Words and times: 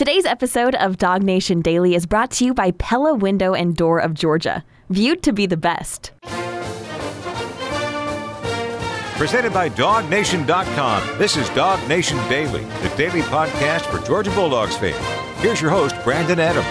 Today's 0.00 0.24
episode 0.24 0.74
of 0.76 0.96
Dog 0.96 1.22
Nation 1.22 1.60
Daily 1.60 1.94
is 1.94 2.06
brought 2.06 2.30
to 2.30 2.44
you 2.46 2.54
by 2.54 2.70
Pella 2.70 3.12
Window 3.12 3.52
and 3.52 3.76
Door 3.76 3.98
of 3.98 4.14
Georgia, 4.14 4.64
viewed 4.88 5.22
to 5.24 5.30
be 5.30 5.44
the 5.44 5.58
best. 5.58 6.12
Presented 9.18 9.52
by 9.52 9.68
DogNation.com. 9.68 11.18
This 11.18 11.36
is 11.36 11.50
Dog 11.50 11.86
Nation 11.86 12.16
Daily, 12.30 12.64
the 12.80 12.90
daily 12.96 13.20
podcast 13.20 13.82
for 13.82 14.02
Georgia 14.06 14.30
Bulldogs 14.30 14.74
fans. 14.74 14.96
Here's 15.42 15.60
your 15.60 15.70
host, 15.70 15.94
Brandon 16.02 16.40
Adams. 16.40 16.64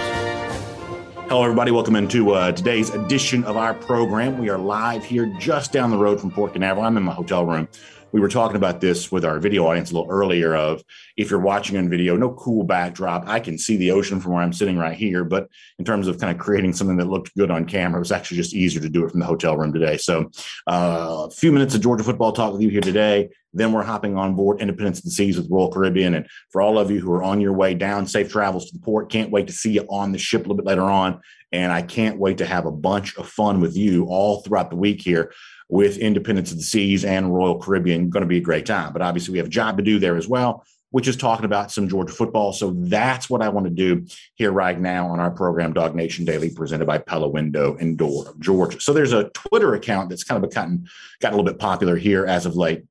Hello, 1.29 1.43
everybody. 1.43 1.69
Welcome 1.69 1.97
into 1.97 2.31
uh, 2.31 2.51
today's 2.51 2.89
edition 2.89 3.43
of 3.43 3.57
our 3.57 3.75
program. 3.75 4.39
We 4.39 4.49
are 4.49 4.57
live 4.57 5.05
here 5.05 5.27
just 5.37 5.71
down 5.71 5.91
the 5.91 5.99
road 5.99 6.19
from 6.19 6.31
Port 6.31 6.53
Canaveral. 6.53 6.83
I'm 6.83 6.97
in 6.97 7.03
my 7.03 7.13
hotel 7.13 7.45
room 7.45 7.67
we 8.11 8.19
were 8.19 8.29
talking 8.29 8.55
about 8.55 8.81
this 8.81 9.11
with 9.11 9.23
our 9.23 9.39
video 9.39 9.67
audience 9.67 9.91
a 9.91 9.93
little 9.93 10.09
earlier 10.09 10.55
of 10.55 10.83
if 11.17 11.29
you're 11.29 11.39
watching 11.39 11.77
on 11.77 11.89
video 11.89 12.15
no 12.15 12.31
cool 12.33 12.63
backdrop. 12.63 13.27
I 13.27 13.39
can 13.39 13.57
see 13.57 13.77
the 13.77 13.91
ocean 13.91 14.19
from 14.19 14.33
where 14.33 14.41
i'm 14.41 14.53
sitting 14.53 14.77
right 14.77 14.95
here 14.95 15.23
but 15.23 15.47
in 15.77 15.85
terms 15.85 16.07
of 16.07 16.19
kind 16.19 16.31
of 16.31 16.43
creating 16.43 16.73
something 16.73 16.97
that 16.97 17.07
looked 17.07 17.35
good 17.35 17.51
on 17.51 17.65
camera 17.65 17.99
it 17.99 18.01
was 18.01 18.11
actually 18.11 18.37
just 18.37 18.53
easier 18.53 18.81
to 18.81 18.89
do 18.89 19.05
it 19.05 19.11
from 19.11 19.19
the 19.19 19.25
hotel 19.25 19.57
room 19.57 19.73
today. 19.73 19.97
So 19.97 20.29
uh, 20.67 21.27
a 21.27 21.31
few 21.31 21.51
minutes 21.51 21.75
of 21.75 21.81
georgia 21.81 22.03
football 22.03 22.31
talk 22.31 22.53
with 22.53 22.61
you 22.61 22.69
here 22.69 22.81
today. 22.81 23.29
Then 23.53 23.73
we're 23.73 23.83
hopping 23.83 24.15
on 24.15 24.35
board 24.35 24.61
independence 24.61 24.99
of 24.99 25.05
the 25.05 25.11
seas 25.11 25.37
with 25.37 25.49
royal 25.49 25.71
caribbean. 25.71 26.13
And 26.13 26.27
for 26.51 26.61
all 26.61 26.77
of 26.77 26.91
you 26.91 26.99
who 26.99 27.11
are 27.13 27.23
on 27.23 27.41
your 27.41 27.53
way 27.53 27.73
down 27.73 28.05
safe 28.05 28.31
travels 28.31 28.69
to 28.69 28.77
the 28.77 28.83
port. 28.83 29.09
Can't 29.09 29.31
wait 29.31 29.47
to 29.47 29.53
see 29.53 29.71
you 29.71 29.87
on 29.89 30.11
the 30.11 30.19
ship 30.19 30.41
a 30.41 30.43
little 30.43 30.55
bit 30.55 30.65
later 30.65 30.83
on. 30.83 31.21
And 31.51 31.71
i 31.71 31.81
can't 31.81 32.19
wait 32.19 32.37
to 32.37 32.45
have 32.45 32.67
a 32.67 32.71
bunch 32.71 33.17
of 33.17 33.27
fun 33.27 33.59
with 33.59 33.75
you 33.75 34.05
all 34.05 34.41
throughout 34.41 34.69
the 34.69 34.75
week 34.75 35.01
here 35.01 35.31
with 35.69 35.97
Independence 35.97 36.51
of 36.51 36.57
the 36.57 36.63
Seas 36.63 37.05
and 37.05 37.33
Royal 37.33 37.59
Caribbean. 37.59 38.09
Going 38.09 38.21
to 38.21 38.27
be 38.27 38.37
a 38.37 38.41
great 38.41 38.65
time. 38.65 38.91
But 38.91 39.03
obviously, 39.03 39.31
we 39.31 39.37
have 39.37 39.47
a 39.47 39.51
job 39.51 39.77
to 39.77 39.83
do 39.83 39.99
there 39.99 40.17
as 40.17 40.27
well, 40.27 40.65
which 40.89 41.07
is 41.07 41.15
talking 41.15 41.45
about 41.45 41.71
some 41.71 41.87
Georgia 41.87 42.11
football. 42.11 42.51
So 42.51 42.73
that's 42.75 43.29
what 43.29 43.43
I 43.43 43.49
want 43.49 43.67
to 43.67 43.71
do 43.71 44.05
here 44.33 44.51
right 44.51 44.79
now 44.79 45.07
on 45.07 45.19
our 45.19 45.29
program, 45.29 45.73
Dog 45.73 45.95
Nation 45.95 46.25
Daily, 46.25 46.49
presented 46.49 46.87
by 46.87 46.97
Pella 46.97 47.29
Window 47.29 47.77
and 47.79 47.97
Door 47.97 48.29
of 48.29 48.39
Georgia. 48.39 48.81
So 48.81 48.93
there's 48.93 49.13
a 49.13 49.29
Twitter 49.29 49.75
account 49.75 50.09
that's 50.09 50.23
kind 50.23 50.43
of 50.43 50.51
gotten, 50.51 50.89
gotten 51.21 51.35
a 51.35 51.41
little 51.41 51.53
bit 51.53 51.61
popular 51.61 51.95
here 51.95 52.25
as 52.25 52.47
of 52.47 52.55
late. 52.55 52.83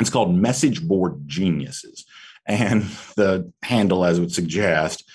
It's 0.00 0.10
called 0.10 0.34
Message 0.34 0.86
Board 0.86 1.22
Geniuses. 1.26 2.04
And 2.46 2.82
the 3.16 3.52
handle, 3.62 4.04
as 4.04 4.18
it 4.18 4.22
would 4.22 4.34
suggest, 4.34 5.08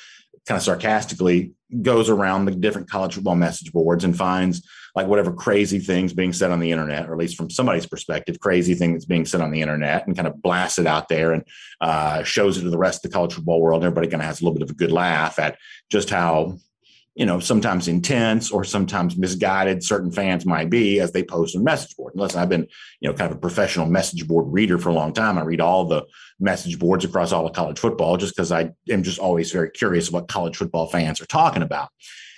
kind 0.47 0.57
of 0.57 0.63
sarcastically 0.63 1.51
goes 1.81 2.09
around 2.09 2.45
the 2.45 2.51
different 2.51 2.89
college 2.89 3.15
football 3.15 3.35
message 3.35 3.73
boards 3.73 4.03
and 4.03 4.15
finds 4.15 4.65
like 4.95 5.07
whatever 5.07 5.33
crazy 5.33 5.79
things 5.79 6.13
being 6.13 6.31
said 6.31 6.51
on 6.51 6.59
the 6.59 6.71
internet, 6.71 7.09
or 7.09 7.13
at 7.13 7.19
least 7.19 7.35
from 7.35 7.49
somebody's 7.49 7.85
perspective, 7.85 8.39
crazy 8.39 8.73
thing 8.73 8.93
that's 8.93 9.05
being 9.05 9.25
said 9.25 9.41
on 9.41 9.51
the 9.51 9.61
internet 9.61 10.07
and 10.07 10.15
kind 10.15 10.27
of 10.27 10.41
blasts 10.41 10.79
it 10.79 10.87
out 10.87 11.09
there 11.09 11.33
and 11.33 11.43
uh, 11.81 12.23
shows 12.23 12.57
it 12.57 12.61
to 12.61 12.69
the 12.69 12.77
rest 12.77 13.03
of 13.03 13.11
the 13.11 13.13
college 13.13 13.33
football 13.33 13.61
world. 13.61 13.83
Everybody 13.83 14.07
kind 14.07 14.21
of 14.21 14.27
has 14.27 14.41
a 14.41 14.43
little 14.43 14.57
bit 14.57 14.63
of 14.63 14.69
a 14.69 14.75
good 14.75 14.91
laugh 14.91 15.37
at 15.37 15.57
just 15.89 16.09
how 16.09 16.57
you 17.15 17.25
know, 17.25 17.39
sometimes 17.39 17.87
intense 17.87 18.51
or 18.51 18.65
sometimes 18.65 19.15
misguided 19.15 19.81
certain 19.81 20.11
fans 20.11 20.45
might 20.45 20.69
be 20.69 20.99
as 20.99 21.13
they 21.13 21.23
post 21.23 21.55
on 21.55 21.63
message 21.63 21.95
board. 21.95 22.13
And 22.13 22.21
listen, 22.21 22.41
I've 22.41 22.49
been, 22.49 22.67
you 22.99 23.09
know, 23.09 23.15
kind 23.15 23.31
of 23.31 23.37
a 23.37 23.39
professional 23.39 23.85
message 23.85 24.27
board 24.27 24.47
reader 24.49 24.77
for 24.77 24.89
a 24.89 24.93
long 24.93 25.13
time. 25.13 25.37
I 25.37 25.43
read 25.43 25.61
all 25.61 25.85
the 25.85 26.03
message 26.41 26.77
boards 26.77 27.05
across 27.05 27.31
all 27.31 27.47
of 27.47 27.53
college 27.53 27.79
football 27.79 28.17
just 28.17 28.35
because 28.35 28.51
I 28.51 28.71
am 28.89 29.01
just 29.01 29.17
always 29.17 29.49
very 29.51 29.71
curious 29.71 30.11
what 30.11 30.27
college 30.27 30.57
football 30.57 30.87
fans 30.87 31.21
are 31.21 31.25
talking 31.25 31.63
about. 31.63 31.87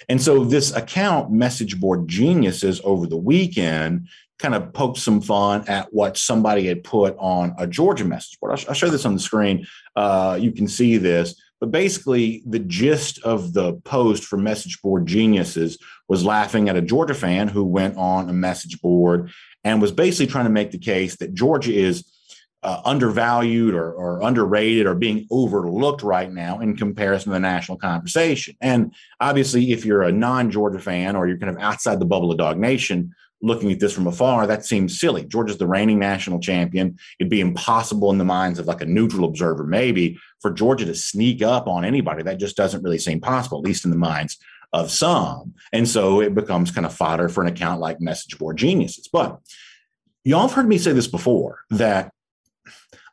And 0.10 0.22
so 0.22 0.44
this 0.44 0.74
account, 0.74 1.32
Message 1.32 1.80
Board 1.80 2.08
Geniuses, 2.08 2.82
over 2.84 3.08
the 3.08 3.18
weekend, 3.18 4.08
kind 4.40 4.56
of 4.56 4.72
poked 4.72 5.00
some 5.00 5.20
fun 5.20 5.68
at 5.68 5.94
what 5.94 6.18
somebody 6.18 6.68
had 6.68 6.84
put 6.84 7.16
on 7.18 7.56
a 7.58 7.68
Georgia 7.68 8.06
message 8.06 8.40
board. 8.40 8.54
I'll, 8.54 8.66
I'll 8.70 8.76
show 8.76 8.90
this 8.90 9.06
on 9.06 9.14
the 9.14 9.20
screen. 9.20 9.66
Uh, 9.96 10.38
you 10.40 10.52
can 10.52 10.68
see 10.68 10.98
this. 10.98 11.42
But 11.60 11.72
basically, 11.72 12.44
the 12.46 12.60
gist 12.60 13.20
of 13.24 13.54
the 13.54 13.74
post 13.84 14.24
for 14.24 14.38
Message 14.38 14.80
Board 14.82 15.08
Geniuses 15.08 15.80
was 16.08 16.24
laughing 16.24 16.70
at 16.70 16.76
a 16.76 16.82
Georgia 16.82 17.16
fan 17.16 17.48
who 17.48 17.64
went 17.64 17.98
on 17.98 18.30
a 18.30 18.34
message 18.34 18.80
board 18.80 19.32
and 19.64 19.82
was 19.82 19.92
basically 19.92 20.32
trying 20.32 20.46
to 20.46 20.52
make 20.52 20.70
the 20.70 20.78
case 20.78 21.16
that 21.18 21.34
Georgia 21.34 21.74
is 21.74 22.06
uh, 22.64 22.82
undervalued 22.86 23.74
or, 23.76 23.92
or, 23.94 24.22
underrated 24.22 24.88
or 24.88 24.96
being 24.96 25.28
overlooked 25.30 26.02
right 26.02 26.32
now 26.32 26.60
in 26.60 26.76
comparison 26.76 27.30
to 27.30 27.34
the 27.34 27.40
national 27.40 27.78
conversation. 27.78 28.56
And 28.62 28.94
obviously, 29.20 29.72
if 29.72 29.86
you're 29.86 30.02
a 30.02 30.12
non 30.12 30.50
Georgia 30.50 30.80
fan 30.80 31.16
or 31.16 31.28
you're 31.28 31.38
kind 31.38 31.56
of 31.56 31.62
outside 31.62 32.00
the 32.00 32.06
bubble 32.06 32.32
of 32.32 32.38
Dog 32.38 32.58
Nation, 32.58 33.14
looking 33.42 33.72
at 33.72 33.80
this 33.80 33.94
from 33.94 34.08
afar, 34.08 34.48
that 34.48 34.66
seems 34.66 35.00
silly. 35.00 35.24
Georgia's 35.24 35.60
the 35.60 35.68
reigning 35.68 36.00
national 36.00 36.40
champion. 36.40 36.98
It'd 37.20 37.30
be 37.30 37.42
impossible 37.42 38.12
in 38.12 38.18
the 38.18 38.26
minds 38.26 38.58
of 38.58 38.66
like 38.66 38.82
a 38.82 38.86
neutral 38.86 39.26
observer, 39.26 39.64
maybe, 39.64 40.18
for 40.42 40.52
Georgia 40.52 40.86
to 40.86 40.96
sneak 40.96 41.44
up 41.44 41.68
on 41.68 41.86
anybody. 41.86 42.24
That 42.24 42.40
just 42.40 42.58
doesn't 42.58 42.84
really 42.84 42.98
seem 42.98 43.22
possible, 43.22 43.60
at 43.60 43.66
least 43.66 43.86
in 43.86 43.92
the 43.92 43.98
minds 43.98 44.38
of 44.74 44.92
some. 44.92 45.54
And 45.72 45.88
so 45.88 46.22
it 46.22 46.34
becomes 46.34 46.72
kind 46.72 46.86
of 46.86 46.94
fodder 46.94 47.30
for 47.30 47.42
an 47.42 47.48
account 47.48 47.80
like 47.80 48.02
Message 48.02 48.38
Board 48.38 48.58
Geniuses. 48.58 49.08
But 49.08 49.40
y'all 50.24 50.42
have 50.42 50.54
heard 50.54 50.68
me 50.68 50.78
say 50.78 50.94
this 50.94 51.08
before 51.08 51.60
that 51.70 52.12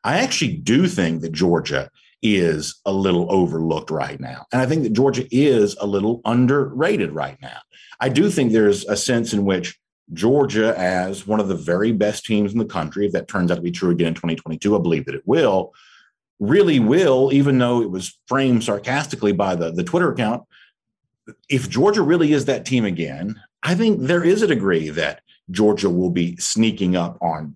I 0.04 0.18
actually 0.18 0.56
do 0.56 0.86
think 0.86 1.22
that 1.22 1.32
Georgia 1.32 1.90
is 2.22 2.80
a 2.86 2.92
little 2.92 3.30
overlooked 3.30 3.90
right 3.90 4.20
now. 4.20 4.46
And 4.52 4.60
I 4.60 4.66
think 4.66 4.82
that 4.82 4.92
Georgia 4.92 5.26
is 5.30 5.76
a 5.80 5.86
little 5.86 6.20
underrated 6.24 7.12
right 7.12 7.36
now. 7.42 7.58
I 8.00 8.08
do 8.08 8.30
think 8.30 8.52
there's 8.52 8.84
a 8.86 8.96
sense 8.96 9.32
in 9.32 9.44
which 9.44 9.78
Georgia 10.12 10.78
as 10.78 11.26
one 11.26 11.40
of 11.40 11.48
the 11.48 11.56
very 11.56 11.92
best 11.92 12.24
teams 12.24 12.52
in 12.52 12.58
the 12.58 12.64
country, 12.64 13.06
if 13.06 13.12
that 13.12 13.28
turns 13.28 13.50
out 13.50 13.56
to 13.56 13.62
be 13.62 13.70
true 13.70 13.90
again 13.90 14.08
in 14.08 14.14
2022, 14.14 14.76
I 14.76 14.80
believe 14.80 15.06
that 15.06 15.14
it 15.14 15.22
will, 15.26 15.72
really 16.38 16.80
will, 16.80 17.30
even 17.32 17.58
though 17.58 17.80
it 17.80 17.90
was 17.90 18.18
framed 18.26 18.64
sarcastically 18.64 19.32
by 19.32 19.54
the, 19.54 19.70
the 19.70 19.84
Twitter 19.84 20.12
account. 20.12 20.44
If 21.48 21.70
Georgia 21.70 22.02
really 22.02 22.32
is 22.32 22.44
that 22.46 22.66
team 22.66 22.84
again, 22.84 23.40
I 23.62 23.74
think 23.74 24.00
there 24.00 24.24
is 24.24 24.42
a 24.42 24.46
degree 24.46 24.90
that 24.90 25.22
Georgia 25.50 25.88
will 25.88 26.10
be 26.10 26.36
sneaking 26.36 26.96
up 26.96 27.16
on 27.22 27.54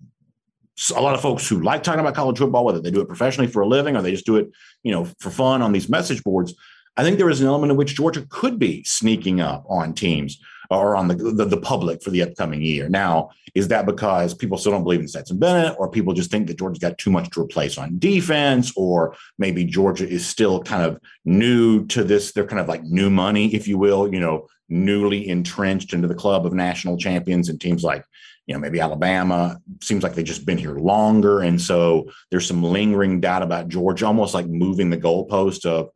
a 0.95 1.01
lot 1.01 1.15
of 1.15 1.21
folks 1.21 1.47
who 1.47 1.61
like 1.61 1.83
talking 1.83 1.99
about 1.99 2.15
college 2.15 2.37
football, 2.37 2.65
whether 2.65 2.79
they 2.79 2.91
do 2.91 3.01
it 3.01 3.07
professionally 3.07 3.49
for 3.49 3.61
a 3.61 3.67
living 3.67 3.95
or 3.95 4.01
they 4.01 4.11
just 4.11 4.25
do 4.25 4.37
it, 4.37 4.49
you 4.83 4.91
know, 4.91 5.05
for 5.19 5.29
fun 5.29 5.61
on 5.61 5.71
these 5.71 5.89
message 5.89 6.23
boards. 6.23 6.53
I 6.97 7.03
think 7.03 7.17
there 7.17 7.29
is 7.29 7.41
an 7.41 7.47
element 7.47 7.71
in 7.71 7.77
which 7.77 7.95
Georgia 7.95 8.25
could 8.29 8.59
be 8.59 8.83
sneaking 8.83 9.41
up 9.41 9.65
on 9.69 9.93
teams 9.93 10.39
or 10.69 10.95
on 10.95 11.07
the, 11.07 11.15
the, 11.15 11.45
the 11.45 11.59
public 11.59 12.03
for 12.03 12.11
the 12.11 12.21
upcoming 12.21 12.61
year. 12.61 12.89
Now, 12.89 13.31
is 13.55 13.69
that 13.69 13.85
because 13.85 14.33
people 14.33 14.57
still 14.57 14.71
don't 14.71 14.83
believe 14.83 14.99
in 14.99 15.07
Stetson 15.07 15.39
Bennett, 15.39 15.75
or 15.79 15.89
people 15.89 16.13
just 16.13 16.29
think 16.29 16.47
that 16.47 16.59
Georgia's 16.59 16.79
got 16.79 16.97
too 16.97 17.09
much 17.09 17.29
to 17.31 17.41
replace 17.41 17.77
on 17.77 17.97
defense, 17.97 18.71
or 18.75 19.15
maybe 19.39 19.65
Georgia 19.65 20.07
is 20.07 20.27
still 20.27 20.61
kind 20.61 20.83
of 20.83 20.99
new 21.25 21.85
to 21.87 22.03
this? 22.03 22.31
They're 22.31 22.45
kind 22.45 22.59
of 22.59 22.67
like 22.67 22.83
new 22.83 23.09
money, 23.09 23.53
if 23.55 23.67
you 23.67 23.77
will, 23.77 24.13
you 24.13 24.19
know, 24.19 24.47
newly 24.69 25.27
entrenched 25.27 25.93
into 25.93 26.07
the 26.07 26.13
club 26.13 26.45
of 26.45 26.53
national 26.53 26.97
champions 26.97 27.49
and 27.49 27.59
teams 27.59 27.83
like 27.83 28.03
you 28.49 28.55
know 28.55 28.59
maybe 28.59 28.79
alabama 28.79 29.61
seems 29.79 30.01
like 30.01 30.15
they've 30.15 30.25
just 30.25 30.45
been 30.45 30.57
here 30.57 30.75
longer 30.75 31.41
and 31.41 31.61
so 31.61 32.09
there's 32.31 32.47
some 32.47 32.63
lingering 32.63 33.21
doubt 33.21 33.43
about 33.43 33.69
georgia 33.69 34.07
almost 34.07 34.33
like 34.33 34.47
moving 34.47 34.89
the 34.89 34.97
goalpost 34.97 35.67
of 35.67 35.91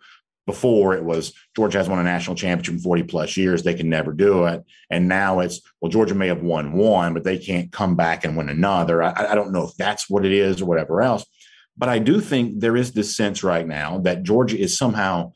before 0.45 0.93
it 0.93 1.03
was 1.03 1.33
Georgia 1.55 1.77
has 1.77 1.87
won 1.87 1.99
a 1.99 2.03
national 2.03 2.35
championship 2.35 2.73
in 2.73 2.79
40 2.81 3.03
plus 3.03 3.37
years. 3.37 3.63
They 3.63 3.73
can 3.73 3.87
never 3.87 4.11
do 4.11 4.45
it. 4.45 4.61
And 4.89 5.07
now 5.07 5.39
it's, 5.39 5.61
well, 5.79 5.89
Georgia 5.89 6.15
may 6.15 6.27
have 6.27 6.41
won 6.41 6.73
one, 6.73 7.13
but 7.13 7.23
they 7.23 7.37
can't 7.37 7.71
come 7.71 7.95
back 7.95 8.25
and 8.25 8.35
win 8.35 8.49
another. 8.49 9.01
I, 9.01 9.31
I 9.31 9.35
don't 9.35 9.53
know 9.53 9.63
if 9.63 9.75
that's 9.77 10.09
what 10.09 10.25
it 10.25 10.33
is 10.33 10.61
or 10.61 10.65
whatever 10.65 11.01
else. 11.01 11.25
But 11.77 11.87
I 11.87 11.99
do 11.99 12.19
think 12.19 12.59
there 12.59 12.75
is 12.75 12.91
this 12.91 13.15
sense 13.15 13.41
right 13.41 13.65
now 13.65 13.99
that 13.99 14.23
Georgia 14.23 14.57
is 14.57 14.77
somehow 14.77 15.31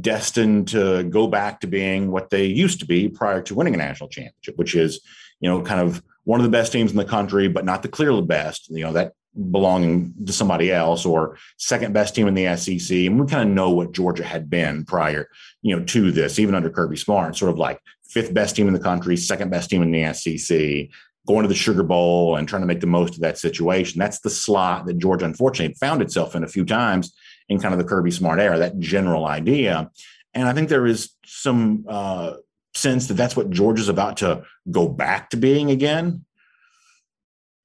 destined 0.00 0.68
to 0.68 1.02
go 1.04 1.26
back 1.26 1.60
to 1.60 1.66
being 1.66 2.10
what 2.10 2.30
they 2.30 2.44
used 2.44 2.80
to 2.80 2.86
be 2.86 3.08
prior 3.08 3.42
to 3.42 3.54
winning 3.54 3.74
a 3.74 3.78
national 3.78 4.08
championship, 4.08 4.56
which 4.56 4.76
is, 4.76 5.00
you 5.40 5.48
know, 5.48 5.62
kind 5.62 5.80
of 5.80 6.02
one 6.30 6.38
of 6.38 6.44
the 6.44 6.56
best 6.56 6.70
teams 6.70 6.92
in 6.92 6.96
the 6.96 7.04
country, 7.04 7.48
but 7.48 7.64
not 7.64 7.82
the 7.82 7.88
clearly 7.88 8.22
best. 8.22 8.68
You 8.70 8.84
know, 8.84 8.92
that 8.92 9.14
belonging 9.50 10.14
to 10.24 10.32
somebody 10.32 10.70
else 10.70 11.04
or 11.04 11.36
second 11.58 11.92
best 11.92 12.14
team 12.14 12.28
in 12.28 12.34
the 12.34 12.56
SEC. 12.56 12.96
And 12.96 13.18
we 13.18 13.26
kind 13.26 13.48
of 13.48 13.52
know 13.52 13.70
what 13.70 13.90
Georgia 13.90 14.22
had 14.22 14.48
been 14.48 14.84
prior, 14.84 15.28
you 15.62 15.76
know, 15.76 15.84
to 15.86 16.12
this, 16.12 16.38
even 16.38 16.54
under 16.54 16.70
Kirby 16.70 16.96
Smart, 16.96 17.36
sort 17.36 17.50
of 17.50 17.58
like 17.58 17.80
fifth 18.08 18.32
best 18.32 18.54
team 18.54 18.68
in 18.68 18.74
the 18.74 18.78
country, 18.78 19.16
second 19.16 19.50
best 19.50 19.70
team 19.70 19.82
in 19.82 19.90
the 19.90 20.12
SEC, 20.14 20.88
going 21.26 21.42
to 21.42 21.48
the 21.48 21.54
Sugar 21.56 21.82
Bowl 21.82 22.36
and 22.36 22.48
trying 22.48 22.62
to 22.62 22.66
make 22.66 22.80
the 22.80 22.86
most 22.86 23.14
of 23.14 23.22
that 23.22 23.36
situation. 23.36 23.98
That's 23.98 24.20
the 24.20 24.30
slot 24.30 24.86
that 24.86 24.98
Georgia 24.98 25.24
unfortunately 25.24 25.74
found 25.80 26.00
itself 26.00 26.36
in 26.36 26.44
a 26.44 26.48
few 26.48 26.64
times 26.64 27.12
in 27.48 27.58
kind 27.58 27.74
of 27.74 27.78
the 27.78 27.84
Kirby 27.84 28.12
Smart 28.12 28.38
era, 28.38 28.56
that 28.56 28.78
general 28.78 29.26
idea. 29.26 29.90
And 30.32 30.46
I 30.46 30.52
think 30.52 30.68
there 30.68 30.86
is 30.86 31.10
some 31.26 31.86
uh, 31.88 32.34
sense 32.74 33.08
that 33.08 33.14
that's 33.14 33.36
what 33.36 33.50
Georgia's 33.50 33.88
about 33.88 34.18
to 34.18 34.44
go 34.70 34.88
back 34.88 35.30
to 35.30 35.36
being 35.36 35.70
again. 35.70 36.24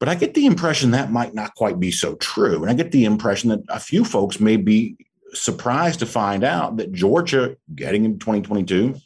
But 0.05 0.11
I 0.11 0.19
get 0.19 0.35
the 0.35 0.45
impression 0.45 0.91
that 0.91 1.11
might 1.11 1.33
not 1.33 1.55
quite 1.55 1.79
be 1.79 1.89
so 1.89 2.13
true. 2.17 2.61
And 2.61 2.69
I 2.69 2.75
get 2.75 2.91
the 2.91 3.05
impression 3.05 3.49
that 3.49 3.61
a 3.69 3.79
few 3.79 4.05
folks 4.05 4.39
may 4.39 4.55
be 4.55 4.97
surprised 5.33 5.97
to 5.97 6.05
find 6.05 6.43
out 6.43 6.77
that 6.77 6.91
Georgia, 6.91 7.57
getting 7.73 8.05
into 8.05 8.19
2022, 8.19 8.97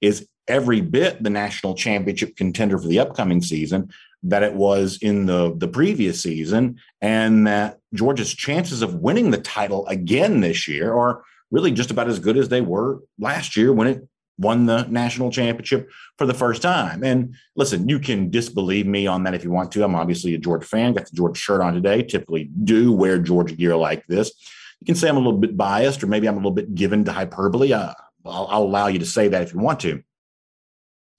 is 0.00 0.26
every 0.48 0.80
bit 0.80 1.22
the 1.22 1.28
national 1.28 1.74
championship 1.74 2.36
contender 2.36 2.78
for 2.78 2.88
the 2.88 2.98
upcoming 2.98 3.42
season 3.42 3.90
that 4.22 4.42
it 4.42 4.54
was 4.54 4.98
in 5.02 5.26
the, 5.26 5.54
the 5.58 5.68
previous 5.68 6.22
season, 6.22 6.80
and 7.02 7.46
that 7.46 7.78
Georgia's 7.92 8.32
chances 8.32 8.80
of 8.80 8.94
winning 8.94 9.32
the 9.32 9.42
title 9.42 9.86
again 9.88 10.40
this 10.40 10.66
year 10.66 10.94
are 10.94 11.22
really 11.50 11.70
just 11.70 11.90
about 11.90 12.08
as 12.08 12.18
good 12.18 12.38
as 12.38 12.48
they 12.48 12.62
were 12.62 13.00
last 13.18 13.58
year 13.58 13.74
when 13.74 13.88
it 13.88 14.08
won 14.38 14.66
the 14.66 14.84
national 14.84 15.30
championship 15.30 15.90
for 16.18 16.26
the 16.26 16.34
first 16.34 16.62
time. 16.62 17.02
And 17.02 17.34
listen, 17.54 17.88
you 17.88 17.98
can 17.98 18.30
disbelieve 18.30 18.86
me 18.86 19.06
on 19.06 19.24
that 19.24 19.34
if 19.34 19.44
you 19.44 19.50
want 19.50 19.72
to. 19.72 19.84
I'm 19.84 19.94
obviously 19.94 20.34
a 20.34 20.38
Georgia 20.38 20.66
fan, 20.66 20.92
got 20.92 21.06
the 21.06 21.16
Georgia 21.16 21.40
shirt 21.40 21.60
on 21.60 21.74
today, 21.74 22.02
typically 22.02 22.50
do 22.64 22.92
wear 22.92 23.18
Georgia 23.18 23.54
gear 23.54 23.76
like 23.76 24.06
this. 24.06 24.32
You 24.80 24.86
can 24.86 24.94
say 24.94 25.08
I'm 25.08 25.16
a 25.16 25.20
little 25.20 25.38
bit 25.38 25.56
biased 25.56 26.02
or 26.02 26.06
maybe 26.06 26.26
I'm 26.26 26.34
a 26.34 26.38
little 26.38 26.50
bit 26.50 26.74
given 26.74 27.04
to 27.04 27.12
hyperbole. 27.12 27.72
Uh, 27.72 27.94
I'll, 28.26 28.46
I'll 28.48 28.62
allow 28.62 28.88
you 28.88 28.98
to 28.98 29.06
say 29.06 29.28
that 29.28 29.42
if 29.42 29.54
you 29.54 29.60
want 29.60 29.80
to. 29.80 30.02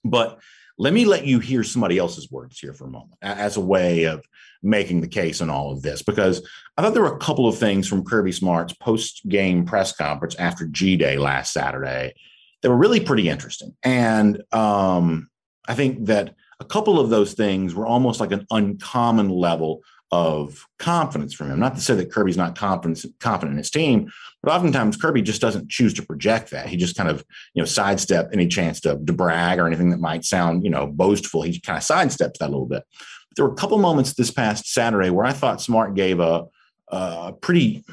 But 0.04 0.38
let 0.78 0.92
me 0.92 1.04
let 1.04 1.26
you 1.26 1.40
hear 1.40 1.64
somebody 1.64 1.98
else's 1.98 2.30
words 2.30 2.60
here 2.60 2.72
for 2.72 2.84
a 2.84 2.90
moment 2.90 3.14
as 3.20 3.56
a 3.56 3.60
way 3.60 4.04
of 4.04 4.24
making 4.62 5.00
the 5.00 5.08
case 5.08 5.40
on 5.40 5.50
all 5.50 5.72
of 5.72 5.82
this, 5.82 6.02
because 6.02 6.48
I 6.76 6.82
thought 6.82 6.94
there 6.94 7.02
were 7.02 7.16
a 7.16 7.18
couple 7.18 7.48
of 7.48 7.58
things 7.58 7.88
from 7.88 8.04
Kirby 8.04 8.30
Smart's 8.30 8.74
post 8.74 9.28
game 9.28 9.64
press 9.64 9.92
conference 9.92 10.36
after 10.36 10.66
G 10.66 10.96
Day 10.96 11.18
last 11.18 11.52
Saturday 11.52 12.14
that 12.62 12.70
were 12.70 12.76
really 12.76 13.00
pretty 13.00 13.28
interesting. 13.28 13.76
And 13.82 14.42
um, 14.52 15.28
I 15.68 15.74
think 15.74 16.06
that 16.06 16.34
a 16.60 16.64
couple 16.64 16.98
of 16.98 17.10
those 17.10 17.34
things 17.34 17.74
were 17.74 17.86
almost 17.86 18.20
like 18.20 18.32
an 18.32 18.46
uncommon 18.50 19.28
level 19.28 19.82
of 20.10 20.64
confidence 20.78 21.34
from 21.34 21.50
him. 21.50 21.60
Not 21.60 21.74
to 21.74 21.80
say 21.80 21.94
that 21.94 22.10
Kirby's 22.10 22.36
not 22.36 22.56
confident, 22.56 23.04
confident 23.20 23.52
in 23.52 23.58
his 23.58 23.70
team, 23.70 24.10
but 24.42 24.52
oftentimes 24.52 24.96
Kirby 24.96 25.22
just 25.22 25.40
doesn't 25.40 25.68
choose 25.68 25.92
to 25.94 26.02
project 26.02 26.50
that. 26.50 26.68
He 26.68 26.76
just 26.76 26.96
kind 26.96 27.10
of, 27.10 27.24
you 27.52 27.62
know, 27.62 27.66
sidestep 27.66 28.30
any 28.32 28.48
chance 28.48 28.80
to, 28.80 28.98
to 28.98 29.12
brag 29.12 29.58
or 29.58 29.66
anything 29.66 29.90
that 29.90 30.00
might 30.00 30.24
sound, 30.24 30.64
you 30.64 30.70
know, 30.70 30.86
boastful. 30.86 31.42
He 31.42 31.60
kind 31.60 31.76
of 31.76 31.82
sidesteps 31.82 32.38
that 32.38 32.46
a 32.48 32.52
little 32.52 32.66
bit. 32.66 32.84
But 33.28 33.36
there 33.36 33.44
were 33.44 33.52
a 33.52 33.56
couple 33.56 33.78
moments 33.78 34.14
this 34.14 34.30
past 34.30 34.72
Saturday 34.72 35.10
where 35.10 35.26
I 35.26 35.32
thought 35.32 35.60
Smart 35.60 35.94
gave 35.94 36.20
a, 36.20 36.46
a 36.88 37.34
pretty 37.34 37.84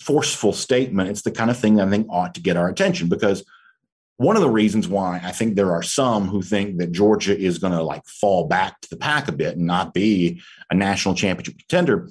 forceful 0.00 0.52
statement. 0.52 1.08
It's 1.08 1.22
the 1.22 1.30
kind 1.30 1.50
of 1.50 1.58
thing 1.58 1.80
I 1.80 1.88
think 1.88 2.06
ought 2.10 2.34
to 2.34 2.42
get 2.42 2.58
our 2.58 2.68
attention 2.68 3.08
because 3.08 3.42
one 4.16 4.36
of 4.36 4.42
the 4.42 4.50
reasons 4.50 4.86
why 4.86 5.20
I 5.22 5.32
think 5.32 5.56
there 5.56 5.72
are 5.72 5.82
some 5.82 6.28
who 6.28 6.40
think 6.40 6.78
that 6.78 6.92
Georgia 6.92 7.36
is 7.36 7.58
going 7.58 7.72
to 7.72 7.82
like 7.82 8.06
fall 8.06 8.46
back 8.46 8.80
to 8.80 8.90
the 8.90 8.96
pack 8.96 9.28
a 9.28 9.32
bit 9.32 9.56
and 9.56 9.66
not 9.66 9.92
be 9.92 10.40
a 10.70 10.74
national 10.74 11.14
championship 11.14 11.58
contender 11.58 12.08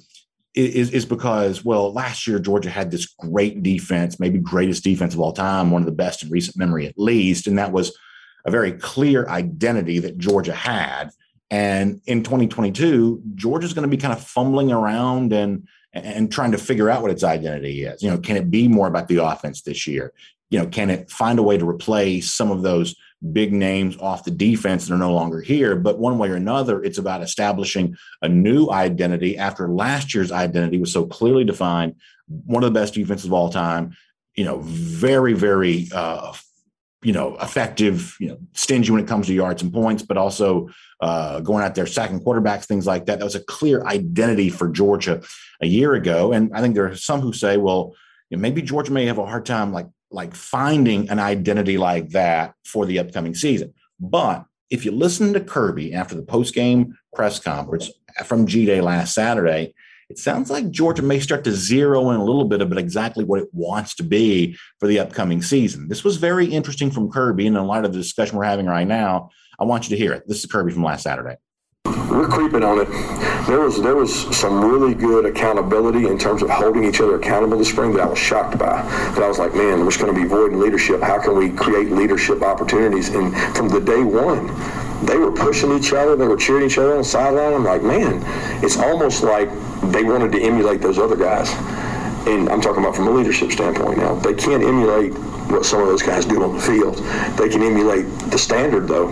is, 0.54 0.90
is 0.90 1.06
because, 1.06 1.64
well, 1.64 1.92
last 1.92 2.26
year 2.26 2.38
Georgia 2.38 2.70
had 2.70 2.90
this 2.90 3.06
great 3.06 3.62
defense, 3.62 4.20
maybe 4.20 4.38
greatest 4.38 4.84
defense 4.84 5.14
of 5.14 5.20
all 5.20 5.32
time, 5.32 5.70
one 5.70 5.82
of 5.82 5.86
the 5.86 5.92
best 5.92 6.22
in 6.22 6.30
recent 6.30 6.56
memory 6.56 6.86
at 6.86 6.98
least. 6.98 7.46
And 7.46 7.58
that 7.58 7.72
was 7.72 7.96
a 8.44 8.50
very 8.50 8.72
clear 8.72 9.26
identity 9.28 9.98
that 10.00 10.18
Georgia 10.18 10.54
had. 10.54 11.10
And 11.50 12.00
in 12.06 12.22
2022, 12.22 13.22
Georgia's 13.34 13.72
going 13.72 13.88
to 13.88 13.96
be 13.96 14.00
kind 14.00 14.12
of 14.12 14.22
fumbling 14.22 14.70
around 14.70 15.32
and 15.32 15.66
and 15.92 16.32
trying 16.32 16.50
to 16.50 16.58
figure 16.58 16.90
out 16.90 17.02
what 17.02 17.12
its 17.12 17.22
identity 17.22 17.84
is. 17.84 18.02
You 18.02 18.10
know, 18.10 18.18
can 18.18 18.36
it 18.36 18.50
be 18.50 18.66
more 18.66 18.88
about 18.88 19.06
the 19.06 19.24
offense 19.24 19.62
this 19.62 19.86
year? 19.86 20.12
You 20.54 20.60
know, 20.60 20.66
can 20.66 20.88
it 20.88 21.10
find 21.10 21.40
a 21.40 21.42
way 21.42 21.58
to 21.58 21.68
replace 21.68 22.32
some 22.32 22.52
of 22.52 22.62
those 22.62 22.94
big 23.32 23.52
names 23.52 23.96
off 23.96 24.22
the 24.22 24.30
defense 24.30 24.86
that 24.86 24.94
are 24.94 24.98
no 24.98 25.12
longer 25.12 25.40
here? 25.40 25.74
But 25.74 25.98
one 25.98 26.16
way 26.16 26.30
or 26.30 26.36
another, 26.36 26.80
it's 26.80 26.98
about 26.98 27.22
establishing 27.22 27.96
a 28.22 28.28
new 28.28 28.70
identity 28.70 29.36
after 29.36 29.68
last 29.68 30.14
year's 30.14 30.30
identity 30.30 30.78
was 30.78 30.92
so 30.92 31.06
clearly 31.06 31.42
defined. 31.42 31.96
One 32.28 32.62
of 32.62 32.72
the 32.72 32.78
best 32.78 32.94
defenses 32.94 33.26
of 33.26 33.32
all 33.32 33.50
time, 33.50 33.96
you 34.36 34.44
know, 34.44 34.60
very, 34.60 35.32
very, 35.32 35.88
uh, 35.92 36.32
you 37.02 37.12
know, 37.12 37.36
effective, 37.42 38.16
you 38.20 38.28
know, 38.28 38.38
stingy 38.52 38.92
when 38.92 39.02
it 39.02 39.08
comes 39.08 39.26
to 39.26 39.34
yards 39.34 39.60
and 39.60 39.72
points, 39.72 40.04
but 40.04 40.16
also 40.16 40.68
uh, 41.00 41.40
going 41.40 41.64
out 41.64 41.74
there 41.74 41.88
sacking 41.88 42.20
quarterbacks, 42.20 42.66
things 42.66 42.86
like 42.86 43.06
that. 43.06 43.18
That 43.18 43.24
was 43.24 43.34
a 43.34 43.42
clear 43.42 43.84
identity 43.86 44.50
for 44.50 44.68
Georgia 44.68 45.20
a 45.60 45.66
year 45.66 45.94
ago. 45.94 46.32
And 46.32 46.52
I 46.54 46.60
think 46.60 46.76
there 46.76 46.86
are 46.86 46.94
some 46.94 47.22
who 47.22 47.32
say, 47.32 47.56
well, 47.56 47.96
you 48.30 48.36
know, 48.36 48.40
maybe 48.40 48.62
Georgia 48.62 48.92
may 48.92 49.06
have 49.06 49.18
a 49.18 49.26
hard 49.26 49.46
time 49.46 49.72
like 49.72 49.88
like 50.14 50.34
finding 50.34 51.10
an 51.10 51.18
identity 51.18 51.76
like 51.76 52.10
that 52.10 52.54
for 52.64 52.86
the 52.86 52.98
upcoming 52.98 53.34
season. 53.34 53.74
But 54.00 54.44
if 54.70 54.84
you 54.84 54.92
listen 54.92 55.32
to 55.32 55.40
Kirby 55.40 55.92
after 55.92 56.14
the 56.14 56.22
post 56.22 56.54
game 56.54 56.96
press 57.14 57.38
conference 57.38 57.90
from 58.24 58.46
G 58.46 58.64
Day 58.64 58.80
last 58.80 59.14
Saturday, 59.14 59.74
it 60.08 60.18
sounds 60.18 60.50
like 60.50 60.70
Georgia 60.70 61.02
may 61.02 61.18
start 61.18 61.44
to 61.44 61.52
zero 61.52 62.10
in 62.10 62.16
a 62.16 62.24
little 62.24 62.44
bit 62.44 62.60
about 62.60 62.78
exactly 62.78 63.24
what 63.24 63.40
it 63.40 63.48
wants 63.52 63.94
to 63.96 64.02
be 64.02 64.56
for 64.78 64.86
the 64.86 65.00
upcoming 65.00 65.42
season. 65.42 65.88
This 65.88 66.04
was 66.04 66.16
very 66.16 66.46
interesting 66.46 66.90
from 66.90 67.10
Kirby, 67.10 67.46
and 67.46 67.56
in 67.56 67.66
light 67.66 67.84
of 67.84 67.92
the 67.92 67.98
discussion 67.98 68.36
we're 68.36 68.44
having 68.44 68.66
right 68.66 68.86
now, 68.86 69.30
I 69.58 69.64
want 69.64 69.84
you 69.84 69.96
to 69.96 70.02
hear 70.02 70.12
it. 70.12 70.24
This 70.26 70.38
is 70.38 70.50
Kirby 70.50 70.72
from 70.72 70.84
last 70.84 71.02
Saturday 71.02 71.36
we're 72.14 72.28
creeping 72.28 72.62
on 72.62 72.80
it. 72.80 72.88
There 73.46 73.60
was 73.60 73.82
there 73.82 73.96
was 73.96 74.36
some 74.36 74.64
really 74.64 74.94
good 74.94 75.26
accountability 75.26 76.06
in 76.06 76.18
terms 76.18 76.42
of 76.42 76.50
holding 76.50 76.84
each 76.84 77.00
other 77.00 77.16
accountable 77.16 77.58
this 77.58 77.68
spring 77.68 77.92
that 77.94 78.02
I 78.02 78.06
was 78.06 78.18
shocked 78.18 78.58
by. 78.58 78.82
That 79.14 79.22
I 79.22 79.28
was 79.28 79.38
like, 79.38 79.54
man, 79.54 79.84
we're 79.84 79.96
going 79.98 80.14
to 80.14 80.20
be 80.20 80.26
void 80.26 80.52
in 80.52 80.60
leadership. 80.60 81.02
How 81.02 81.20
can 81.20 81.36
we 81.36 81.50
create 81.50 81.90
leadership 81.90 82.42
opportunities? 82.42 83.08
And 83.08 83.36
from 83.56 83.68
the 83.68 83.80
day 83.80 84.02
one, 84.02 84.46
they 85.04 85.18
were 85.18 85.32
pushing 85.32 85.76
each 85.76 85.92
other. 85.92 86.16
They 86.16 86.26
were 86.26 86.36
cheering 86.36 86.66
each 86.66 86.78
other 86.78 86.92
on 86.92 86.98
the 86.98 87.04
sideline. 87.04 87.52
I'm 87.52 87.64
like, 87.64 87.82
man, 87.82 88.22
it's 88.64 88.76
almost 88.76 89.22
like 89.22 89.50
they 89.92 90.04
wanted 90.04 90.32
to 90.32 90.40
emulate 90.40 90.80
those 90.80 90.98
other 90.98 91.16
guys. 91.16 91.50
And 92.26 92.48
I'm 92.48 92.62
talking 92.62 92.82
about 92.82 92.96
from 92.96 93.08
a 93.08 93.10
leadership 93.10 93.52
standpoint 93.52 93.98
now. 93.98 94.14
They 94.14 94.32
can't 94.32 94.62
emulate 94.62 95.12
what 95.50 95.66
some 95.66 95.82
of 95.82 95.88
those 95.88 96.02
guys 96.02 96.24
do 96.24 96.42
on 96.42 96.54
the 96.54 96.62
field. 96.62 96.96
They 97.36 97.50
can 97.50 97.62
emulate 97.62 98.06
the 98.30 98.38
standard 98.38 98.88
though 98.88 99.10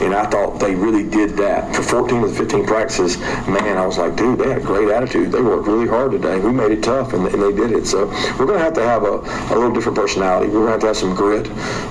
and 0.00 0.14
I 0.14 0.26
thought 0.26 0.58
they 0.58 0.74
really 0.74 1.08
did 1.08 1.30
that. 1.38 1.74
For 1.74 1.82
14 1.82 2.24
of 2.24 2.30
the 2.30 2.36
15 2.36 2.66
practices, 2.66 3.18
man, 3.48 3.78
I 3.78 3.86
was 3.86 3.98
like, 3.98 4.16
dude, 4.16 4.38
they 4.38 4.48
had 4.48 4.58
a 4.58 4.64
great 4.64 4.88
attitude. 4.88 5.32
They 5.32 5.40
worked 5.40 5.66
really 5.66 5.86
hard 5.86 6.12
today. 6.12 6.38
We 6.38 6.52
made 6.52 6.72
it 6.72 6.82
tough, 6.82 7.12
and, 7.12 7.26
and 7.26 7.42
they 7.42 7.52
did 7.52 7.72
it. 7.72 7.86
So 7.86 8.06
we're 8.38 8.46
going 8.46 8.58
to 8.58 8.64
have 8.64 8.74
to 8.74 8.82
have 8.82 9.04
a, 9.04 9.20
a 9.52 9.54
little 9.54 9.72
different 9.72 9.96
personality. 9.96 10.48
We're 10.48 10.66
going 10.66 10.66
to 10.66 10.72
have 10.72 10.80
to 10.80 10.86
have 10.88 10.96
some 10.96 11.14
grit, 11.14 11.46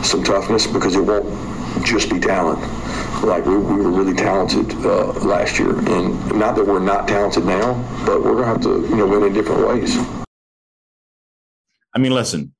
some 0.05 0.23
toughness, 0.23 0.67
because 0.67 0.95
it 0.95 1.01
won't 1.01 1.25
just 1.85 2.09
be 2.09 2.19
talent. 2.19 2.59
Like 3.23 3.45
we, 3.45 3.57
we 3.57 3.75
were 3.75 3.91
really 3.91 4.13
talented 4.13 4.73
uh, 4.85 5.13
last 5.25 5.57
year, 5.57 5.77
and 5.77 6.35
not 6.37 6.55
that 6.55 6.65
we're 6.65 6.79
not 6.79 7.07
talented 7.07 7.45
now, 7.45 7.73
but 8.05 8.23
we're 8.23 8.35
going 8.35 8.43
to 8.43 8.45
have 8.45 8.61
to, 8.63 8.89
you 8.89 8.95
know, 8.97 9.07
win 9.07 9.23
in 9.23 9.33
different 9.33 9.67
ways. 9.67 9.97
I 11.95 11.99
mean, 11.99 12.13
listen, 12.13 12.53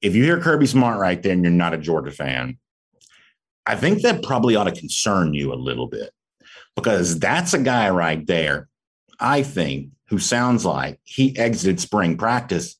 if 0.00 0.14
you 0.14 0.24
hear 0.24 0.40
Kirby 0.40 0.66
Smart 0.66 0.98
right 0.98 1.22
there 1.22 1.32
and 1.32 1.44
you're 1.44 1.52
not 1.52 1.74
a 1.74 1.78
Georgia 1.78 2.10
fan, 2.10 2.58
I 3.66 3.76
think 3.76 4.02
that 4.02 4.22
probably 4.22 4.56
ought 4.56 4.64
to 4.64 4.72
concern 4.72 5.34
you 5.34 5.52
a 5.52 5.56
little 5.56 5.88
bit 5.88 6.10
because 6.76 7.18
that's 7.18 7.54
a 7.54 7.58
guy 7.58 7.90
right 7.90 8.26
there, 8.26 8.68
I 9.18 9.42
think, 9.42 9.90
who 10.08 10.18
sounds 10.18 10.64
like 10.64 11.00
he 11.04 11.36
exited 11.38 11.80
spring 11.80 12.16
practice 12.16 12.76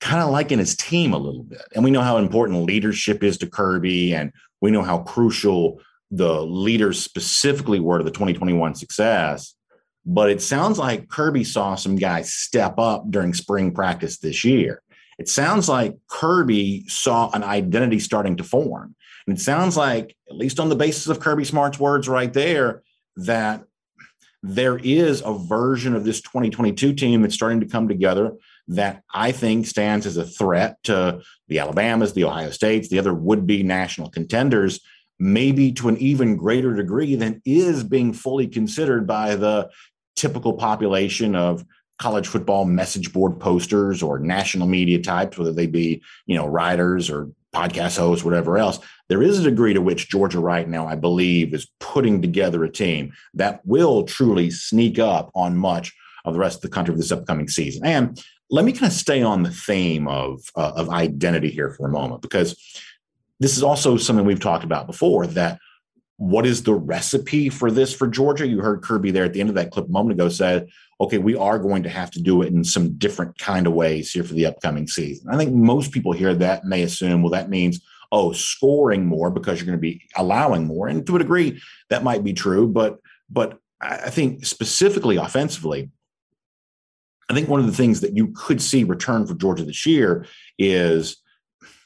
kind 0.00 0.22
of 0.22 0.30
liking 0.30 0.58
his 0.58 0.76
team 0.76 1.12
a 1.12 1.18
little 1.18 1.42
bit. 1.42 1.62
And 1.74 1.84
we 1.84 1.90
know 1.90 2.02
how 2.02 2.18
important 2.18 2.64
leadership 2.64 3.22
is 3.22 3.38
to 3.38 3.46
Kirby, 3.48 4.14
and 4.14 4.32
we 4.60 4.70
know 4.70 4.82
how 4.82 4.98
crucial 4.98 5.80
the 6.10 6.42
leaders 6.42 7.02
specifically 7.02 7.80
were 7.80 7.98
to 7.98 8.04
the 8.04 8.10
2021 8.10 8.74
success. 8.74 9.54
But 10.04 10.30
it 10.30 10.40
sounds 10.40 10.78
like 10.78 11.08
Kirby 11.08 11.44
saw 11.44 11.74
some 11.74 11.96
guys 11.96 12.32
step 12.32 12.78
up 12.78 13.10
during 13.10 13.34
spring 13.34 13.72
practice 13.72 14.18
this 14.18 14.44
year. 14.44 14.82
It 15.18 15.28
sounds 15.28 15.68
like 15.68 15.96
Kirby 16.08 16.84
saw 16.88 17.30
an 17.32 17.42
identity 17.42 17.98
starting 17.98 18.36
to 18.36 18.44
form. 18.44 18.94
And 19.26 19.36
it 19.36 19.40
sounds 19.40 19.76
like, 19.76 20.16
at 20.30 20.36
least 20.36 20.60
on 20.60 20.68
the 20.68 20.76
basis 20.76 21.08
of 21.08 21.20
Kirby 21.20 21.44
Smart's 21.44 21.80
words 21.80 22.08
right 22.08 22.32
there, 22.32 22.82
that 23.16 23.64
there 24.42 24.78
is 24.78 25.22
a 25.24 25.32
version 25.32 25.94
of 25.94 26.04
this 26.04 26.20
2022 26.20 26.94
team 26.94 27.22
that's 27.22 27.34
starting 27.34 27.60
to 27.60 27.66
come 27.66 27.88
together 27.88 28.32
that 28.68 29.02
I 29.12 29.32
think 29.32 29.66
stands 29.66 30.06
as 30.06 30.16
a 30.16 30.24
threat 30.24 30.82
to 30.84 31.22
the 31.48 31.58
Alabamas, 31.58 32.12
the 32.12 32.24
Ohio 32.24 32.50
States, 32.50 32.88
the 32.88 32.98
other 32.98 33.14
would 33.14 33.46
be 33.46 33.62
national 33.62 34.10
contenders, 34.10 34.80
maybe 35.18 35.72
to 35.72 35.88
an 35.88 35.96
even 35.98 36.36
greater 36.36 36.74
degree 36.74 37.14
than 37.14 37.40
is 37.44 37.82
being 37.82 38.12
fully 38.12 38.46
considered 38.46 39.06
by 39.06 39.34
the 39.34 39.70
typical 40.14 40.54
population 40.54 41.34
of 41.34 41.64
college 41.98 42.26
football 42.26 42.64
message 42.64 43.12
board 43.12 43.40
posters 43.40 44.02
or 44.02 44.18
national 44.18 44.66
media 44.66 45.00
types, 45.00 45.38
whether 45.38 45.52
they 45.52 45.66
be, 45.66 46.02
you 46.26 46.36
know, 46.36 46.46
writers 46.46 47.08
or 47.08 47.30
podcast 47.56 47.96
hosts, 47.98 48.24
whatever 48.24 48.58
else. 48.58 48.78
There 49.08 49.22
is 49.22 49.38
a 49.38 49.50
degree 49.50 49.72
to 49.74 49.80
which 49.80 50.10
Georgia 50.10 50.40
right 50.40 50.68
now, 50.68 50.86
I 50.86 50.96
believe, 50.96 51.54
is 51.54 51.70
putting 51.80 52.20
together 52.20 52.64
a 52.64 52.70
team 52.70 53.12
that 53.34 53.60
will 53.64 54.02
truly 54.04 54.50
sneak 54.50 54.98
up 54.98 55.30
on 55.34 55.56
much 55.56 55.94
of 56.24 56.34
the 56.34 56.40
rest 56.40 56.58
of 56.58 56.62
the 56.62 56.74
country 56.74 56.94
this 56.94 57.12
upcoming 57.12 57.48
season. 57.48 57.86
And 57.86 58.22
let 58.50 58.64
me 58.64 58.72
kind 58.72 58.86
of 58.86 58.92
stay 58.92 59.22
on 59.22 59.42
the 59.42 59.50
theme 59.50 60.06
of, 60.08 60.40
uh, 60.56 60.72
of 60.76 60.90
identity 60.90 61.50
here 61.50 61.70
for 61.70 61.86
a 61.86 61.92
moment, 61.92 62.20
because 62.22 62.56
this 63.40 63.56
is 63.56 63.62
also 63.62 63.96
something 63.96 64.26
we've 64.26 64.40
talked 64.40 64.64
about 64.64 64.86
before 64.86 65.26
that 65.28 65.58
what 66.18 66.46
is 66.46 66.62
the 66.62 66.74
recipe 66.74 67.48
for 67.48 67.70
this 67.70 67.94
for 67.94 68.06
Georgia? 68.06 68.46
You 68.46 68.60
heard 68.60 68.82
Kirby 68.82 69.10
there 69.10 69.24
at 69.24 69.32
the 69.32 69.40
end 69.40 69.50
of 69.50 69.54
that 69.56 69.70
clip 69.70 69.86
a 69.86 69.90
moment 69.90 70.18
ago 70.18 70.28
said, 70.28 70.68
okay, 71.00 71.18
we 71.18 71.36
are 71.36 71.58
going 71.58 71.82
to 71.82 71.90
have 71.90 72.10
to 72.12 72.22
do 72.22 72.42
it 72.42 72.52
in 72.52 72.64
some 72.64 72.96
different 72.96 73.36
kind 73.38 73.66
of 73.66 73.74
ways 73.74 74.12
here 74.12 74.24
for 74.24 74.32
the 74.32 74.46
upcoming 74.46 74.88
season. 74.88 75.28
I 75.28 75.36
think 75.36 75.52
most 75.52 75.92
people 75.92 76.12
hear 76.12 76.34
that 76.34 76.62
and 76.62 76.72
they 76.72 76.82
assume, 76.82 77.22
well, 77.22 77.32
that 77.32 77.50
means, 77.50 77.80
oh, 78.12 78.32
scoring 78.32 79.04
more 79.04 79.30
because 79.30 79.58
you're 79.58 79.66
going 79.66 79.78
to 79.78 79.80
be 79.80 80.02
allowing 80.16 80.66
more. 80.66 80.88
And 80.88 81.06
to 81.06 81.16
a 81.16 81.18
degree, 81.18 81.60
that 81.90 82.04
might 82.04 82.24
be 82.24 82.32
true. 82.32 82.66
But 82.66 82.98
but 83.28 83.58
I 83.80 84.08
think 84.08 84.46
specifically 84.46 85.16
offensively, 85.16 85.90
I 87.28 87.34
think 87.34 87.48
one 87.48 87.60
of 87.60 87.66
the 87.66 87.72
things 87.72 88.00
that 88.00 88.16
you 88.16 88.28
could 88.28 88.62
see 88.62 88.84
return 88.84 89.26
for 89.26 89.34
Georgia 89.34 89.64
this 89.64 89.84
year 89.84 90.26
is 90.58 91.16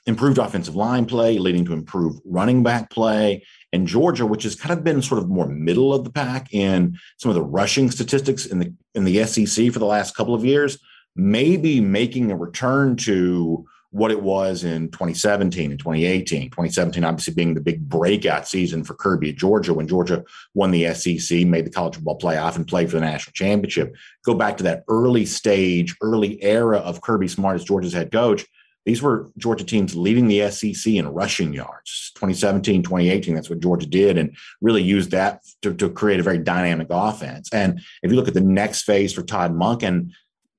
improved 0.06 0.38
offensive 0.38 0.76
line 0.76 1.06
play, 1.06 1.38
leading 1.38 1.64
to 1.64 1.72
improved 1.72 2.20
running 2.24 2.62
back 2.62 2.90
play. 2.90 3.44
And 3.72 3.86
Georgia, 3.86 4.26
which 4.26 4.42
has 4.42 4.56
kind 4.56 4.76
of 4.76 4.84
been 4.84 5.00
sort 5.00 5.22
of 5.22 5.28
more 5.28 5.46
middle 5.46 5.94
of 5.94 6.04
the 6.04 6.10
pack 6.10 6.52
in 6.52 6.98
some 7.18 7.30
of 7.30 7.36
the 7.36 7.42
rushing 7.42 7.90
statistics 7.90 8.46
in 8.46 8.58
the 8.58 8.74
in 8.94 9.04
the 9.04 9.24
SEC 9.24 9.72
for 9.72 9.78
the 9.78 9.86
last 9.86 10.16
couple 10.16 10.34
of 10.34 10.44
years, 10.44 10.78
maybe 11.14 11.80
making 11.80 12.30
a 12.30 12.36
return 12.36 12.96
to 12.96 13.66
what 13.92 14.12
it 14.12 14.22
was 14.22 14.62
in 14.62 14.88
2017 14.90 15.70
and 15.70 15.78
2018. 15.78 16.50
2017, 16.50 17.04
obviously, 17.04 17.34
being 17.34 17.54
the 17.54 17.60
big 17.60 17.88
breakout 17.88 18.46
season 18.46 18.84
for 18.84 18.94
Kirby 18.94 19.30
at 19.30 19.36
Georgia 19.36 19.74
when 19.74 19.88
Georgia 19.88 20.24
won 20.54 20.70
the 20.70 20.92
SEC, 20.94 21.44
made 21.46 21.66
the 21.66 21.70
college 21.70 21.96
football 21.96 22.18
playoff, 22.18 22.56
and 22.56 22.66
played 22.66 22.88
for 22.88 22.96
the 22.96 23.00
national 23.00 23.32
championship. 23.32 23.94
Go 24.24 24.34
back 24.34 24.56
to 24.58 24.64
that 24.64 24.84
early 24.88 25.26
stage, 25.26 25.96
early 26.00 26.42
era 26.42 26.78
of 26.78 27.02
Kirby 27.02 27.28
Smart 27.28 27.56
as 27.56 27.64
Georgia's 27.64 27.92
head 27.92 28.12
coach. 28.12 28.46
These 28.86 29.02
were 29.02 29.30
Georgia 29.36 29.64
teams 29.64 29.94
leading 29.94 30.26
the 30.26 30.50
SEC 30.50 30.94
in 30.94 31.06
rushing 31.08 31.52
yards. 31.52 32.12
2017, 32.14 32.82
2018, 32.82 33.34
that's 33.34 33.50
what 33.50 33.60
Georgia 33.60 33.86
did 33.86 34.16
and 34.16 34.36
really 34.60 34.82
used 34.82 35.10
that 35.10 35.42
to, 35.62 35.74
to 35.74 35.90
create 35.90 36.20
a 36.20 36.22
very 36.22 36.38
dynamic 36.38 36.88
offense. 36.90 37.48
And 37.52 37.80
if 38.02 38.10
you 38.10 38.16
look 38.16 38.28
at 38.28 38.34
the 38.34 38.40
next 38.40 38.82
phase 38.82 39.12
for 39.12 39.22
Todd 39.22 39.52
Monken, 39.52 40.10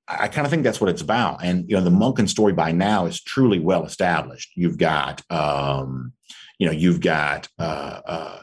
I 0.07 0.27
kind 0.27 0.45
of 0.45 0.51
think 0.51 0.63
that's 0.63 0.81
what 0.81 0.89
it's 0.89 1.01
about. 1.01 1.43
And 1.43 1.69
you 1.69 1.75
know, 1.75 1.83
the 1.83 1.89
Monken 1.89 2.27
story 2.27 2.53
by 2.53 2.71
now 2.71 3.05
is 3.05 3.21
truly 3.21 3.59
well 3.59 3.85
established. 3.85 4.51
You've 4.55 4.77
got, 4.77 5.21
um, 5.31 6.13
you 6.59 6.67
know, 6.67 6.73
you've 6.73 7.01
got 7.01 7.47
uh, 7.57 8.01
uh, 8.05 8.39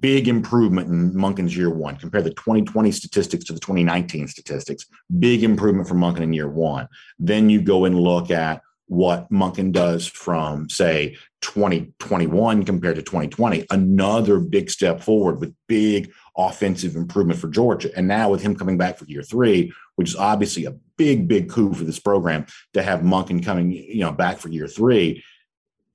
big 0.00 0.28
improvement 0.28 0.88
in 0.88 1.12
Monken's 1.12 1.56
year 1.56 1.70
one. 1.70 1.96
Compare 1.96 2.22
the 2.22 2.30
2020 2.30 2.92
statistics 2.92 3.44
to 3.46 3.52
the 3.52 3.60
2019 3.60 4.28
statistics. 4.28 4.86
Big 5.18 5.42
improvement 5.42 5.88
for 5.88 5.94
Monken 5.94 6.20
in 6.20 6.32
year 6.32 6.48
one. 6.48 6.88
Then 7.18 7.50
you 7.50 7.60
go 7.60 7.84
and 7.84 7.98
look 7.98 8.30
at 8.30 8.62
what 8.92 9.30
Monken 9.30 9.72
does 9.72 10.06
from, 10.06 10.68
say, 10.68 11.16
2021 11.40 12.62
compared 12.64 12.96
to 12.96 13.02
2020. 13.02 13.66
Another 13.70 14.38
big 14.38 14.70
step 14.70 15.00
forward 15.00 15.40
with 15.40 15.54
big 15.66 16.12
offensive 16.36 16.94
improvement 16.94 17.40
for 17.40 17.48
Georgia. 17.48 17.90
And 17.96 18.06
now 18.06 18.30
with 18.30 18.42
him 18.42 18.54
coming 18.54 18.76
back 18.76 18.98
for 18.98 19.06
year 19.06 19.22
three, 19.22 19.72
which 19.96 20.10
is 20.10 20.16
obviously 20.16 20.66
a 20.66 20.74
big, 20.98 21.26
big 21.26 21.48
coup 21.48 21.72
for 21.72 21.84
this 21.84 21.98
program 21.98 22.44
to 22.74 22.82
have 22.82 23.00
Monken 23.00 23.42
coming, 23.42 23.72
you 23.72 24.00
know, 24.00 24.12
back 24.12 24.36
for 24.36 24.50
year 24.50 24.68
three 24.68 25.24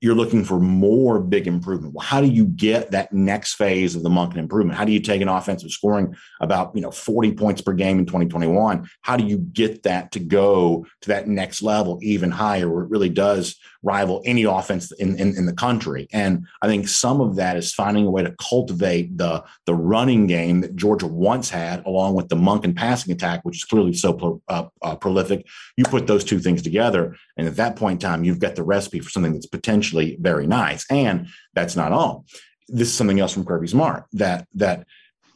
you're 0.00 0.14
looking 0.14 0.44
for 0.44 0.60
more 0.60 1.18
big 1.18 1.46
improvement. 1.46 1.94
Well, 1.94 2.06
how 2.06 2.20
do 2.20 2.28
you 2.28 2.44
get 2.44 2.92
that 2.92 3.12
next 3.12 3.54
phase 3.54 3.96
of 3.96 4.02
the 4.02 4.08
Monken 4.08 4.36
improvement? 4.36 4.78
How 4.78 4.84
do 4.84 4.92
you 4.92 5.00
take 5.00 5.20
an 5.20 5.28
offensive 5.28 5.70
scoring 5.70 6.14
about 6.40 6.72
you 6.74 6.80
know 6.80 6.90
40 6.90 7.32
points 7.32 7.60
per 7.60 7.72
game 7.72 7.98
in 7.98 8.06
2021? 8.06 8.88
How 9.02 9.16
do 9.16 9.24
you 9.24 9.38
get 9.38 9.82
that 9.82 10.12
to 10.12 10.20
go 10.20 10.86
to 11.02 11.08
that 11.08 11.26
next 11.26 11.62
level 11.62 11.98
even 12.02 12.30
higher 12.30 12.70
where 12.70 12.84
it 12.84 12.90
really 12.90 13.08
does 13.08 13.56
rival 13.82 14.22
any 14.24 14.44
offense 14.44 14.90
in, 14.92 15.18
in, 15.18 15.36
in 15.36 15.46
the 15.46 15.52
country? 15.52 16.08
And 16.12 16.46
I 16.62 16.66
think 16.66 16.88
some 16.88 17.20
of 17.20 17.36
that 17.36 17.56
is 17.56 17.72
finding 17.72 18.06
a 18.06 18.10
way 18.10 18.22
to 18.22 18.34
cultivate 18.40 19.16
the, 19.16 19.44
the 19.66 19.74
running 19.74 20.26
game 20.26 20.60
that 20.62 20.76
Georgia 20.76 21.06
once 21.06 21.50
had, 21.50 21.84
along 21.86 22.14
with 22.14 22.28
the 22.28 22.36
Monken 22.36 22.74
passing 22.74 23.12
attack, 23.12 23.44
which 23.44 23.56
is 23.56 23.64
clearly 23.64 23.92
so 23.92 24.12
pro, 24.12 24.42
uh, 24.48 24.64
uh, 24.82 24.96
prolific. 24.96 25.46
You 25.76 25.84
put 25.84 26.06
those 26.06 26.24
two 26.24 26.40
things 26.40 26.62
together, 26.62 27.16
and 27.36 27.46
at 27.46 27.56
that 27.56 27.76
point 27.76 28.02
in 28.02 28.08
time, 28.08 28.24
you've 28.24 28.40
got 28.40 28.56
the 28.56 28.64
recipe 28.64 29.00
for 29.00 29.10
something 29.10 29.32
that's 29.32 29.46
potentially 29.46 30.16
very 30.20 30.46
nice. 30.46 30.84
And 30.90 31.28
that's 31.54 31.76
not 31.76 31.92
all. 31.92 32.24
This 32.68 32.88
is 32.88 32.94
something 32.94 33.20
else 33.20 33.32
from 33.32 33.44
Kirby 33.44 33.68
Smart 33.68 34.04
that 34.12 34.46
that 34.54 34.86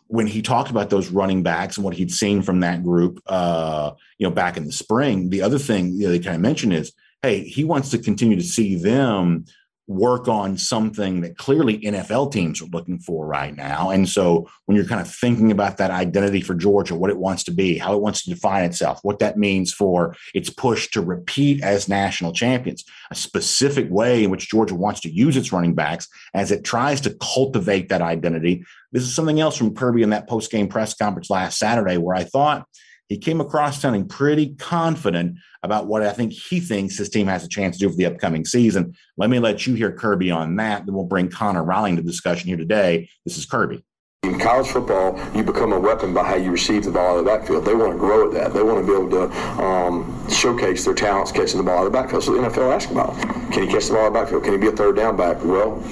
when 0.08 0.26
he 0.26 0.42
talked 0.42 0.70
about 0.70 0.90
those 0.90 1.08
running 1.08 1.42
backs 1.42 1.78
and 1.78 1.84
what 1.84 1.94
he'd 1.94 2.10
seen 2.10 2.42
from 2.42 2.60
that 2.60 2.84
group, 2.84 3.18
uh, 3.28 3.92
you 4.18 4.28
know, 4.28 4.34
back 4.34 4.58
in 4.58 4.66
the 4.66 4.72
spring, 4.72 5.30
the 5.30 5.40
other 5.40 5.58
thing 5.58 5.94
you 5.94 6.04
know, 6.04 6.10
they 6.10 6.18
kind 6.18 6.34
of 6.34 6.42
mentioned 6.42 6.74
is, 6.74 6.92
hey, 7.22 7.44
he 7.44 7.64
wants 7.64 7.90
to 7.90 7.98
continue 7.98 8.36
to 8.36 8.42
see 8.42 8.76
them 8.76 9.44
work 9.88 10.28
on 10.28 10.56
something 10.56 11.20
that 11.20 11.36
clearly 11.36 11.78
NFL 11.80 12.32
teams 12.32 12.62
are 12.62 12.66
looking 12.66 12.98
for 13.00 13.26
right 13.26 13.54
now. 13.54 13.90
And 13.90 14.08
so 14.08 14.48
when 14.66 14.76
you're 14.76 14.86
kind 14.86 15.00
of 15.00 15.12
thinking 15.12 15.50
about 15.50 15.76
that 15.78 15.90
identity 15.90 16.40
for 16.40 16.54
Georgia, 16.54 16.94
what 16.94 17.10
it 17.10 17.18
wants 17.18 17.44
to 17.44 17.50
be, 17.50 17.78
how 17.78 17.94
it 17.94 18.00
wants 18.00 18.22
to 18.24 18.30
define 18.30 18.64
itself, 18.64 19.00
what 19.02 19.18
that 19.18 19.36
means 19.36 19.72
for 19.72 20.14
its 20.34 20.50
push 20.50 20.88
to 20.90 21.00
repeat 21.00 21.62
as 21.62 21.88
national 21.88 22.32
champions, 22.32 22.84
a 23.10 23.14
specific 23.14 23.90
way 23.90 24.24
in 24.24 24.30
which 24.30 24.48
Georgia 24.48 24.74
wants 24.74 25.00
to 25.00 25.12
use 25.12 25.36
its 25.36 25.52
running 25.52 25.74
backs 25.74 26.08
as 26.32 26.52
it 26.52 26.64
tries 26.64 27.00
to 27.00 27.16
cultivate 27.20 27.88
that 27.88 28.02
identity. 28.02 28.64
This 28.92 29.02
is 29.02 29.14
something 29.14 29.40
else 29.40 29.56
from 29.56 29.74
Kirby 29.74 30.02
in 30.02 30.10
that 30.10 30.28
post-game 30.28 30.68
press 30.68 30.94
conference 30.94 31.28
last 31.28 31.58
Saturday 31.58 31.96
where 31.96 32.16
I 32.16 32.24
thought 32.24 32.66
he 33.12 33.18
came 33.18 33.42
across 33.42 33.78
sounding 33.78 34.08
pretty 34.08 34.54
confident 34.54 35.36
about 35.62 35.86
what 35.86 36.02
I 36.02 36.14
think 36.14 36.32
he 36.32 36.60
thinks 36.60 36.96
his 36.96 37.10
team 37.10 37.26
has 37.26 37.44
a 37.44 37.48
chance 37.48 37.76
to 37.76 37.84
do 37.84 37.90
for 37.90 37.96
the 37.96 38.06
upcoming 38.06 38.46
season. 38.46 38.96
Let 39.18 39.28
me 39.28 39.38
let 39.38 39.66
you 39.66 39.74
hear 39.74 39.92
Kirby 39.92 40.30
on 40.30 40.56
that. 40.56 40.86
Then 40.86 40.94
we'll 40.94 41.04
bring 41.04 41.28
Connor 41.28 41.62
Riley 41.62 41.94
to 41.94 42.00
the 42.00 42.10
discussion 42.10 42.48
here 42.48 42.56
today. 42.56 43.10
This 43.26 43.36
is 43.36 43.44
Kirby. 43.44 43.84
In 44.22 44.38
college 44.38 44.68
football, 44.68 45.20
you 45.36 45.44
become 45.44 45.74
a 45.74 45.78
weapon 45.78 46.14
by 46.14 46.24
how 46.24 46.36
you 46.36 46.52
receive 46.52 46.84
the 46.84 46.90
ball 46.90 47.16
out 47.16 47.18
of 47.18 47.24
the 47.26 47.30
backfield. 47.30 47.66
They 47.66 47.74
want 47.74 47.92
to 47.92 47.98
grow 47.98 48.28
at 48.28 48.32
that. 48.32 48.54
They 48.54 48.62
want 48.62 48.86
to 48.86 48.90
be 48.90 48.98
able 48.98 49.28
to 49.28 49.62
um, 49.62 50.26
showcase 50.30 50.86
their 50.86 50.94
talents 50.94 51.32
catching 51.32 51.58
the 51.58 51.64
ball 51.64 51.80
out 51.80 51.86
of 51.86 51.92
the 51.92 51.98
backfield. 51.98 52.24
So 52.24 52.32
the 52.32 52.48
NFL 52.48 52.74
asks 52.74 52.90
about, 52.90 53.12
can 53.52 53.64
he 53.64 53.68
catch 53.68 53.88
the 53.88 53.92
ball 53.92 54.04
out 54.04 54.06
of 54.06 54.12
the 54.14 54.20
backfield? 54.20 54.44
Can 54.44 54.52
he 54.54 54.58
be 54.58 54.68
a 54.68 54.72
third 54.72 54.96
down 54.96 55.18
back? 55.18 55.44
Well, 55.44 55.84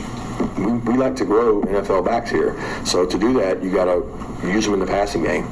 we, 0.56 0.72
we 0.72 0.96
like 0.96 1.16
to 1.16 1.26
grow 1.26 1.60
NFL 1.64 2.06
backs 2.06 2.30
here. 2.30 2.56
So 2.86 3.04
to 3.04 3.18
do 3.18 3.34
that, 3.34 3.62
you 3.62 3.70
got 3.70 3.84
to 3.84 4.48
use 4.48 4.64
them 4.64 4.72
in 4.72 4.80
the 4.80 4.86
passing 4.86 5.22
game. 5.22 5.46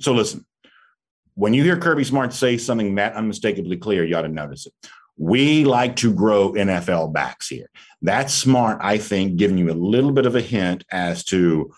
So 0.00 0.12
listen, 0.12 0.44
when 1.34 1.54
you 1.54 1.62
hear 1.62 1.76
Kirby 1.76 2.04
Smart 2.04 2.32
say 2.32 2.56
something 2.58 2.94
that 2.96 3.14
unmistakably 3.14 3.76
clear, 3.76 4.04
you 4.04 4.16
ought 4.16 4.22
to 4.22 4.28
notice 4.28 4.66
it. 4.66 4.72
We 5.16 5.64
like 5.64 5.96
to 5.96 6.12
grow 6.12 6.52
NFL 6.52 7.12
backs 7.12 7.48
here. 7.48 7.68
That's 8.02 8.32
smart, 8.32 8.78
I 8.80 8.98
think, 8.98 9.36
giving 9.36 9.58
you 9.58 9.70
a 9.70 9.74
little 9.74 10.12
bit 10.12 10.26
of 10.26 10.36
a 10.36 10.40
hint 10.40 10.84
as 10.92 11.24
to 11.24 11.72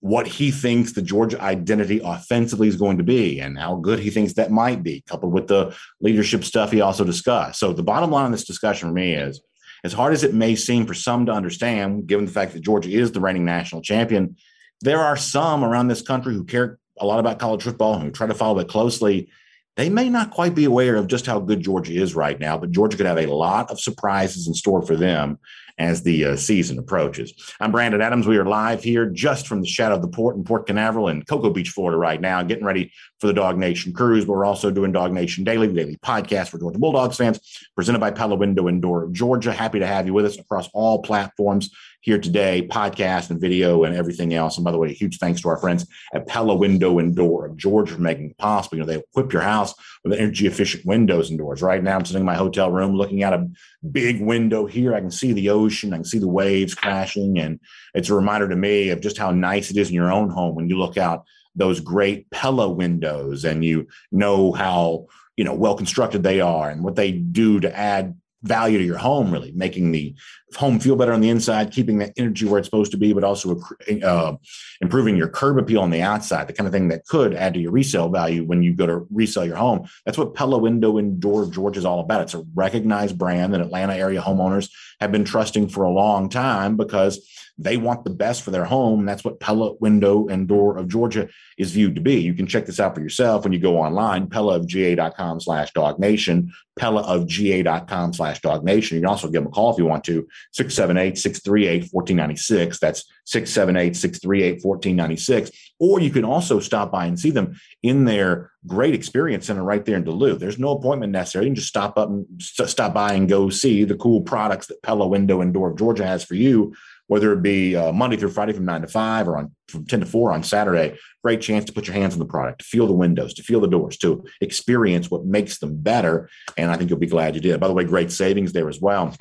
what 0.00 0.26
he 0.26 0.50
thinks 0.50 0.92
the 0.92 1.02
Georgia 1.02 1.40
identity 1.40 2.00
offensively 2.04 2.68
is 2.68 2.76
going 2.76 2.98
to 2.98 3.04
be 3.04 3.40
and 3.40 3.58
how 3.58 3.76
good 3.76 3.98
he 3.98 4.10
thinks 4.10 4.34
that 4.34 4.50
might 4.50 4.82
be, 4.82 5.02
coupled 5.08 5.32
with 5.32 5.48
the 5.48 5.74
leadership 6.00 6.44
stuff 6.44 6.70
he 6.70 6.82
also 6.82 7.04
discussed. 7.04 7.58
So 7.58 7.72
the 7.72 7.82
bottom 7.82 8.10
line 8.10 8.26
of 8.26 8.32
this 8.32 8.44
discussion 8.44 8.90
for 8.90 8.94
me 8.94 9.14
is 9.14 9.40
as 9.82 9.92
hard 9.92 10.12
as 10.12 10.22
it 10.22 10.34
may 10.34 10.56
seem 10.56 10.86
for 10.86 10.94
some 10.94 11.26
to 11.26 11.32
understand, 11.32 12.06
given 12.06 12.26
the 12.26 12.32
fact 12.32 12.52
that 12.52 12.60
Georgia 12.60 12.90
is 12.90 13.12
the 13.12 13.20
reigning 13.20 13.44
national 13.44 13.80
champion, 13.80 14.36
there 14.82 15.00
are 15.00 15.16
some 15.16 15.64
around 15.64 15.88
this 15.88 16.02
country 16.02 16.34
who 16.34 16.44
care 16.44 16.78
a 16.98 17.06
lot 17.06 17.20
about 17.20 17.38
college 17.38 17.62
football 17.62 17.94
and 17.94 18.02
who 18.02 18.10
try 18.10 18.26
to 18.26 18.34
follow 18.34 18.58
it 18.60 18.68
closely, 18.68 19.28
they 19.76 19.88
may 19.88 20.08
not 20.08 20.30
quite 20.30 20.54
be 20.54 20.64
aware 20.64 20.96
of 20.96 21.08
just 21.08 21.26
how 21.26 21.40
good 21.40 21.60
Georgia 21.60 21.92
is 21.92 22.14
right 22.14 22.38
now, 22.38 22.56
but 22.56 22.70
Georgia 22.70 22.96
could 22.96 23.06
have 23.06 23.18
a 23.18 23.26
lot 23.26 23.70
of 23.70 23.80
surprises 23.80 24.46
in 24.46 24.54
store 24.54 24.82
for 24.82 24.96
them 24.96 25.38
as 25.78 26.02
the 26.02 26.24
uh, 26.24 26.36
season 26.36 26.78
approaches. 26.78 27.34
I'm 27.60 27.72
Brandon 27.72 28.00
Adams. 28.00 28.26
We 28.26 28.36
are 28.36 28.44
live 28.44 28.82
here 28.82 29.06
just 29.06 29.46
from 29.46 29.60
the 29.60 29.66
shadow 29.66 29.96
of 29.96 30.02
the 30.02 30.08
port 30.08 30.36
in 30.36 30.44
Port 30.44 30.66
Canaveral 30.66 31.08
in 31.08 31.24
Cocoa 31.24 31.50
Beach, 31.50 31.70
Florida, 31.70 31.98
right 31.98 32.20
now, 32.20 32.42
getting 32.42 32.64
ready 32.64 32.92
for 33.18 33.26
the 33.26 33.32
Dog 33.32 33.58
Nation 33.58 33.92
cruise. 33.92 34.24
But 34.24 34.34
we're 34.34 34.44
also 34.44 34.70
doing 34.70 34.92
Dog 34.92 35.12
Nation 35.12 35.44
Daily, 35.44 35.66
the 35.66 35.74
daily 35.74 35.96
podcast 35.96 36.48
for 36.48 36.58
Georgia 36.58 36.78
Bulldogs 36.78 37.16
fans, 37.16 37.40
presented 37.74 37.98
by 37.98 38.10
Pella 38.10 38.36
Window 38.36 38.68
and 38.68 38.80
Door 38.80 39.04
of 39.04 39.12
Georgia. 39.12 39.52
Happy 39.52 39.78
to 39.80 39.86
have 39.86 40.06
you 40.06 40.14
with 40.14 40.26
us 40.26 40.38
across 40.38 40.68
all 40.72 41.02
platforms 41.02 41.70
here 42.04 42.18
today, 42.18 42.68
podcast 42.70 43.30
and 43.30 43.40
video 43.40 43.84
and 43.84 43.96
everything 43.96 44.34
else. 44.34 44.58
And 44.58 44.64
by 44.64 44.70
the 44.70 44.76
way, 44.76 44.92
huge 44.92 45.16
thanks 45.16 45.40
to 45.40 45.48
our 45.48 45.56
friends 45.56 45.86
at 46.12 46.26
Pella 46.26 46.54
Window 46.54 46.98
and 46.98 47.16
Door 47.16 47.46
of 47.46 47.56
Georgia 47.56 47.94
for 47.94 48.00
making 48.02 48.30
it 48.30 48.36
possible. 48.36 48.76
You 48.76 48.82
know, 48.82 48.86
they 48.86 48.98
equip 48.98 49.32
your 49.32 49.40
house 49.40 49.74
with 50.04 50.12
energy 50.12 50.46
efficient 50.46 50.84
windows 50.84 51.30
and 51.30 51.38
doors. 51.38 51.62
Right 51.62 51.82
now, 51.82 51.96
I'm 51.96 52.04
sitting 52.04 52.20
in 52.20 52.26
my 52.26 52.34
hotel 52.34 52.70
room 52.70 52.94
looking 52.94 53.22
out 53.22 53.32
a 53.32 53.48
big 53.90 54.20
window 54.20 54.66
here. 54.66 54.94
I 54.94 55.00
can 55.00 55.10
see 55.10 55.32
the 55.32 55.50
ocean, 55.50 55.92
I 55.92 55.96
can 55.96 56.04
see 56.04 56.18
the 56.18 56.28
waves 56.28 56.74
crashing. 56.74 57.38
And 57.38 57.60
it's 57.94 58.08
a 58.08 58.14
reminder 58.14 58.48
to 58.48 58.56
me 58.56 58.90
of 58.90 59.00
just 59.00 59.18
how 59.18 59.30
nice 59.30 59.70
it 59.70 59.76
is 59.76 59.88
in 59.88 59.94
your 59.94 60.12
own 60.12 60.30
home 60.30 60.54
when 60.54 60.68
you 60.68 60.78
look 60.78 60.96
out 60.96 61.24
those 61.54 61.80
great 61.80 62.30
Pella 62.30 62.68
windows 62.68 63.44
and 63.44 63.64
you 63.64 63.86
know 64.10 64.52
how 64.52 65.06
you 65.36 65.44
know 65.44 65.54
well 65.54 65.76
constructed 65.76 66.22
they 66.22 66.40
are 66.40 66.70
and 66.70 66.82
what 66.82 66.96
they 66.96 67.12
do 67.12 67.60
to 67.60 67.76
add 67.76 68.16
value 68.44 68.78
to 68.78 68.84
your 68.84 68.98
home, 68.98 69.32
really 69.32 69.52
making 69.52 69.90
the 69.90 70.14
home 70.54 70.78
feel 70.78 70.96
better 70.96 71.12
on 71.12 71.20
the 71.20 71.30
inside, 71.30 71.72
keeping 71.72 71.98
that 71.98 72.12
energy 72.16 72.46
where 72.46 72.58
it's 72.58 72.68
supposed 72.68 72.92
to 72.92 72.96
be, 72.98 73.12
but 73.12 73.24
also 73.24 73.60
uh, 74.04 74.36
improving 74.80 75.16
your 75.16 75.28
curb 75.28 75.58
appeal 75.58 75.80
on 75.80 75.90
the 75.90 76.02
outside, 76.02 76.46
the 76.46 76.52
kind 76.52 76.66
of 76.66 76.72
thing 76.72 76.88
that 76.88 77.06
could 77.06 77.34
add 77.34 77.54
to 77.54 77.60
your 77.60 77.72
resale 77.72 78.08
value 78.08 78.44
when 78.44 78.62
you 78.62 78.74
go 78.74 78.86
to 78.86 79.06
resell 79.10 79.44
your 79.44 79.56
home. 79.56 79.88
That's 80.04 80.18
what 80.18 80.34
Pella 80.34 80.58
Window 80.58 80.98
and 80.98 81.18
Door 81.18 81.44
of 81.44 81.52
Georgia 81.52 81.78
is 81.78 81.84
all 81.84 82.00
about. 82.00 82.20
It's 82.20 82.34
a 82.34 82.44
recognized 82.54 83.18
brand 83.18 83.54
that 83.54 83.60
Atlanta 83.60 83.94
area 83.94 84.20
homeowners 84.20 84.70
have 85.00 85.10
been 85.10 85.24
trusting 85.24 85.68
for 85.68 85.84
a 85.84 85.90
long 85.90 86.28
time 86.28 86.76
because 86.76 87.26
they 87.56 87.76
want 87.76 88.04
the 88.04 88.10
best 88.10 88.42
for 88.42 88.50
their 88.50 88.64
home. 88.64 89.06
That's 89.06 89.24
what 89.24 89.38
Pella 89.38 89.74
Window 89.74 90.26
and 90.26 90.48
Door 90.48 90.78
of 90.78 90.88
Georgia 90.88 91.28
is 91.56 91.72
viewed 91.72 91.94
to 91.94 92.00
be. 92.00 92.20
You 92.20 92.34
can 92.34 92.46
check 92.46 92.66
this 92.66 92.80
out 92.80 92.94
for 92.94 93.00
yourself 93.00 93.44
when 93.44 93.52
you 93.52 93.60
go 93.60 93.78
online, 93.78 94.26
pellaofga.com 94.26 95.40
slash 95.40 95.72
dog 95.72 96.00
nation, 96.00 96.52
pellaofga.com 96.78 98.12
slash 98.12 98.40
dog 98.40 98.64
nation. 98.64 98.96
You 98.96 99.02
can 99.02 99.08
also 99.08 99.28
give 99.28 99.42
them 99.42 99.52
a 99.52 99.54
call 99.54 99.70
if 99.70 99.78
you 99.78 99.84
want 99.84 100.02
to 100.04 100.26
678 100.52 101.16
638 101.16 101.92
1496. 101.92 102.78
That's 102.80 103.04
678 103.26 103.96
638 103.96 104.64
1496. 104.64 105.50
Or 105.78 106.00
you 106.00 106.10
can 106.10 106.24
also 106.24 106.58
stop 106.58 106.90
by 106.90 107.06
and 107.06 107.18
see 107.18 107.30
them 107.30 107.58
in 107.82 108.04
their 108.04 108.50
great 108.66 108.94
experience 108.94 109.46
center 109.46 109.62
right 109.62 109.84
there 109.84 109.96
in 109.96 110.04
Duluth. 110.04 110.40
There's 110.40 110.58
no 110.58 110.70
appointment 110.70 111.12
necessary. 111.12 111.44
You 111.44 111.50
can 111.50 111.56
just 111.56 111.68
stop 111.68 111.98
up 111.98 112.08
and 112.08 112.26
stop 112.40 112.94
by 112.94 113.12
and 113.12 113.28
go 113.28 113.50
see 113.50 113.84
the 113.84 113.96
cool 113.96 114.22
products 114.22 114.66
that 114.68 114.82
Pella 114.82 115.06
Window 115.06 115.40
and 115.40 115.52
Door 115.52 115.72
of 115.72 115.78
Georgia 115.78 116.06
has 116.06 116.24
for 116.24 116.34
you 116.34 116.74
whether 117.06 117.32
it 117.32 117.42
be 117.42 117.76
uh, 117.76 117.92
Monday 117.92 118.16
through 118.16 118.30
Friday 118.30 118.52
from 118.52 118.64
nine 118.64 118.80
to 118.80 118.88
five 118.88 119.28
or 119.28 119.36
on 119.36 119.54
from 119.68 119.86
10 119.86 120.00
to 120.00 120.06
four 120.06 120.32
on 120.32 120.42
Saturday, 120.42 120.98
great 121.22 121.40
chance 121.40 121.64
to 121.64 121.72
put 121.72 121.86
your 121.86 121.94
hands 121.94 122.14
on 122.14 122.18
the 122.18 122.26
product, 122.26 122.60
to 122.60 122.64
feel 122.64 122.86
the 122.86 122.92
windows, 122.92 123.34
to 123.34 123.42
feel 123.42 123.60
the 123.60 123.66
doors, 123.66 123.96
to 123.98 124.24
experience 124.40 125.10
what 125.10 125.24
makes 125.24 125.58
them 125.58 125.76
better. 125.76 126.28
And 126.56 126.70
I 126.70 126.76
think 126.76 126.90
you'll 126.90 126.98
be 126.98 127.06
glad 127.06 127.34
you 127.34 127.40
did. 127.40 127.60
By 127.60 127.68
the 127.68 127.74
way, 127.74 127.84
great 127.84 128.12
savings 128.12 128.52
there 128.52 128.68
as 128.68 128.80
well. 128.80 129.14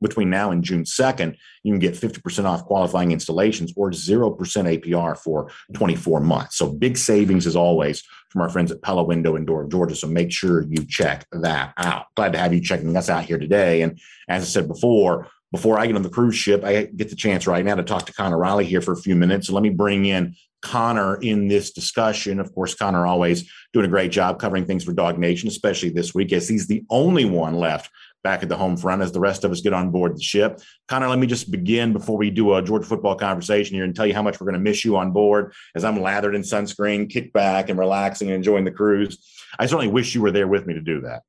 Between 0.00 0.30
now 0.30 0.52
and 0.52 0.62
June 0.62 0.84
2nd, 0.84 1.36
you 1.64 1.72
can 1.72 1.80
get 1.80 1.94
50% 1.94 2.44
off 2.44 2.64
qualifying 2.66 3.10
installations 3.10 3.72
or 3.76 3.90
0% 3.90 4.38
APR 4.38 5.18
for 5.18 5.50
24 5.74 6.20
months. 6.20 6.56
So 6.56 6.70
big 6.70 6.96
savings 6.96 7.48
as 7.48 7.56
always 7.56 8.04
from 8.30 8.42
our 8.42 8.48
friends 8.48 8.70
at 8.70 8.82
Pella 8.82 9.02
Window 9.02 9.34
and 9.34 9.44
Door 9.44 9.62
of 9.62 9.70
Georgia. 9.70 9.96
So 9.96 10.06
make 10.06 10.30
sure 10.30 10.62
you 10.68 10.84
check 10.86 11.26
that 11.32 11.72
out. 11.78 12.06
Glad 12.14 12.34
to 12.34 12.38
have 12.38 12.54
you 12.54 12.60
checking 12.60 12.96
us 12.96 13.08
out 13.08 13.24
here 13.24 13.38
today. 13.38 13.82
And 13.82 13.98
as 14.28 14.42
I 14.42 14.46
said 14.46 14.68
before, 14.68 15.28
before 15.52 15.78
I 15.78 15.86
get 15.86 15.96
on 15.96 16.02
the 16.02 16.10
cruise 16.10 16.36
ship, 16.36 16.64
I 16.64 16.84
get 16.84 17.08
the 17.08 17.16
chance 17.16 17.46
right 17.46 17.64
now 17.64 17.76
to 17.76 17.84
talk 17.84 18.06
to 18.06 18.12
Connor 18.12 18.38
Riley 18.38 18.64
here 18.64 18.80
for 18.80 18.92
a 18.92 18.96
few 18.96 19.14
minutes. 19.14 19.46
So 19.46 19.54
let 19.54 19.62
me 19.62 19.70
bring 19.70 20.04
in 20.04 20.34
Connor 20.62 21.16
in 21.16 21.48
this 21.48 21.70
discussion. 21.70 22.40
Of 22.40 22.52
course, 22.54 22.74
Connor 22.74 23.06
always 23.06 23.50
doing 23.72 23.86
a 23.86 23.90
great 23.90 24.10
job 24.10 24.40
covering 24.40 24.66
things 24.66 24.84
for 24.84 24.92
Dog 24.92 25.18
Nation, 25.18 25.48
especially 25.48 25.90
this 25.90 26.14
week, 26.14 26.32
as 26.32 26.48
he's 26.48 26.66
the 26.66 26.84
only 26.90 27.24
one 27.24 27.54
left 27.54 27.90
back 28.24 28.42
at 28.42 28.48
the 28.48 28.56
home 28.56 28.76
front 28.76 29.02
as 29.02 29.12
the 29.12 29.20
rest 29.20 29.44
of 29.44 29.52
us 29.52 29.60
get 29.60 29.72
on 29.72 29.92
board 29.92 30.16
the 30.16 30.20
ship. 30.20 30.60
Connor, 30.88 31.08
let 31.08 31.20
me 31.20 31.28
just 31.28 31.52
begin 31.52 31.92
before 31.92 32.18
we 32.18 32.28
do 32.28 32.54
a 32.54 32.62
Georgia 32.62 32.84
football 32.84 33.14
conversation 33.14 33.76
here 33.76 33.84
and 33.84 33.94
tell 33.94 34.06
you 34.06 34.14
how 34.14 34.22
much 34.22 34.40
we're 34.40 34.46
going 34.46 34.54
to 34.54 34.60
miss 34.60 34.84
you 34.84 34.96
on 34.96 35.12
board 35.12 35.52
as 35.76 35.84
I'm 35.84 36.00
lathered 36.00 36.34
in 36.34 36.42
sunscreen, 36.42 37.08
kick 37.08 37.32
back 37.32 37.68
and 37.68 37.78
relaxing 37.78 38.26
and 38.26 38.34
enjoying 38.34 38.64
the 38.64 38.72
cruise. 38.72 39.24
I 39.60 39.66
certainly 39.66 39.86
wish 39.86 40.12
you 40.16 40.22
were 40.22 40.32
there 40.32 40.48
with 40.48 40.66
me 40.66 40.74
to 40.74 40.80
do 40.80 41.02
that. 41.02 41.22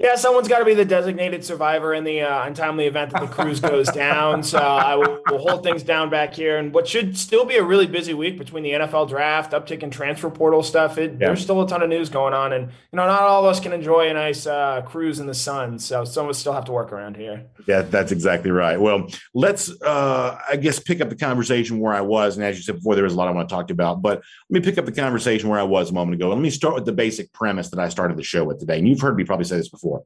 Yeah, 0.00 0.14
someone's 0.14 0.48
got 0.48 0.60
to 0.60 0.64
be 0.64 0.72
the 0.72 0.86
designated 0.86 1.44
survivor 1.44 1.92
in 1.92 2.04
the 2.04 2.22
uh, 2.22 2.46
untimely 2.46 2.86
event 2.86 3.10
that 3.10 3.20
the 3.20 3.26
cruise 3.26 3.60
goes 3.60 3.86
down. 3.92 4.42
So 4.42 4.56
I 4.56 4.94
will 4.94 5.20
we'll 5.28 5.38
hold 5.40 5.62
things 5.62 5.82
down 5.82 6.08
back 6.08 6.32
here, 6.32 6.56
and 6.56 6.72
what 6.72 6.88
should 6.88 7.18
still 7.18 7.44
be 7.44 7.56
a 7.56 7.62
really 7.62 7.86
busy 7.86 8.14
week 8.14 8.38
between 8.38 8.62
the 8.62 8.70
NFL 8.70 9.10
draft, 9.10 9.52
uptick 9.52 9.82
in 9.82 9.90
transfer 9.90 10.30
portal 10.30 10.62
stuff. 10.62 10.96
It, 10.96 11.12
yeah. 11.12 11.26
There's 11.26 11.42
still 11.42 11.60
a 11.60 11.68
ton 11.68 11.82
of 11.82 11.90
news 11.90 12.08
going 12.08 12.32
on, 12.32 12.54
and 12.54 12.68
you 12.68 12.96
know, 12.96 13.06
not 13.06 13.20
all 13.20 13.44
of 13.44 13.50
us 13.50 13.60
can 13.60 13.74
enjoy 13.74 14.08
a 14.08 14.14
nice 14.14 14.46
uh, 14.46 14.80
cruise 14.86 15.20
in 15.20 15.26
the 15.26 15.34
sun. 15.34 15.78
So 15.78 16.06
some 16.06 16.24
of 16.24 16.30
us 16.30 16.38
still 16.38 16.54
have 16.54 16.64
to 16.64 16.72
work 16.72 16.92
around 16.92 17.18
here. 17.18 17.44
Yeah, 17.68 17.82
that's 17.82 18.10
exactly 18.10 18.52
right. 18.52 18.80
Well, 18.80 19.06
let's 19.34 19.70
uh, 19.82 20.40
I 20.48 20.56
guess 20.56 20.78
pick 20.78 21.02
up 21.02 21.10
the 21.10 21.16
conversation 21.16 21.78
where 21.78 21.92
I 21.92 22.00
was, 22.00 22.38
and 22.38 22.46
as 22.46 22.56
you 22.56 22.62
said 22.62 22.76
before, 22.76 22.94
there 22.94 23.04
was 23.04 23.12
a 23.12 23.16
lot 23.16 23.28
I 23.28 23.32
want 23.32 23.50
to 23.50 23.54
talk 23.54 23.68
about, 23.68 24.00
but 24.00 24.22
let 24.48 24.62
me 24.62 24.64
pick 24.64 24.78
up 24.78 24.86
the 24.86 24.92
conversation 24.92 25.50
where 25.50 25.60
I 25.60 25.64
was 25.64 25.90
a 25.90 25.92
moment 25.92 26.14
ago. 26.14 26.30
Let 26.30 26.38
me 26.38 26.48
start 26.48 26.74
with 26.74 26.86
the 26.86 26.92
basic 26.92 27.34
premise 27.34 27.68
that 27.68 27.78
I 27.78 27.90
started 27.90 28.16
the 28.16 28.22
show 28.22 28.44
with 28.44 28.60
today, 28.60 28.78
and 28.78 28.88
you've 28.88 29.00
heard 29.00 29.14
me 29.14 29.24
probably 29.24 29.44
say 29.44 29.58
this 29.58 29.68
before 29.68 29.89
before. 29.90 30.04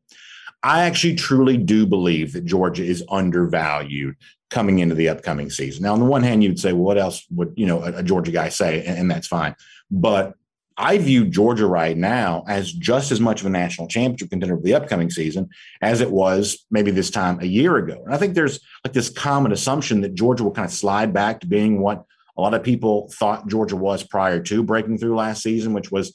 I 0.62 0.84
actually 0.84 1.14
truly 1.14 1.58
do 1.58 1.86
believe 1.86 2.32
that 2.32 2.46
Georgia 2.46 2.84
is 2.84 3.04
undervalued 3.10 4.16
coming 4.50 4.78
into 4.78 4.94
the 4.94 5.08
upcoming 5.08 5.50
season. 5.50 5.82
Now, 5.82 5.92
on 5.92 5.98
the 5.98 6.06
one 6.06 6.22
hand, 6.22 6.42
you'd 6.42 6.58
say, 6.58 6.72
well, 6.72 6.84
what 6.84 6.98
else 6.98 7.24
would 7.30 7.52
you 7.56 7.66
know 7.66 7.82
a, 7.82 7.98
a 7.98 8.02
Georgia 8.02 8.32
guy 8.32 8.48
say? 8.48 8.84
And, 8.84 8.98
and 8.98 9.10
that's 9.10 9.26
fine. 9.26 9.54
But 9.90 10.34
I 10.76 10.98
view 10.98 11.26
Georgia 11.26 11.66
right 11.66 11.96
now 11.96 12.44
as 12.48 12.72
just 12.72 13.12
as 13.12 13.20
much 13.20 13.40
of 13.40 13.46
a 13.46 13.50
national 13.50 13.86
championship 13.88 14.30
contender 14.30 14.56
for 14.56 14.62
the 14.62 14.74
upcoming 14.74 15.10
season 15.10 15.48
as 15.82 16.00
it 16.00 16.10
was 16.10 16.66
maybe 16.70 16.90
this 16.90 17.10
time 17.10 17.38
a 17.40 17.46
year 17.46 17.76
ago. 17.76 18.02
And 18.04 18.14
I 18.14 18.18
think 18.18 18.34
there's 18.34 18.58
like 18.84 18.92
this 18.92 19.08
common 19.08 19.52
assumption 19.52 20.00
that 20.00 20.14
Georgia 20.14 20.42
will 20.42 20.50
kind 20.50 20.66
of 20.66 20.72
slide 20.72 21.12
back 21.12 21.40
to 21.40 21.46
being 21.46 21.80
what 21.80 22.04
a 22.36 22.40
lot 22.40 22.54
of 22.54 22.64
people 22.64 23.08
thought 23.12 23.46
Georgia 23.46 23.76
was 23.76 24.02
prior 24.02 24.40
to 24.40 24.62
breaking 24.64 24.98
through 24.98 25.14
last 25.14 25.42
season, 25.42 25.74
which 25.74 25.92
was 25.92 26.12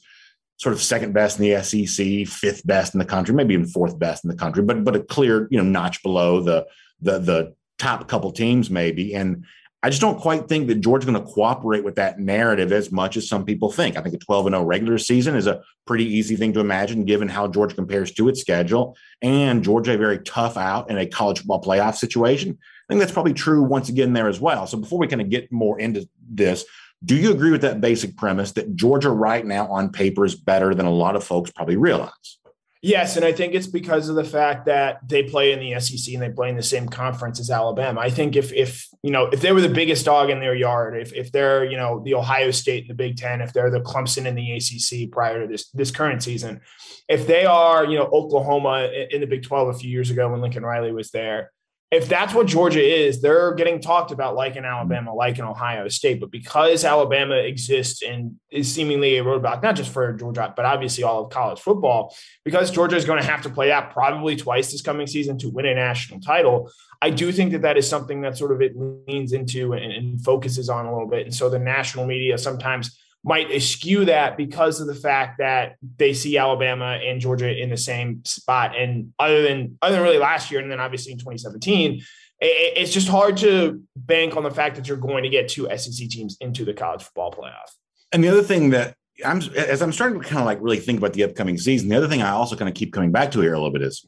sort 0.60 0.74
of 0.74 0.82
second 0.82 1.14
best 1.14 1.40
in 1.40 1.48
the 1.48 1.62
SEC, 1.62 2.28
fifth 2.28 2.66
best 2.66 2.94
in 2.94 2.98
the 2.98 3.04
country, 3.06 3.34
maybe 3.34 3.54
even 3.54 3.66
fourth 3.66 3.98
best 3.98 4.24
in 4.24 4.30
the 4.30 4.36
country, 4.36 4.62
but 4.62 4.84
but 4.84 4.94
a 4.94 5.00
clear 5.00 5.48
you 5.50 5.56
know 5.56 5.64
notch 5.64 6.02
below 6.02 6.42
the 6.42 6.66
the 7.00 7.18
the 7.18 7.54
top 7.78 8.06
couple 8.08 8.30
teams 8.30 8.68
maybe. 8.68 9.14
And 9.14 9.46
I 9.82 9.88
just 9.88 10.02
don't 10.02 10.20
quite 10.20 10.46
think 10.46 10.68
that 10.68 10.82
Georgia's 10.82 11.10
going 11.10 11.24
to 11.24 11.32
cooperate 11.32 11.82
with 11.82 11.94
that 11.94 12.18
narrative 12.18 12.70
as 12.70 12.92
much 12.92 13.16
as 13.16 13.26
some 13.26 13.46
people 13.46 13.72
think. 13.72 13.96
I 13.96 14.02
think 14.02 14.14
a 14.14 14.18
12 14.18 14.48
and 14.48 14.54
0 14.54 14.64
regular 14.64 14.98
season 14.98 15.34
is 15.34 15.46
a 15.46 15.62
pretty 15.86 16.04
easy 16.04 16.36
thing 16.36 16.52
to 16.52 16.60
imagine 16.60 17.06
given 17.06 17.28
how 17.28 17.48
Georgia 17.48 17.74
compares 17.74 18.12
to 18.12 18.28
its 18.28 18.42
schedule 18.42 18.98
and 19.22 19.64
Georgia 19.64 19.96
very 19.96 20.18
tough 20.18 20.58
out 20.58 20.90
in 20.90 20.98
a 20.98 21.06
college 21.06 21.38
football 21.38 21.62
playoff 21.62 21.96
situation. 21.96 22.50
I 22.60 22.92
think 22.92 23.00
that's 23.00 23.12
probably 23.12 23.32
true 23.32 23.62
once 23.62 23.88
again 23.88 24.12
there 24.12 24.28
as 24.28 24.38
well. 24.38 24.66
So 24.66 24.76
before 24.76 24.98
we 24.98 25.06
kind 25.06 25.22
of 25.22 25.30
get 25.30 25.50
more 25.50 25.80
into 25.80 26.06
this, 26.28 26.66
do 27.04 27.16
you 27.16 27.32
agree 27.32 27.50
with 27.50 27.62
that 27.62 27.80
basic 27.80 28.16
premise 28.16 28.52
that 28.52 28.76
Georgia 28.76 29.10
right 29.10 29.44
now 29.44 29.66
on 29.68 29.90
paper 29.90 30.24
is 30.24 30.34
better 30.34 30.74
than 30.74 30.86
a 30.86 30.90
lot 30.90 31.16
of 31.16 31.24
folks 31.24 31.50
probably 31.50 31.76
realize? 31.76 32.38
Yes, 32.82 33.16
and 33.16 33.26
I 33.26 33.32
think 33.32 33.54
it's 33.54 33.66
because 33.66 34.08
of 34.08 34.16
the 34.16 34.24
fact 34.24 34.64
that 34.64 35.06
they 35.06 35.24
play 35.24 35.52
in 35.52 35.60
the 35.60 35.78
SEC 35.80 36.14
and 36.14 36.22
they 36.22 36.30
play 36.30 36.48
in 36.48 36.56
the 36.56 36.62
same 36.62 36.88
conference 36.88 37.38
as 37.38 37.50
Alabama. 37.50 38.00
I 38.00 38.08
think 38.08 38.36
if 38.36 38.54
if 38.54 38.88
you 39.02 39.10
know 39.10 39.26
if 39.26 39.42
they 39.42 39.52
were 39.52 39.60
the 39.60 39.68
biggest 39.68 40.06
dog 40.06 40.30
in 40.30 40.40
their 40.40 40.54
yard, 40.54 40.96
if 40.96 41.12
if 41.12 41.30
they're 41.30 41.62
you 41.66 41.76
know 41.76 42.00
the 42.02 42.14
Ohio 42.14 42.50
State 42.50 42.84
in 42.84 42.88
the 42.88 42.94
Big 42.94 43.18
Ten, 43.18 43.42
if 43.42 43.52
they're 43.52 43.70
the 43.70 43.80
Clemson 43.80 44.24
in 44.24 44.34
the 44.34 44.52
ACC 44.52 45.12
prior 45.12 45.42
to 45.42 45.46
this 45.46 45.68
this 45.72 45.90
current 45.90 46.22
season, 46.22 46.62
if 47.06 47.26
they 47.26 47.44
are 47.44 47.84
you 47.84 47.98
know 47.98 48.06
Oklahoma 48.06 48.90
in 49.10 49.20
the 49.20 49.26
Big 49.26 49.42
Twelve 49.42 49.68
a 49.68 49.78
few 49.78 49.90
years 49.90 50.08
ago 50.08 50.30
when 50.30 50.40
Lincoln 50.40 50.62
Riley 50.62 50.92
was 50.92 51.10
there, 51.10 51.52
if 51.90 52.08
that's 52.08 52.32
what 52.32 52.46
Georgia 52.46 52.80
is, 52.80 53.20
they're 53.20 53.52
getting 53.54 53.80
talked 53.80 54.12
about 54.12 54.36
like 54.36 54.54
in 54.54 54.64
Alabama, 54.64 55.12
like 55.12 55.40
in 55.40 55.44
Ohio 55.44 55.88
State. 55.88 56.20
But 56.20 56.30
because 56.30 56.84
Alabama 56.84 57.34
exists 57.34 58.02
and 58.02 58.36
is 58.48 58.72
seemingly 58.72 59.18
a 59.18 59.24
roadblock, 59.24 59.60
not 59.60 59.74
just 59.74 59.92
for 59.92 60.12
Georgia, 60.12 60.52
but 60.54 60.64
obviously 60.64 61.02
all 61.02 61.24
of 61.24 61.30
college 61.30 61.58
football, 61.58 62.14
because 62.44 62.70
Georgia 62.70 62.94
is 62.94 63.04
going 63.04 63.20
to 63.20 63.28
have 63.28 63.42
to 63.42 63.50
play 63.50 63.68
that 63.68 63.92
probably 63.92 64.36
twice 64.36 64.70
this 64.70 64.82
coming 64.82 65.08
season 65.08 65.36
to 65.38 65.50
win 65.50 65.66
a 65.66 65.74
national 65.74 66.20
title. 66.20 66.70
I 67.02 67.10
do 67.10 67.32
think 67.32 67.50
that 67.52 67.62
that 67.62 67.76
is 67.76 67.88
something 67.88 68.20
that 68.20 68.38
sort 68.38 68.52
of 68.52 68.62
it 68.62 68.74
leans 68.76 69.32
into 69.32 69.72
and, 69.72 69.92
and 69.92 70.24
focuses 70.24 70.68
on 70.68 70.86
a 70.86 70.92
little 70.92 71.08
bit. 71.08 71.26
And 71.26 71.34
so 71.34 71.50
the 71.50 71.58
national 71.58 72.06
media 72.06 72.38
sometimes 72.38 72.96
might 73.22 73.50
eschew 73.50 74.06
that 74.06 74.36
because 74.36 74.80
of 74.80 74.86
the 74.86 74.94
fact 74.94 75.38
that 75.38 75.76
they 75.98 76.14
see 76.14 76.38
Alabama 76.38 76.98
and 77.04 77.20
Georgia 77.20 77.54
in 77.54 77.68
the 77.68 77.76
same 77.76 78.24
spot. 78.24 78.76
And 78.76 79.12
other 79.18 79.42
than 79.42 79.78
other 79.82 79.96
than 79.96 80.02
really 80.02 80.18
last 80.18 80.50
year, 80.50 80.60
and 80.60 80.70
then 80.70 80.80
obviously 80.80 81.12
in 81.12 81.18
2017, 81.18 82.02
it's 82.40 82.92
just 82.92 83.08
hard 83.08 83.36
to 83.38 83.82
bank 83.94 84.36
on 84.36 84.42
the 84.42 84.50
fact 84.50 84.76
that 84.76 84.88
you're 84.88 84.96
going 84.96 85.24
to 85.24 85.28
get 85.28 85.48
two 85.48 85.68
SEC 85.76 86.08
teams 86.08 86.38
into 86.40 86.64
the 86.64 86.72
college 86.72 87.02
football 87.02 87.30
playoff. 87.30 87.70
And 88.12 88.24
the 88.24 88.28
other 88.28 88.42
thing 88.42 88.70
that 88.70 88.94
I'm 89.24 89.42
as 89.54 89.82
I'm 89.82 89.92
starting 89.92 90.20
to 90.20 90.26
kind 90.26 90.40
of 90.40 90.46
like 90.46 90.58
really 90.62 90.78
think 90.78 90.98
about 90.98 91.12
the 91.12 91.24
upcoming 91.24 91.58
season, 91.58 91.90
the 91.90 91.96
other 91.96 92.08
thing 92.08 92.22
I 92.22 92.30
also 92.30 92.56
kind 92.56 92.68
of 92.68 92.74
keep 92.74 92.92
coming 92.92 93.12
back 93.12 93.30
to 93.32 93.40
here 93.40 93.52
a 93.52 93.58
little 93.58 93.72
bit 93.72 93.82
is 93.82 94.06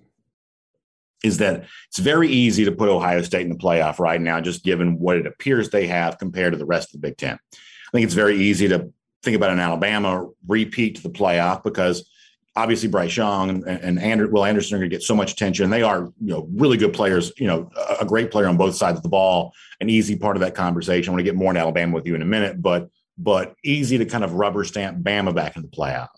is 1.22 1.38
that 1.38 1.66
it's 1.88 1.98
very 1.98 2.28
easy 2.28 2.64
to 2.64 2.72
put 2.72 2.88
Ohio 2.88 3.22
State 3.22 3.42
in 3.42 3.50
the 3.50 3.58
playoff 3.58 3.98
right 3.98 4.20
now, 4.20 4.40
just 4.40 4.64
given 4.64 4.98
what 4.98 5.16
it 5.16 5.26
appears 5.26 5.70
they 5.70 5.86
have 5.86 6.18
compared 6.18 6.52
to 6.52 6.58
the 6.58 6.66
rest 6.66 6.88
of 6.88 7.00
the 7.00 7.06
Big 7.06 7.16
Ten. 7.16 7.34
I 7.34 7.90
think 7.92 8.04
it's 8.04 8.14
very 8.14 8.36
easy 8.36 8.68
to 8.68 8.90
think 9.22 9.36
about 9.36 9.50
an 9.50 9.60
Alabama 9.60 10.28
repeat 10.46 10.96
to 10.96 11.02
the 11.02 11.10
playoff 11.10 11.62
because 11.62 12.08
obviously 12.56 12.88
Bryce 12.88 13.16
Young 13.16 13.50
and, 13.50 13.66
and 13.66 13.98
Andrew, 13.98 14.28
Will 14.30 14.44
Anderson 14.44 14.74
are 14.74 14.78
going 14.78 14.90
to 14.90 14.94
get 14.94 15.02
so 15.02 15.14
much 15.14 15.32
attention. 15.32 15.70
They 15.70 15.82
are, 15.82 16.12
you 16.20 16.32
know, 16.32 16.48
really 16.52 16.76
good 16.76 16.92
players, 16.92 17.32
you 17.38 17.46
know, 17.46 17.70
a, 18.00 18.04
great 18.04 18.30
player 18.30 18.46
on 18.46 18.56
both 18.56 18.74
sides 18.74 18.98
of 18.98 19.02
the 19.02 19.08
ball, 19.08 19.52
an 19.80 19.88
easy 19.88 20.16
part 20.16 20.36
of 20.36 20.40
that 20.40 20.54
conversation. 20.54 21.10
I 21.10 21.12
want 21.12 21.20
to 21.20 21.24
get 21.24 21.34
more 21.34 21.50
in 21.50 21.56
Alabama 21.56 21.94
with 21.94 22.06
you 22.06 22.14
in 22.14 22.22
a 22.22 22.26
minute, 22.26 22.60
but 22.60 22.88
but 23.18 23.54
easy 23.62 23.98
to 23.98 24.06
kind 24.06 24.24
of 24.24 24.34
rubber 24.34 24.64
stamp 24.64 25.04
Bama 25.04 25.34
back 25.34 25.56
in 25.56 25.62
the 25.62 25.68
playoff. 25.68 26.08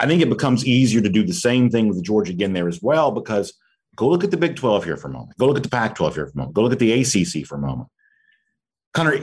I 0.00 0.06
think 0.06 0.22
it 0.22 0.30
becomes 0.30 0.66
easier 0.66 1.00
to 1.00 1.08
do 1.08 1.22
the 1.22 1.34
same 1.34 1.70
thing 1.70 1.88
with 1.88 2.02
Georgia 2.02 2.32
again 2.32 2.52
there 2.52 2.68
as 2.68 2.80
well, 2.82 3.10
because 3.10 3.52
go 3.94 4.08
look 4.08 4.24
at 4.24 4.30
the 4.30 4.36
Big 4.36 4.56
12 4.56 4.84
here 4.84 4.96
for 4.96 5.08
a 5.08 5.12
moment. 5.12 5.36
Go 5.38 5.46
look 5.46 5.56
at 5.56 5.62
the 5.62 5.68
Pac 5.68 5.94
12 5.94 6.14
here 6.14 6.26
for 6.26 6.32
a 6.32 6.36
moment. 6.36 6.54
Go 6.54 6.62
look 6.62 6.72
at 6.72 6.78
the 6.78 6.92
ACC 6.92 7.46
for 7.46 7.56
a 7.56 7.60
moment. 7.60 7.88
Connor, 8.94 9.18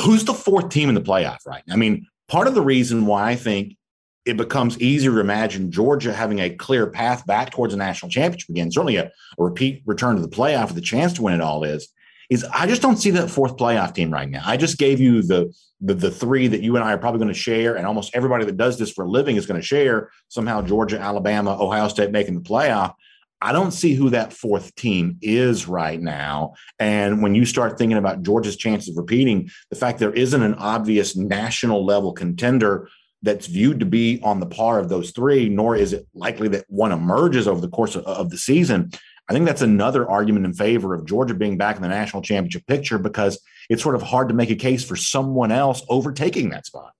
who's 0.00 0.24
the 0.24 0.34
fourth 0.34 0.68
team 0.70 0.88
in 0.88 0.94
the 0.94 1.00
playoff 1.00 1.38
right 1.46 1.62
now? 1.66 1.74
I 1.74 1.76
mean, 1.76 2.06
part 2.28 2.46
of 2.46 2.54
the 2.54 2.62
reason 2.62 3.06
why 3.06 3.30
I 3.30 3.36
think 3.36 3.76
it 4.24 4.36
becomes 4.36 4.78
easier 4.80 5.12
to 5.12 5.20
imagine 5.20 5.70
Georgia 5.70 6.12
having 6.12 6.38
a 6.40 6.50
clear 6.50 6.86
path 6.86 7.24
back 7.26 7.50
towards 7.50 7.72
a 7.72 7.76
national 7.76 8.10
championship 8.10 8.50
again, 8.50 8.70
certainly 8.70 8.96
a, 8.96 9.04
a 9.06 9.42
repeat 9.42 9.82
return 9.86 10.16
to 10.16 10.22
the 10.22 10.28
playoff 10.28 10.68
with 10.68 10.76
a 10.78 10.82
chance 10.82 11.14
to 11.14 11.22
win 11.22 11.34
it 11.34 11.40
all 11.40 11.64
is, 11.64 11.88
is 12.28 12.44
I 12.52 12.66
just 12.66 12.82
don't 12.82 12.98
see 12.98 13.10
that 13.12 13.30
fourth 13.30 13.56
playoff 13.56 13.94
team 13.94 14.12
right 14.12 14.28
now. 14.28 14.42
I 14.44 14.58
just 14.58 14.76
gave 14.76 15.00
you 15.00 15.22
the, 15.22 15.54
the, 15.80 15.94
the 15.94 16.10
three 16.10 16.46
that 16.48 16.60
you 16.60 16.76
and 16.76 16.84
I 16.84 16.92
are 16.92 16.98
probably 16.98 17.20
going 17.20 17.32
to 17.32 17.38
share, 17.38 17.76
and 17.76 17.86
almost 17.86 18.14
everybody 18.14 18.44
that 18.44 18.58
does 18.58 18.78
this 18.78 18.92
for 18.92 19.04
a 19.06 19.08
living 19.08 19.36
is 19.36 19.46
going 19.46 19.60
to 19.60 19.66
share 19.66 20.10
somehow 20.28 20.60
Georgia, 20.60 21.00
Alabama, 21.00 21.56
Ohio 21.58 21.88
State 21.88 22.10
making 22.10 22.34
the 22.34 22.46
playoff. 22.46 22.94
I 23.40 23.52
don't 23.52 23.70
see 23.70 23.94
who 23.94 24.10
that 24.10 24.32
fourth 24.32 24.74
team 24.74 25.18
is 25.22 25.68
right 25.68 26.00
now. 26.00 26.54
And 26.78 27.22
when 27.22 27.34
you 27.34 27.44
start 27.44 27.78
thinking 27.78 27.98
about 27.98 28.22
Georgia's 28.22 28.56
chances 28.56 28.90
of 28.90 28.96
repeating, 28.96 29.50
the 29.70 29.76
fact 29.76 29.98
there 29.98 30.12
isn't 30.12 30.42
an 30.42 30.54
obvious 30.54 31.16
national 31.16 31.84
level 31.84 32.12
contender 32.12 32.88
that's 33.22 33.46
viewed 33.46 33.80
to 33.80 33.86
be 33.86 34.20
on 34.22 34.40
the 34.40 34.46
par 34.46 34.78
of 34.78 34.88
those 34.88 35.10
three, 35.10 35.48
nor 35.48 35.76
is 35.76 35.92
it 35.92 36.06
likely 36.14 36.48
that 36.48 36.64
one 36.68 36.92
emerges 36.92 37.48
over 37.48 37.60
the 37.60 37.68
course 37.68 37.94
of, 37.96 38.04
of 38.04 38.30
the 38.30 38.38
season. 38.38 38.90
I 39.28 39.32
think 39.32 39.44
that's 39.44 39.62
another 39.62 40.08
argument 40.08 40.46
in 40.46 40.54
favor 40.54 40.94
of 40.94 41.04
Georgia 41.04 41.34
being 41.34 41.58
back 41.58 41.76
in 41.76 41.82
the 41.82 41.88
national 41.88 42.22
championship 42.22 42.66
picture 42.66 42.98
because 42.98 43.40
it's 43.68 43.82
sort 43.82 43.94
of 43.94 44.02
hard 44.02 44.28
to 44.28 44.34
make 44.34 44.50
a 44.50 44.56
case 44.56 44.84
for 44.84 44.96
someone 44.96 45.52
else 45.52 45.84
overtaking 45.88 46.50
that 46.50 46.66
spot. 46.66 46.92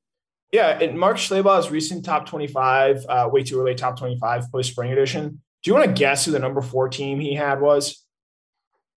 Yeah, 0.52 0.78
and 0.80 0.98
Mark 0.98 1.18
Schlabach's 1.18 1.70
recent 1.70 2.04
top 2.04 2.26
25, 2.26 3.04
uh, 3.08 3.28
way 3.30 3.42
too 3.42 3.60
early 3.60 3.74
top 3.74 3.98
25 3.98 4.50
post 4.50 4.70
spring 4.70 4.92
edition. 4.92 5.40
Do 5.68 5.74
you 5.74 5.80
want 5.80 5.94
to 5.94 6.00
guess 6.00 6.24
who 6.24 6.30
the 6.30 6.38
number 6.38 6.62
four 6.62 6.88
team 6.88 7.20
he 7.20 7.34
had 7.34 7.60
was? 7.60 8.02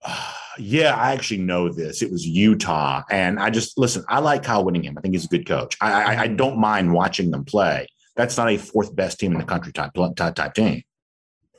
yeah, 0.57 0.95
I 0.95 1.11
actually 1.11 1.41
know 1.41 1.67
this. 1.67 2.01
It 2.01 2.09
was 2.09 2.25
Utah. 2.25 3.03
And 3.11 3.41
I 3.41 3.49
just 3.49 3.77
listen, 3.77 4.05
I 4.07 4.19
like 4.19 4.43
Kyle 4.43 4.63
Whittingham. 4.63 4.97
I 4.97 5.01
think 5.01 5.13
he's 5.13 5.25
a 5.25 5.27
good 5.27 5.45
coach. 5.45 5.75
I, 5.81 5.91
I, 5.91 6.21
I 6.21 6.27
don't 6.27 6.57
mind 6.57 6.93
watching 6.93 7.29
them 7.29 7.43
play. 7.43 7.87
That's 8.15 8.37
not 8.37 8.49
a 8.49 8.55
fourth 8.55 8.95
best 8.95 9.19
team 9.19 9.33
in 9.33 9.37
the 9.37 9.43
country 9.43 9.73
type, 9.73 9.91
type, 10.15 10.33
type 10.33 10.53
team. 10.53 10.83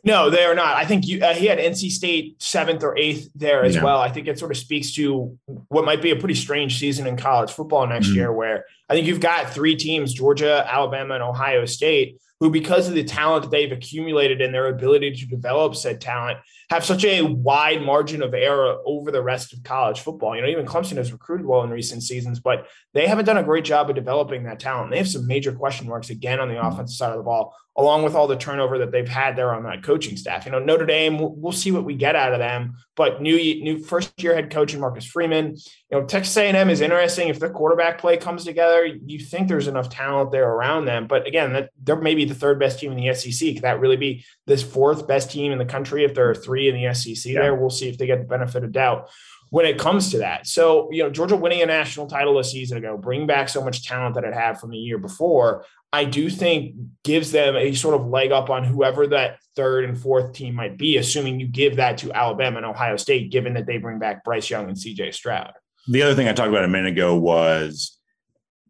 No, 0.03 0.31
they 0.31 0.45
are 0.45 0.55
not. 0.55 0.79
I 0.79 0.87
think 0.87 1.07
you, 1.07 1.23
uh, 1.23 1.35
he 1.35 1.45
had 1.45 1.59
NC 1.59 1.91
State 1.91 2.43
seventh 2.43 2.83
or 2.83 2.97
eighth 2.97 3.29
there 3.35 3.65
as 3.65 3.75
yeah. 3.75 3.85
well. 3.85 4.01
I 4.01 4.09
think 4.09 4.29
it 4.29 4.39
sort 4.39 4.51
of 4.51 4.57
speaks 4.57 4.95
to 4.95 5.39
what 5.69 5.85
might 5.85 6.01
be 6.01 6.11
a 6.11 6.17
pretty 6.17 6.37
strange 6.37 6.79
season 6.79 7.07
in 7.07 7.19
college 7.19 7.51
football 7.51 7.87
next 7.87 8.07
mm-hmm. 8.07 8.17
year, 8.17 8.33
where 8.33 8.65
I 8.89 8.95
think 8.95 9.07
you've 9.07 9.21
got 9.21 9.51
three 9.51 9.77
teams 9.77 10.15
Georgia, 10.15 10.65
Alabama, 10.67 11.17
and 11.17 11.23
Ohio 11.23 11.67
State 11.67 12.17
who, 12.43 12.51
because 12.51 12.89
of 12.89 12.95
the 12.95 13.05
talent 13.05 13.49
they've 13.53 13.71
accumulated 13.71 14.41
and 14.41 14.53
their 14.53 14.67
ability 14.67 15.13
to 15.13 15.27
develop 15.27 15.77
said 15.77 16.01
talent, 16.01 16.39
have 16.73 16.85
such 16.87 17.05
a 17.05 17.21
wide 17.21 17.83
margin 17.83 18.23
of 18.23 18.33
error 18.33 18.79
over 18.87 19.11
the 19.11 19.23
rest 19.23 19.53
of 19.53 19.63
college 19.63 20.01
football. 20.01 20.35
You 20.35 20.41
know, 20.41 20.49
even 20.49 20.65
Clemson 20.65 20.97
has 20.97 21.13
recruited 21.13 21.45
well 21.45 21.63
in 21.63 21.71
recent 21.71 22.03
seasons, 22.03 22.41
but 22.41 22.67
they 22.95 23.07
haven't 23.07 23.27
done 23.27 23.37
a 23.37 23.43
great 23.43 23.67
job 23.67 23.91
of 23.91 23.97
developing 23.97 24.45
that 24.45 24.59
talent. 24.59 24.91
They 24.91 24.97
have 24.97 25.09
some 25.09 25.27
major 25.27 25.53
question 25.53 25.87
marks 25.87 26.09
again 26.09 26.41
on 26.41 26.49
the 26.49 26.55
mm-hmm. 26.55 26.67
offensive 26.67 26.97
side 26.97 27.11
of 27.11 27.19
the 27.19 27.25
ball, 27.25 27.55
along 27.77 28.05
with 28.05 28.15
all 28.15 28.27
the 28.27 28.37
turnover 28.37 28.79
that 28.79 28.91
they've 28.91 29.09
had 29.09 29.37
there 29.37 29.55
on 29.55 29.65
that 29.65 29.83
coaching 29.83 30.17
staff. 30.17 30.47
You 30.47 30.53
know, 30.53 30.59
Notre 30.59 30.87
Dame, 30.87 31.19
we'll, 31.19 31.35
we'll 31.35 31.53
see 31.53 31.73
what 31.73 31.85
we 31.85 31.95
get 31.95 32.17
out 32.17 32.33
of 32.33 32.39
them, 32.39 32.77
but 32.97 33.21
new 33.21 33.37
new 33.37 33.79
first 33.79 34.23
year 34.23 34.35
head 34.35 34.51
coach 34.51 34.75
Marcus 34.75 35.05
Freeman. 35.05 35.57
You 35.91 36.01
know, 36.01 36.05
Texas 36.07 36.37
A&M 36.37 36.71
is 36.71 36.81
interesting. 36.81 37.29
If 37.29 37.39
the 37.39 37.51
quarterback 37.51 37.99
play 37.99 38.17
comes 38.17 38.45
together, 38.45 38.87
you 38.87 39.19
think 39.19 39.49
there's 39.49 39.69
enough 39.69 39.91
talent 39.91 40.33
there 40.33 40.49
around 40.49 40.87
them. 40.87 41.07
But 41.07 41.27
again, 41.27 41.53
that 41.53 41.71
they're 41.83 41.97
maybe 41.97 42.25
the 42.25 42.35
third 42.35 42.59
best 42.59 42.79
team 42.79 42.93
in 42.93 42.99
the 42.99 43.15
SEC. 43.15 43.55
Could 43.55 43.63
that 43.63 43.81
really 43.81 43.97
be 43.97 44.25
this 44.47 44.63
fourth 44.63 45.07
best 45.07 45.31
team 45.31 45.53
in 45.53 45.59
the 45.59 45.65
country 45.65 46.05
if 46.05 46.15
there 46.15 46.29
are 46.31 46.35
three 46.35 46.62
in 46.69 46.83
the 46.83 46.95
SEC 46.95 47.33
yeah. 47.33 47.41
there? 47.41 47.55
We'll 47.55 47.71
see 47.71 47.89
if 47.89 47.99
they 47.99 48.07
get 48.07 48.19
the 48.19 48.27
benefit 48.27 48.65
of 48.65 48.73
doubt 48.73 49.11
when 49.51 49.67
it 49.67 49.79
comes 49.79 50.11
to 50.11 50.19
that. 50.19 50.47
So, 50.47 50.89
you 50.91 51.03
know, 51.03 51.11
Georgia 51.11 51.37
winning 51.37 51.61
a 51.61 51.67
national 51.67 52.07
title 52.07 52.39
a 52.39 52.45
season 52.45 52.79
ago, 52.79 52.97
bring 52.97 53.27
back 53.27 53.51
so 53.51 53.63
much 53.63 53.87
talent 53.87 54.15
that 54.15 54.25
it 54.25 54.33
had 54.33 54.59
from 54.59 54.71
the 54.71 54.79
year 54.79 54.97
before, 54.97 55.67
I 55.93 56.07
do 56.07 56.31
think 56.31 56.75
gives 57.05 57.33
them 57.33 57.55
a 57.55 57.75
sort 57.75 57.95
of 57.95 58.07
leg 58.07 58.33
up 58.33 58.49
on 58.49 58.65
whoever 58.65 59.07
that 59.09 59.41
third 59.55 59.85
and 59.85 59.99
fourth 59.99 60.33
team 60.33 60.55
might 60.55 60.79
be, 60.79 60.97
assuming 60.97 61.39
you 61.39 61.47
give 61.47 61.77
that 61.77 61.99
to 61.99 62.13
Alabama 62.15 62.57
and 62.57 62.67
Ohio 62.67 62.97
State, 62.97 63.31
given 63.31 63.53
that 63.53 63.67
they 63.67 63.77
bring 63.77 63.99
back 63.99 64.25
Bryce 64.25 64.49
Young 64.49 64.69
and 64.69 64.77
CJ 64.77 65.13
Stroud. 65.13 65.53
The 65.87 66.01
other 66.01 66.15
thing 66.15 66.29
I 66.29 66.33
talked 66.33 66.49
about 66.49 66.65
a 66.65 66.69
minute 66.69 66.93
ago 66.93 67.15
was 67.17 67.99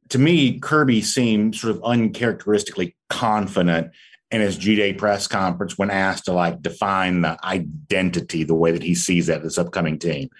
to 0.08 0.18
me, 0.18 0.58
Kirby 0.58 1.00
seemed 1.00 1.54
sort 1.54 1.76
of 1.76 1.84
uncharacteristically 1.84 2.96
confident 3.08 3.92
in 4.32 4.40
his 4.40 4.56
G 4.56 4.74
Day 4.74 4.92
press 4.92 5.28
conference 5.28 5.78
when 5.78 5.90
asked 5.90 6.24
to 6.24 6.32
like 6.32 6.62
define 6.62 7.20
the 7.20 7.38
identity 7.44 8.42
the 8.42 8.54
way 8.54 8.72
that 8.72 8.82
he 8.82 8.94
sees 8.94 9.26
that 9.26 9.42
this 9.42 9.58
upcoming 9.58 9.98
team 9.98 10.30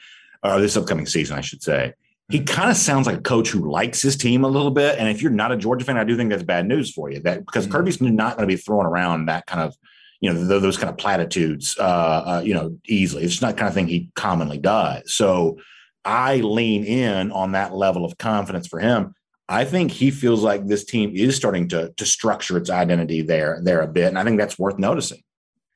or 0.42 0.61
this 0.61 0.76
upcoming 0.76 1.07
season, 1.07 1.38
I 1.38 1.42
should 1.42 1.62
say. 1.62 1.92
He 2.31 2.40
kind 2.40 2.70
of 2.70 2.76
sounds 2.78 3.07
like 3.07 3.18
a 3.18 3.22
coach 3.22 3.50
who 3.50 3.70
likes 3.70 4.00
his 4.00 4.16
team 4.16 4.42
a 4.42 4.48
little 4.48 4.70
bit. 4.70 4.98
And 4.98 5.09
if 5.09 5.20
you're 5.20 5.31
not 5.31 5.52
a 5.52 5.57
Georgia 5.57 5.85
fan, 5.85 5.98
I 5.98 6.05
do 6.05 6.16
think 6.16 6.31
that's 6.31 6.42
bad 6.42 6.66
news 6.66 6.90
for 6.90 7.11
you. 7.11 7.20
That 7.20 7.44
because 7.44 7.66
mm-hmm. 7.66 7.76
Kirby's 7.76 8.00
not 8.00 8.37
going 8.37 8.48
to 8.48 8.55
be 8.55 8.61
throwing 8.61 8.87
around 8.87 9.26
that 9.26 9.44
kind 9.44 9.61
of, 9.61 9.76
you 10.20 10.33
know, 10.33 10.42
those 10.42 10.78
kind 10.78 10.88
of 10.88 10.96
platitudes, 10.96 11.76
uh, 11.78 11.83
uh, 11.83 12.42
you 12.42 12.55
know, 12.55 12.78
easily. 12.87 13.24
It's 13.24 13.42
not 13.42 13.59
kind 13.59 13.68
of 13.68 13.74
thing 13.74 13.88
he 13.88 14.09
commonly 14.14 14.57
does. 14.57 15.12
So 15.12 15.59
I 16.05 16.37
lean 16.37 16.85
in 16.85 17.31
on 17.33 17.52
that 17.52 17.74
level 17.74 18.07
of 18.07 18.16
confidence 18.16 18.66
for 18.66 18.81
him. 18.81 19.14
I 19.53 19.67
think 19.67 19.91
he 19.91 20.11
feels 20.11 20.43
like 20.43 20.67
this 20.67 20.85
team 20.85 21.12
is 21.15 21.37
starting 21.37 21.69
to 21.69 21.93
to 21.99 22.07
structure 22.07 22.57
its 22.57 22.71
identity 22.71 23.21
there 23.21 23.61
there 23.62 23.83
a 23.83 23.87
bit, 23.87 24.07
and 24.07 24.19
I 24.19 24.25
think 24.25 24.38
that's 24.38 24.59
worth 24.59 24.79
noticing. 24.79 25.23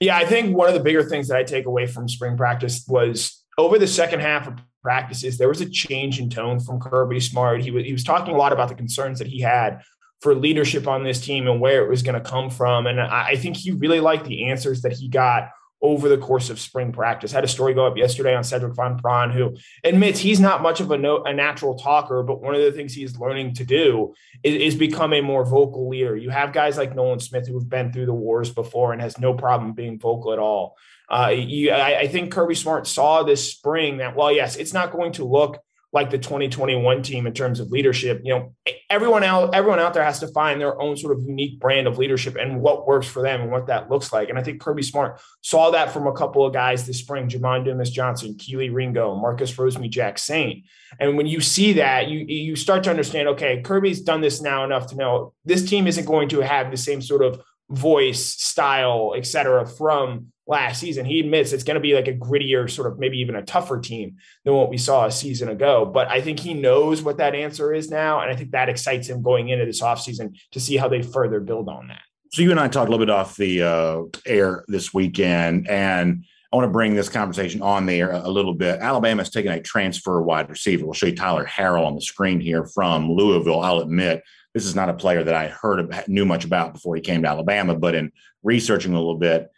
Yeah, 0.00 0.16
I 0.16 0.24
think 0.24 0.56
one 0.56 0.68
of 0.68 0.74
the 0.74 0.80
bigger 0.80 1.02
things 1.02 1.28
that 1.28 1.36
I 1.36 1.42
take 1.42 1.66
away 1.66 1.86
from 1.86 2.08
spring 2.08 2.36
practice 2.36 2.84
was 2.88 3.44
over 3.58 3.78
the 3.78 3.86
second 3.86 4.20
half 4.20 4.46
of 4.46 4.54
practices, 4.82 5.36
there 5.36 5.48
was 5.48 5.60
a 5.60 5.68
change 5.68 6.20
in 6.20 6.30
tone 6.30 6.60
from 6.60 6.80
Kirby 6.80 7.20
Smart. 7.20 7.60
He 7.62 7.70
was 7.70 7.84
he 7.84 7.92
was 7.92 8.04
talking 8.04 8.34
a 8.34 8.38
lot 8.38 8.52
about 8.52 8.68
the 8.68 8.74
concerns 8.74 9.18
that 9.18 9.28
he 9.28 9.40
had 9.40 9.82
for 10.22 10.34
leadership 10.34 10.88
on 10.88 11.04
this 11.04 11.20
team 11.20 11.46
and 11.46 11.60
where 11.60 11.84
it 11.84 11.90
was 11.90 12.02
going 12.02 12.14
to 12.14 12.30
come 12.30 12.48
from, 12.48 12.86
and 12.86 12.98
I, 12.98 13.28
I 13.32 13.36
think 13.36 13.58
he 13.58 13.72
really 13.72 14.00
liked 14.00 14.24
the 14.24 14.44
answers 14.44 14.80
that 14.82 14.92
he 14.92 15.08
got 15.08 15.50
over 15.82 16.08
the 16.08 16.16
course 16.16 16.48
of 16.48 16.58
spring 16.58 16.90
practice. 16.90 17.32
I 17.32 17.36
had 17.36 17.44
a 17.44 17.48
story 17.48 17.74
go 17.74 17.86
up 17.86 17.96
yesterday 17.96 18.34
on 18.34 18.42
Sedrick 18.42 18.74
Van 18.74 18.98
Pran, 18.98 19.32
who 19.32 19.56
admits 19.84 20.18
he's 20.18 20.40
not 20.40 20.62
much 20.62 20.80
of 20.80 20.90
a, 20.90 20.96
no, 20.96 21.22
a 21.24 21.32
natural 21.32 21.76
talker, 21.76 22.22
but 22.22 22.40
one 22.40 22.54
of 22.54 22.62
the 22.62 22.72
things 22.72 22.94
he's 22.94 23.18
learning 23.18 23.54
to 23.54 23.64
do 23.64 24.14
is, 24.42 24.54
is, 24.54 24.74
become 24.74 25.12
a 25.12 25.20
more 25.20 25.44
vocal 25.44 25.88
leader. 25.88 26.16
You 26.16 26.30
have 26.30 26.52
guys 26.52 26.78
like 26.78 26.94
Nolan 26.94 27.20
Smith 27.20 27.46
who 27.46 27.58
have 27.58 27.68
been 27.68 27.92
through 27.92 28.06
the 28.06 28.14
wars 28.14 28.50
before 28.50 28.92
and 28.92 29.02
has 29.02 29.18
no 29.18 29.34
problem 29.34 29.74
being 29.74 29.98
vocal 29.98 30.32
at 30.32 30.38
all. 30.38 30.76
Uh, 31.08 31.32
you, 31.36 31.70
I, 31.70 32.00
I 32.00 32.08
think 32.08 32.32
Kirby 32.32 32.54
Smart 32.54 32.86
saw 32.86 33.22
this 33.22 33.52
spring 33.52 33.98
that, 33.98 34.16
well, 34.16 34.32
yes, 34.32 34.56
it's 34.56 34.72
not 34.72 34.92
going 34.92 35.12
to 35.12 35.24
look 35.24 35.62
like 35.96 36.10
the 36.10 36.18
2021 36.18 37.02
team 37.02 37.26
in 37.26 37.32
terms 37.32 37.58
of 37.58 37.72
leadership. 37.72 38.20
You 38.22 38.34
know, 38.34 38.54
everyone 38.90 39.24
out 39.24 39.54
everyone 39.54 39.80
out 39.80 39.94
there 39.94 40.04
has 40.04 40.20
to 40.20 40.28
find 40.28 40.60
their 40.60 40.78
own 40.78 40.94
sort 40.94 41.16
of 41.16 41.24
unique 41.24 41.58
brand 41.58 41.86
of 41.86 41.96
leadership 41.96 42.36
and 42.36 42.60
what 42.60 42.86
works 42.86 43.06
for 43.06 43.22
them 43.22 43.40
and 43.40 43.50
what 43.50 43.68
that 43.68 43.90
looks 43.90 44.12
like. 44.12 44.28
And 44.28 44.38
I 44.38 44.42
think 44.42 44.60
Kirby 44.60 44.82
Smart 44.82 45.18
saw 45.40 45.70
that 45.70 45.90
from 45.90 46.06
a 46.06 46.12
couple 46.12 46.44
of 46.44 46.52
guys 46.52 46.86
this 46.86 46.98
spring: 46.98 47.30
Jamon 47.30 47.64
Dumas 47.64 47.90
Johnson, 47.90 48.34
Kelee 48.34 48.68
Ringo, 48.68 49.16
Marcus 49.16 49.56
Rosemy-Jacksaint. 49.56 50.64
And 51.00 51.16
when 51.16 51.26
you 51.26 51.40
see 51.40 51.72
that, 51.72 52.08
you 52.08 52.18
you 52.28 52.56
start 52.56 52.84
to 52.84 52.90
understand. 52.90 53.28
Okay, 53.28 53.62
Kirby's 53.62 54.02
done 54.02 54.20
this 54.20 54.42
now 54.42 54.64
enough 54.64 54.88
to 54.88 54.96
know 54.96 55.32
this 55.46 55.66
team 55.66 55.86
isn't 55.86 56.04
going 56.04 56.28
to 56.28 56.40
have 56.40 56.70
the 56.70 56.76
same 56.76 57.00
sort 57.00 57.22
of 57.22 57.40
voice, 57.70 58.22
style, 58.22 59.14
et 59.16 59.24
cetera, 59.24 59.66
from 59.66 60.30
last 60.46 60.80
season. 60.80 61.04
He 61.04 61.20
admits 61.20 61.52
it's 61.52 61.64
going 61.64 61.74
to 61.76 61.80
be 61.80 61.94
like 61.94 62.08
a 62.08 62.12
grittier, 62.12 62.70
sort 62.70 62.90
of 62.90 62.98
maybe 62.98 63.18
even 63.18 63.34
a 63.34 63.42
tougher 63.42 63.80
team 63.80 64.16
than 64.44 64.54
what 64.54 64.70
we 64.70 64.78
saw 64.78 65.06
a 65.06 65.10
season 65.10 65.48
ago. 65.48 65.84
But 65.84 66.08
I 66.08 66.20
think 66.20 66.38
he 66.38 66.54
knows 66.54 67.02
what 67.02 67.18
that 67.18 67.34
answer 67.34 67.74
is 67.74 67.90
now. 67.90 68.20
And 68.20 68.30
I 68.30 68.36
think 68.36 68.52
that 68.52 68.68
excites 68.68 69.08
him 69.08 69.22
going 69.22 69.48
into 69.48 69.64
this 69.64 69.82
offseason 69.82 70.38
to 70.52 70.60
see 70.60 70.76
how 70.76 70.88
they 70.88 71.02
further 71.02 71.40
build 71.40 71.68
on 71.68 71.88
that. 71.88 72.02
So 72.32 72.42
you 72.42 72.50
and 72.50 72.60
I 72.60 72.68
talked 72.68 72.88
a 72.88 72.90
little 72.90 73.06
bit 73.06 73.12
off 73.12 73.36
the 73.36 73.62
uh, 73.62 74.02
air 74.26 74.64
this 74.68 74.92
weekend, 74.92 75.68
and 75.68 76.24
I 76.52 76.56
want 76.56 76.68
to 76.68 76.72
bring 76.72 76.94
this 76.94 77.08
conversation 77.08 77.62
on 77.62 77.86
there 77.86 78.12
a 78.12 78.28
little 78.28 78.54
bit. 78.54 78.80
Alabama 78.80 79.22
has 79.22 79.30
taken 79.30 79.52
a 79.52 79.60
transfer 79.60 80.20
wide 80.20 80.50
receiver. 80.50 80.84
We'll 80.84 80.94
show 80.94 81.06
you 81.06 81.14
Tyler 81.14 81.46
Harrell 81.46 81.86
on 81.86 81.94
the 81.94 82.00
screen 82.00 82.40
here 82.40 82.64
from 82.66 83.10
Louisville. 83.10 83.60
I'll 83.60 83.78
admit 83.78 84.22
this 84.54 84.66
is 84.66 84.74
not 84.74 84.88
a 84.88 84.94
player 84.94 85.22
that 85.22 85.34
I 85.34 85.48
heard 85.48 86.04
knew 86.08 86.24
much 86.24 86.44
about 86.44 86.72
before 86.74 86.96
he 86.96 87.02
came 87.02 87.22
to 87.22 87.28
Alabama, 87.28 87.74
but 87.74 87.94
in 87.94 88.12
researching 88.42 88.92
a 88.92 88.98
little 88.98 89.18
bit, 89.18 89.50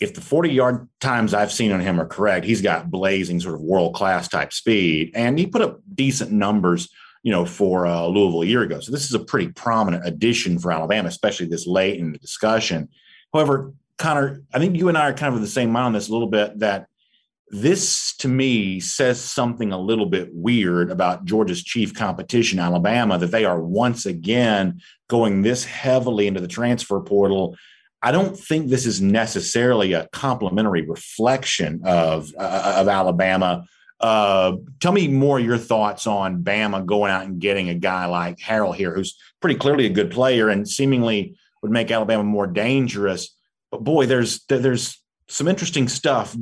if 0.00 0.14
the 0.14 0.20
40 0.20 0.50
yard 0.50 0.88
times 1.00 1.34
I've 1.34 1.52
seen 1.52 1.72
on 1.72 1.80
him 1.80 2.00
are 2.00 2.06
correct, 2.06 2.46
he's 2.46 2.62
got 2.62 2.90
blazing 2.90 3.38
sort 3.38 3.54
of 3.54 3.60
world 3.60 3.94
class 3.94 4.28
type 4.28 4.52
speed, 4.52 5.12
and 5.14 5.38
he 5.38 5.46
put 5.46 5.62
up 5.62 5.80
decent 5.94 6.32
numbers, 6.32 6.88
you 7.22 7.30
know, 7.30 7.44
for 7.44 7.86
uh, 7.86 8.06
Louisville 8.06 8.42
a 8.42 8.46
year 8.46 8.62
ago. 8.62 8.80
So 8.80 8.92
this 8.92 9.04
is 9.04 9.14
a 9.14 9.20
pretty 9.20 9.52
prominent 9.52 10.06
addition 10.06 10.58
for 10.58 10.72
Alabama, 10.72 11.08
especially 11.08 11.46
this 11.46 11.66
late 11.66 12.00
in 12.00 12.12
the 12.12 12.18
discussion. 12.18 12.88
However, 13.32 13.74
Connor, 13.98 14.42
I 14.54 14.58
think 14.58 14.76
you 14.76 14.88
and 14.88 14.96
I 14.96 15.10
are 15.10 15.12
kind 15.12 15.34
of 15.34 15.42
the 15.42 15.46
same 15.46 15.70
mind 15.70 15.86
on 15.86 15.92
this 15.92 16.08
a 16.08 16.12
little 16.12 16.28
bit 16.28 16.58
that 16.60 16.86
this 17.50 18.14
to 18.18 18.28
me 18.28 18.80
says 18.80 19.20
something 19.20 19.72
a 19.72 19.78
little 19.78 20.06
bit 20.06 20.30
weird 20.32 20.90
about 20.90 21.24
Georgia's 21.24 21.62
chief 21.62 21.92
competition, 21.92 22.58
Alabama, 22.58 23.18
that 23.18 23.32
they 23.32 23.44
are 23.44 23.60
once 23.60 24.06
again 24.06 24.80
going 25.08 25.42
this 25.42 25.64
heavily 25.64 26.26
into 26.26 26.40
the 26.40 26.48
transfer 26.48 27.00
portal 27.00 27.56
I 28.02 28.12
don't 28.12 28.38
think 28.38 28.68
this 28.68 28.86
is 28.86 29.00
necessarily 29.00 29.92
a 29.92 30.08
complimentary 30.08 30.82
reflection 30.82 31.82
of 31.84 32.32
uh, 32.38 32.74
of 32.78 32.88
Alabama. 32.88 33.66
Uh, 34.00 34.56
tell 34.80 34.92
me 34.92 35.08
more 35.08 35.38
your 35.38 35.58
thoughts 35.58 36.06
on 36.06 36.42
Bama 36.42 36.86
going 36.86 37.10
out 37.10 37.26
and 37.26 37.38
getting 37.38 37.68
a 37.68 37.74
guy 37.74 38.06
like 38.06 38.38
Harrell 38.38 38.74
here, 38.74 38.94
who's 38.94 39.18
pretty 39.40 39.58
clearly 39.58 39.84
a 39.84 39.90
good 39.90 40.10
player 40.10 40.48
and 40.48 40.66
seemingly 40.66 41.36
would 41.62 41.70
make 41.70 41.90
Alabama 41.90 42.24
more 42.24 42.46
dangerous. 42.46 43.36
But 43.70 43.84
boy, 43.84 44.06
there's 44.06 44.44
there's 44.48 45.00
some 45.28 45.46
interesting 45.46 45.86
stuff 45.86 46.34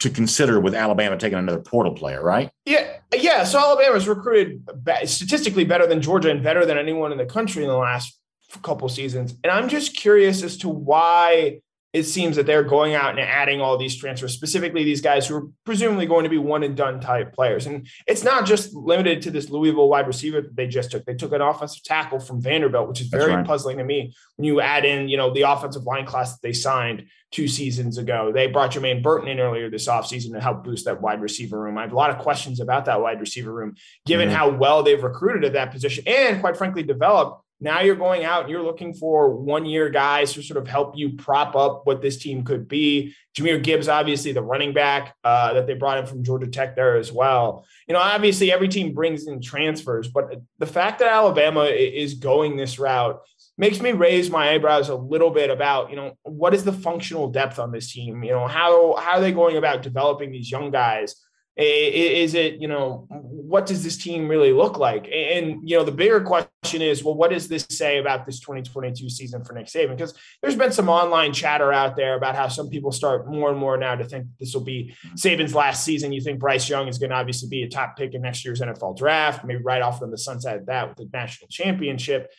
to 0.00 0.10
consider 0.10 0.58
with 0.58 0.74
Alabama 0.74 1.16
taking 1.16 1.38
another 1.38 1.60
portal 1.60 1.92
player, 1.92 2.22
right? 2.22 2.50
Yeah, 2.64 2.96
yeah. 3.14 3.44
So 3.44 3.58
Alabama's 3.58 4.08
recruited 4.08 4.66
statistically 5.04 5.64
better 5.64 5.86
than 5.86 6.00
Georgia 6.00 6.30
and 6.30 6.42
better 6.42 6.66
than 6.66 6.76
anyone 6.76 7.12
in 7.12 7.18
the 7.18 7.26
country 7.26 7.62
in 7.62 7.68
the 7.68 7.76
last 7.76 8.18
couple 8.62 8.88
seasons. 8.88 9.34
And 9.42 9.50
I'm 9.50 9.68
just 9.68 9.96
curious 9.96 10.42
as 10.42 10.56
to 10.58 10.68
why 10.68 11.60
it 11.94 12.02
seems 12.02 12.34
that 12.34 12.44
they're 12.44 12.64
going 12.64 12.94
out 12.94 13.10
and 13.10 13.20
adding 13.20 13.60
all 13.60 13.78
these 13.78 13.94
transfers, 13.94 14.34
specifically 14.34 14.82
these 14.82 15.00
guys 15.00 15.28
who 15.28 15.36
are 15.36 15.46
presumably 15.64 16.06
going 16.06 16.24
to 16.24 16.28
be 16.28 16.38
one 16.38 16.64
and 16.64 16.76
done 16.76 17.00
type 17.00 17.32
players. 17.32 17.66
And 17.66 17.86
it's 18.08 18.24
not 18.24 18.46
just 18.46 18.74
limited 18.74 19.22
to 19.22 19.30
this 19.30 19.48
Louisville 19.48 19.88
wide 19.88 20.08
receiver 20.08 20.40
that 20.40 20.56
they 20.56 20.66
just 20.66 20.90
took. 20.90 21.04
They 21.04 21.14
took 21.14 21.32
an 21.32 21.40
offensive 21.40 21.84
tackle 21.84 22.18
from 22.18 22.42
Vanderbilt, 22.42 22.88
which 22.88 23.00
is 23.00 23.06
very 23.06 23.32
right. 23.32 23.46
puzzling 23.46 23.78
to 23.78 23.84
me 23.84 24.12
when 24.34 24.44
you 24.44 24.60
add 24.60 24.84
in, 24.84 25.08
you 25.08 25.16
know, 25.16 25.32
the 25.32 25.42
offensive 25.42 25.84
line 25.84 26.04
class 26.04 26.32
that 26.32 26.42
they 26.42 26.52
signed 26.52 27.06
two 27.30 27.46
seasons 27.46 27.96
ago. 27.96 28.32
They 28.34 28.48
brought 28.48 28.72
Jermaine 28.72 29.00
Burton 29.00 29.28
in 29.28 29.38
earlier 29.38 29.70
this 29.70 29.86
offseason 29.86 30.32
to 30.32 30.40
help 30.40 30.64
boost 30.64 30.86
that 30.86 31.00
wide 31.00 31.20
receiver 31.20 31.60
room. 31.60 31.78
I 31.78 31.82
have 31.82 31.92
a 31.92 31.96
lot 31.96 32.10
of 32.10 32.18
questions 32.18 32.58
about 32.58 32.86
that 32.86 33.00
wide 33.00 33.20
receiver 33.20 33.52
room, 33.52 33.76
given 34.04 34.28
mm-hmm. 34.28 34.36
how 34.36 34.50
well 34.50 34.82
they've 34.82 35.02
recruited 35.02 35.44
at 35.44 35.52
that 35.52 35.70
position 35.70 36.02
and 36.08 36.40
quite 36.40 36.56
frankly 36.56 36.82
developed 36.82 37.43
now 37.64 37.80
you're 37.80 37.96
going 37.96 38.24
out 38.24 38.42
and 38.42 38.50
you're 38.50 38.62
looking 38.62 38.92
for 38.94 39.34
one 39.34 39.64
year 39.64 39.88
guys 39.88 40.34
to 40.34 40.42
sort 40.42 40.58
of 40.58 40.68
help 40.68 40.96
you 40.96 41.14
prop 41.14 41.56
up 41.56 41.86
what 41.86 42.02
this 42.02 42.18
team 42.18 42.44
could 42.44 42.68
be. 42.68 43.14
Jahmyr 43.36 43.62
Gibbs, 43.62 43.88
obviously 43.88 44.32
the 44.32 44.42
running 44.42 44.74
back 44.74 45.16
uh, 45.24 45.54
that 45.54 45.66
they 45.66 45.74
brought 45.74 45.98
in 45.98 46.06
from 46.06 46.22
Georgia 46.22 46.46
Tech 46.46 46.76
there 46.76 46.96
as 46.96 47.10
well. 47.10 47.66
You 47.88 47.94
know, 47.94 48.00
obviously 48.00 48.52
every 48.52 48.68
team 48.68 48.92
brings 48.92 49.26
in 49.26 49.40
transfers, 49.40 50.08
but 50.08 50.42
the 50.58 50.66
fact 50.66 50.98
that 51.00 51.10
Alabama 51.10 51.64
is 51.64 52.14
going 52.14 52.56
this 52.56 52.78
route 52.78 53.20
makes 53.56 53.80
me 53.80 53.92
raise 53.92 54.30
my 54.30 54.50
eyebrows 54.50 54.88
a 54.88 54.94
little 54.94 55.30
bit 55.30 55.48
about 55.50 55.90
you 55.90 55.96
know 55.96 56.16
what 56.22 56.54
is 56.54 56.64
the 56.64 56.72
functional 56.72 57.30
depth 57.30 57.58
on 57.58 57.70
this 57.70 57.92
team 57.92 58.24
you 58.24 58.32
know 58.32 58.48
how 58.48 58.96
how 58.96 59.12
are 59.12 59.20
they 59.20 59.30
going 59.30 59.56
about 59.56 59.82
developing 59.82 60.32
these 60.32 60.50
young 60.50 60.72
guys 60.72 61.14
is 61.56 62.34
it, 62.34 62.54
you 62.60 62.66
know, 62.66 63.06
what 63.10 63.66
does 63.66 63.84
this 63.84 63.96
team 63.96 64.26
really 64.26 64.52
look 64.52 64.78
like? 64.78 65.08
And, 65.12 65.60
you 65.68 65.76
know, 65.76 65.84
the 65.84 65.92
bigger 65.92 66.20
question 66.20 66.82
is, 66.82 67.04
well, 67.04 67.14
what 67.14 67.30
does 67.30 67.46
this 67.46 67.64
say 67.70 67.98
about 67.98 68.26
this 68.26 68.40
2022 68.40 69.08
season 69.08 69.44
for 69.44 69.52
Nick 69.52 69.66
Saban? 69.66 69.96
Because 69.96 70.14
there's 70.42 70.56
been 70.56 70.72
some 70.72 70.88
online 70.88 71.32
chatter 71.32 71.72
out 71.72 71.94
there 71.94 72.16
about 72.16 72.34
how 72.34 72.48
some 72.48 72.68
people 72.68 72.90
start 72.90 73.28
more 73.28 73.50
and 73.50 73.58
more 73.58 73.76
now 73.76 73.94
to 73.94 74.04
think 74.04 74.26
this 74.40 74.52
will 74.52 74.64
be 74.64 74.94
Saban's 75.16 75.54
last 75.54 75.84
season. 75.84 76.12
You 76.12 76.20
think 76.20 76.40
Bryce 76.40 76.68
Young 76.68 76.88
is 76.88 76.98
going 76.98 77.10
to 77.10 77.16
obviously 77.16 77.48
be 77.48 77.62
a 77.62 77.68
top 77.68 77.96
pick 77.96 78.14
in 78.14 78.22
next 78.22 78.44
year's 78.44 78.60
NFL 78.60 78.96
draft, 78.96 79.44
maybe 79.44 79.62
right 79.62 79.82
off 79.82 80.02
on 80.02 80.10
the 80.10 80.18
sunset 80.18 80.56
of 80.56 80.66
that 80.66 80.88
with 80.88 80.98
the 80.98 81.08
national 81.16 81.48
championship. 81.48 82.32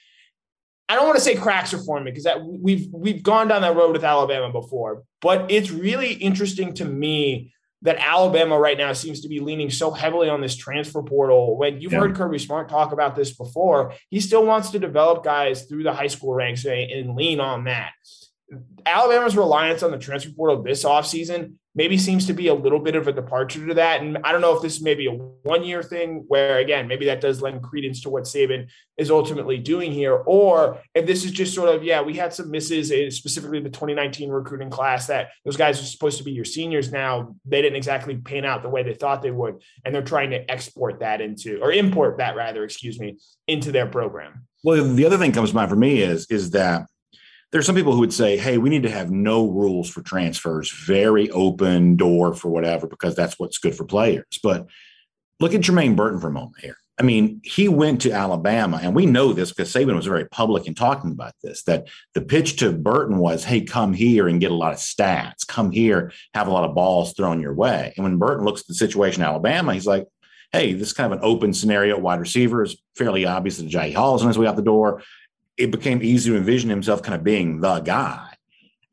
I 0.90 0.96
don't 0.96 1.06
want 1.06 1.18
to 1.18 1.24
say 1.24 1.36
cracks 1.36 1.74
are 1.74 1.84
forming 1.84 2.14
because 2.14 2.26
that 2.26 2.46
we've 2.46 2.88
we've 2.94 3.24
gone 3.24 3.48
down 3.48 3.64
that 3.64 3.76
road 3.76 3.94
with 3.94 4.04
Alabama 4.04 4.52
before, 4.52 5.02
but 5.20 5.50
it's 5.50 5.72
really 5.72 6.14
interesting 6.14 6.76
to 6.76 6.86
me 6.86 7.55
that 7.86 7.98
Alabama 8.00 8.60
right 8.60 8.78
now 8.78 8.94
seems 8.94 9.22
to 9.22 9.30
be 9.30 9.40
leaning 9.40 9.70
so 9.70 9.92
heavily 9.92 10.28
on 10.28 10.42
this 10.42 10.56
transfer 10.56 11.04
portal. 11.04 11.58
When 11.58 11.80
you've 11.80 11.94
yeah. 11.94 12.00
heard 12.00 12.16
Kirby 12.16 12.40
Smart 12.40 12.68
talk 12.68 12.92
about 12.92 13.16
this 13.16 13.36
before, 13.36 13.94
he 14.10 14.20
still 14.20 14.44
wants 14.44 14.72
to 14.72 14.80
develop 14.80 15.24
guys 15.24 15.66
through 15.66 15.84
the 15.84 15.94
high 15.94 16.08
school 16.08 16.34
ranks 16.34 16.66
and 16.66 17.16
lean 17.16 17.40
on 17.40 17.66
that. 17.66 17.94
Alabama's 18.86 19.36
reliance 19.36 19.82
on 19.82 19.92
the 19.92 19.98
transfer 19.98 20.32
portal 20.32 20.62
this 20.62 20.84
offseason 20.84 21.56
maybe 21.76 21.98
seems 21.98 22.26
to 22.28 22.34
be 22.34 22.48
a 22.48 22.54
little 22.54 22.80
bit 22.80 22.96
of 22.96 23.08
a 23.08 23.12
departure 23.12 23.68
to 23.68 23.74
that. 23.74 24.02
And 24.02 24.18
I 24.24 24.32
don't 24.32 24.40
know 24.40 24.56
if 24.56 24.62
this 24.62 24.78
is 24.78 24.82
maybe 24.82 25.08
a 25.08 25.12
one 25.12 25.64
year 25.64 25.84
thing 25.84 26.24
where, 26.28 26.60
again, 26.60 26.88
maybe 26.88 27.06
that 27.08 27.20
does 27.20 27.42
lend 27.42 27.62
credence 27.64 28.02
to 28.02 28.10
what 28.10 28.24
Saban 28.24 28.70
is 28.98 29.12
ultimately 29.12 29.58
doing 29.58 29.92
here, 29.92 30.14
or 30.14 30.82
if 30.94 31.06
this 31.06 31.26
is 31.26 31.32
just 31.32 31.54
sort 31.54 31.68
of, 31.68 31.84
yeah, 31.84 32.02
we 32.02 32.14
had 32.14 32.34
some 32.34 32.50
misses, 32.50 32.92
eh, 32.92 33.10
specifically 33.10 33.60
the 33.60 33.70
2019 33.70 34.30
recruiting 34.30 34.70
class 34.70 35.08
that 35.08 35.32
those 35.44 35.58
guys 35.58 35.82
are 35.82 35.86
supposed 35.86 36.18
to 36.20 36.24
be 36.24 36.32
your 36.32 36.46
seniors 36.46 36.92
now. 36.92 37.36
They 37.46 37.62
didn't 37.62 37.76
exactly 37.76 38.16
pan 38.16 38.46
out 38.46 38.64
the 38.64 38.70
way 38.70 38.84
they 38.84 38.94
thought 38.94 39.22
they 39.22 39.32
would. 39.32 39.62
And 39.84 39.94
they're 39.94 40.02
trying 40.02 40.30
to 40.30 40.50
export 40.50 41.02
that 41.02 41.20
into, 41.20 41.60
or 41.62 41.74
import 41.74 42.20
that 42.20 42.38
rather, 42.38 42.64
excuse 42.64 43.00
me, 43.00 43.18
into 43.48 43.74
their 43.74 43.88
program. 43.88 44.48
Well, 44.64 44.96
the 44.96 45.06
other 45.06 45.18
thing 45.18 45.34
comes 45.34 45.50
to 45.50 45.56
mind 45.56 45.70
for 45.70 45.76
me 45.76 46.00
is, 46.00 46.26
is 46.30 46.52
that 46.52 46.88
there's 47.52 47.66
some 47.66 47.76
people 47.76 47.94
who 47.94 48.00
would 48.00 48.14
say, 48.14 48.38
hey, 48.38 48.58
we 48.58 48.70
need 48.70 48.84
to 48.84 48.92
have 48.92 49.12
no 49.12 49.48
rules 49.48 49.90
for 49.90 50.02
transfers, 50.02 50.72
very 50.72 51.30
open 51.32 51.96
door 51.96 52.34
for 52.34 52.50
whatever, 52.50 52.88
because 52.88 53.16
that's 53.16 53.40
what's 53.40 53.60
good 53.60 53.76
for 53.76 53.86
players. 53.86 54.40
But 54.44 54.68
look 55.40 55.54
at 55.54 55.62
Jermaine 55.62 55.96
Burton 55.96 56.20
for 56.20 56.28
a 56.28 56.34
moment 56.34 56.60
here. 56.62 56.78
I 56.98 57.04
mean, 57.04 57.42
he 57.44 57.68
went 57.68 58.02
to 58.02 58.12
Alabama, 58.12 58.80
and 58.82 58.96
we 58.96 59.06
know 59.06 59.34
this 59.34 59.52
because 59.52 59.72
Saban 59.72 59.96
was 59.96 60.06
very 60.06 60.26
public 60.30 60.66
in 60.66 60.76
talking 60.76 61.12
about 61.12 61.34
this. 61.44 61.64
That 61.64 61.90
the 62.14 62.22
pitch 62.22 62.56
to 62.58 62.72
Burton 62.72 63.18
was, 63.18 63.44
"Hey, 63.44 63.62
come 63.62 63.94
here 63.94 64.30
and 64.30 64.40
get 64.40 64.52
a 64.52 64.56
lot 64.56 64.72
of 64.72 64.80
stats. 64.80 65.46
Come 65.46 65.72
here, 65.72 66.14
have 66.34 66.48
a 66.48 66.52
lot 66.52 66.64
of 66.64 66.74
balls 66.74 67.14
thrown 67.14 67.42
your 67.42 67.54
way." 67.54 67.92
And 67.98 68.06
when 68.06 68.18
Burton 68.18 68.46
looks 68.46 68.62
at 68.62 68.68
the 68.68 68.76
situation 68.76 69.22
in 69.22 69.28
Alabama, 69.28 69.74
he's 69.74 69.86
like, 69.86 70.06
"Hey, 70.54 70.72
this 70.72 70.88
is 70.88 70.94
kind 70.94 71.12
of 71.12 71.20
an 71.20 71.26
open 71.26 71.54
scenario. 71.54 72.00
Wide 72.00 72.22
receiver 72.22 72.64
is 72.64 72.78
fairly 72.96 73.26
obvious 73.26 73.58
that 73.58 73.68
Jahii 73.68 73.94
Hall 73.94 74.16
is 74.16 74.22
on 74.22 74.30
his 74.30 74.38
way 74.38 74.48
out 74.48 74.56
the 74.56 74.62
door 74.62 75.02
it 75.58 75.72
became 75.72 76.02
easy 76.02 76.32
to 76.32 76.38
envision 76.38 76.70
himself 76.70 77.02
kind 77.02 77.16
of 77.16 77.24
being 77.24 77.62
the 77.62 77.80
guy. 77.80 78.30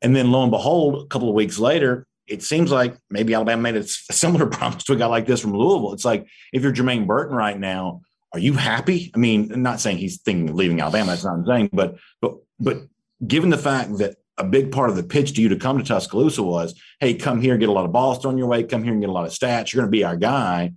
And 0.01 0.15
then 0.15 0.31
lo 0.31 0.43
and 0.43 0.51
behold, 0.51 1.03
a 1.03 1.07
couple 1.07 1.29
of 1.29 1.35
weeks 1.35 1.59
later, 1.59 2.05
it 2.27 2.43
seems 2.43 2.71
like 2.71 2.95
maybe 3.09 3.33
Alabama 3.33 3.61
made 3.61 3.75
a 3.75 3.83
similar 3.83 4.45
promise 4.57 4.83
to 4.85 4.93
a 4.93 4.95
guy 4.95 5.05
like 5.05 5.25
this 5.25 5.41
from 5.41 5.53
Louisville. 5.53 5.93
It's 5.93 6.05
like 6.05 6.27
if 6.51 6.63
you're 6.63 6.73
Jermaine 6.73 7.07
Burton 7.07 7.35
right 7.35 7.59
now, 7.59 8.01
are 8.31 8.39
you 8.39 8.53
happy? 8.53 9.11
I 9.13 9.17
mean, 9.17 9.51
I'm 9.53 9.61
not 9.61 9.79
saying 9.79 9.97
he's 9.97 10.21
thinking 10.21 10.49
of 10.49 10.55
leaving 10.55 10.81
Alabama. 10.81 11.11
That's 11.11 11.23
not 11.23 11.37
what 11.37 11.39
I'm 11.39 11.45
saying, 11.45 11.69
but 11.71 11.97
but 12.21 12.37
but 12.59 12.77
given 13.25 13.49
the 13.49 13.57
fact 13.57 13.97
that 13.99 14.15
a 14.37 14.43
big 14.43 14.71
part 14.71 14.89
of 14.89 14.95
the 14.95 15.03
pitch 15.03 15.33
to 15.33 15.41
you 15.41 15.49
to 15.49 15.55
come 15.55 15.77
to 15.77 15.83
Tuscaloosa 15.83 16.41
was, 16.41 16.73
hey, 16.99 17.13
come 17.13 17.39
here, 17.39 17.57
get 17.57 17.69
a 17.69 17.71
lot 17.73 17.85
of 17.85 17.91
balls 17.91 18.19
thrown 18.19 18.37
your 18.37 18.47
way, 18.47 18.63
come 18.63 18.83
here 18.83 18.91
and 18.91 19.01
get 19.01 19.09
a 19.09 19.13
lot 19.13 19.27
of 19.27 19.31
stats. 19.31 19.71
You're 19.71 19.81
going 19.81 19.91
to 19.91 19.95
be 19.95 20.03
our 20.03 20.17
guy 20.17 20.73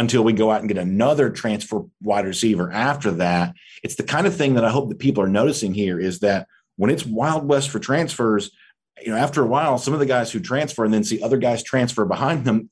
until 0.00 0.24
we 0.24 0.32
go 0.32 0.50
out 0.50 0.60
and 0.60 0.68
get 0.68 0.78
another 0.78 1.28
transfer 1.28 1.84
wide 2.02 2.24
receiver 2.24 2.72
after 2.72 3.10
that. 3.10 3.54
It's 3.82 3.96
the 3.96 4.02
kind 4.02 4.26
of 4.26 4.34
thing 4.34 4.54
that 4.54 4.64
I 4.64 4.70
hope 4.70 4.88
that 4.88 4.98
people 4.98 5.22
are 5.22 5.28
noticing 5.28 5.74
here 5.74 6.00
is 6.00 6.20
that 6.20 6.48
when 6.76 6.90
it's 6.90 7.04
Wild 7.04 7.46
West 7.46 7.68
for 7.68 7.78
transfers, 7.78 8.50
you 9.02 9.12
know, 9.12 9.18
after 9.18 9.42
a 9.42 9.46
while, 9.46 9.76
some 9.76 9.92
of 9.92 10.00
the 10.00 10.06
guys 10.06 10.32
who 10.32 10.40
transfer 10.40 10.86
and 10.86 10.94
then 10.94 11.04
see 11.04 11.22
other 11.22 11.36
guys 11.36 11.62
transfer 11.62 12.06
behind 12.06 12.46
them, 12.46 12.70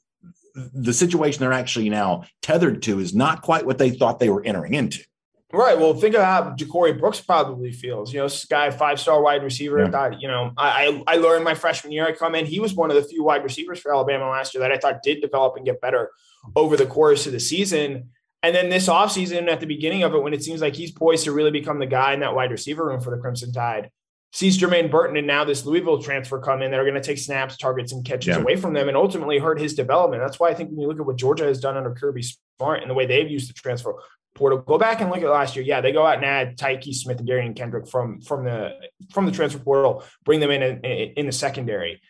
the 0.54 0.94
situation 0.94 1.40
they're 1.40 1.52
actually 1.52 1.90
now 1.90 2.24
tethered 2.40 2.80
to 2.82 2.98
is 2.98 3.14
not 3.14 3.42
quite 3.42 3.66
what 3.66 3.76
they 3.76 3.90
thought 3.90 4.18
they 4.18 4.30
were 4.30 4.42
entering 4.44 4.72
into. 4.72 5.04
Right. 5.52 5.78
Well, 5.78 5.94
think 5.94 6.14
of 6.14 6.22
how 6.22 6.54
JaCorey 6.58 6.98
Brooks 6.98 7.20
probably 7.20 7.72
feels. 7.72 8.12
You 8.12 8.20
know, 8.20 8.26
this 8.26 8.46
guy, 8.46 8.70
five 8.70 8.98
star 8.98 9.22
wide 9.22 9.42
receiver. 9.42 9.78
Yeah. 9.80 9.90
Thought, 9.90 10.20
you 10.20 10.28
know, 10.28 10.52
I 10.56 11.02
I 11.06 11.16
learned 11.16 11.44
my 11.44 11.54
freshman 11.54 11.92
year 11.92 12.06
I 12.06 12.12
come 12.12 12.34
in. 12.34 12.44
He 12.46 12.60
was 12.60 12.74
one 12.74 12.90
of 12.90 12.96
the 12.96 13.02
few 13.02 13.22
wide 13.22 13.44
receivers 13.44 13.80
for 13.80 13.94
Alabama 13.94 14.28
last 14.28 14.54
year 14.54 14.62
that 14.62 14.72
I 14.72 14.78
thought 14.78 15.02
did 15.02 15.22
develop 15.22 15.56
and 15.56 15.64
get 15.64 15.80
better 15.80 16.10
over 16.56 16.76
the 16.76 16.86
course 16.86 17.26
of 17.26 17.32
the 17.32 17.40
season. 17.40 18.10
And 18.42 18.54
then 18.54 18.68
this 18.68 18.88
offseason, 18.88 19.48
at 19.48 19.60
the 19.60 19.66
beginning 19.66 20.04
of 20.04 20.14
it, 20.14 20.22
when 20.22 20.32
it 20.32 20.44
seems 20.44 20.60
like 20.60 20.76
he's 20.76 20.92
poised 20.92 21.24
to 21.24 21.32
really 21.32 21.50
become 21.50 21.78
the 21.78 21.86
guy 21.86 22.12
in 22.12 22.20
that 22.20 22.34
wide 22.34 22.52
receiver 22.52 22.86
room 22.86 23.00
for 23.00 23.10
the 23.10 23.20
Crimson 23.20 23.52
Tide, 23.52 23.90
sees 24.32 24.58
Jermaine 24.58 24.90
Burton 24.90 25.16
and 25.16 25.26
now 25.26 25.44
this 25.44 25.64
Louisville 25.64 26.02
transfer 26.02 26.38
come 26.38 26.62
in 26.62 26.70
that 26.70 26.78
are 26.78 26.84
going 26.84 26.94
to 26.94 27.00
take 27.00 27.18
snaps, 27.18 27.56
targets, 27.56 27.92
and 27.92 28.04
catches 28.04 28.36
yeah. 28.36 28.42
away 28.42 28.56
from 28.56 28.74
them 28.74 28.88
and 28.88 28.96
ultimately 28.96 29.38
hurt 29.38 29.60
his 29.60 29.74
development. 29.74 30.22
That's 30.22 30.38
why 30.38 30.50
I 30.50 30.54
think 30.54 30.70
when 30.70 30.80
you 30.80 30.88
look 30.88 31.00
at 31.00 31.06
what 31.06 31.16
Georgia 31.16 31.44
has 31.44 31.60
done 31.60 31.76
under 31.76 31.94
Kirby 31.94 32.22
Smart 32.22 32.82
and 32.82 32.90
the 32.90 32.94
way 32.94 33.06
they've 33.06 33.30
used 33.30 33.48
the 33.48 33.54
transfer 33.54 33.94
portal, 34.34 34.58
go 34.58 34.78
back 34.78 35.00
and 35.00 35.10
look 35.10 35.22
at 35.22 35.30
last 35.30 35.56
year. 35.56 35.64
Yeah, 35.64 35.80
they 35.80 35.92
go 35.92 36.06
out 36.06 36.16
and 36.16 36.24
add 36.24 36.58
Tykee 36.58 36.94
Smith 36.94 37.18
and 37.18 37.28
Derion 37.28 37.56
Kendrick 37.56 37.88
from 37.88 38.20
from 38.20 38.44
the 38.44 38.74
from 39.12 39.26
the 39.26 39.32
transfer 39.32 39.58
portal, 39.58 40.04
bring 40.24 40.40
them 40.40 40.50
in 40.50 40.62
in, 40.62 41.12
in 41.16 41.26
the 41.26 41.32
secondary. 41.32 42.00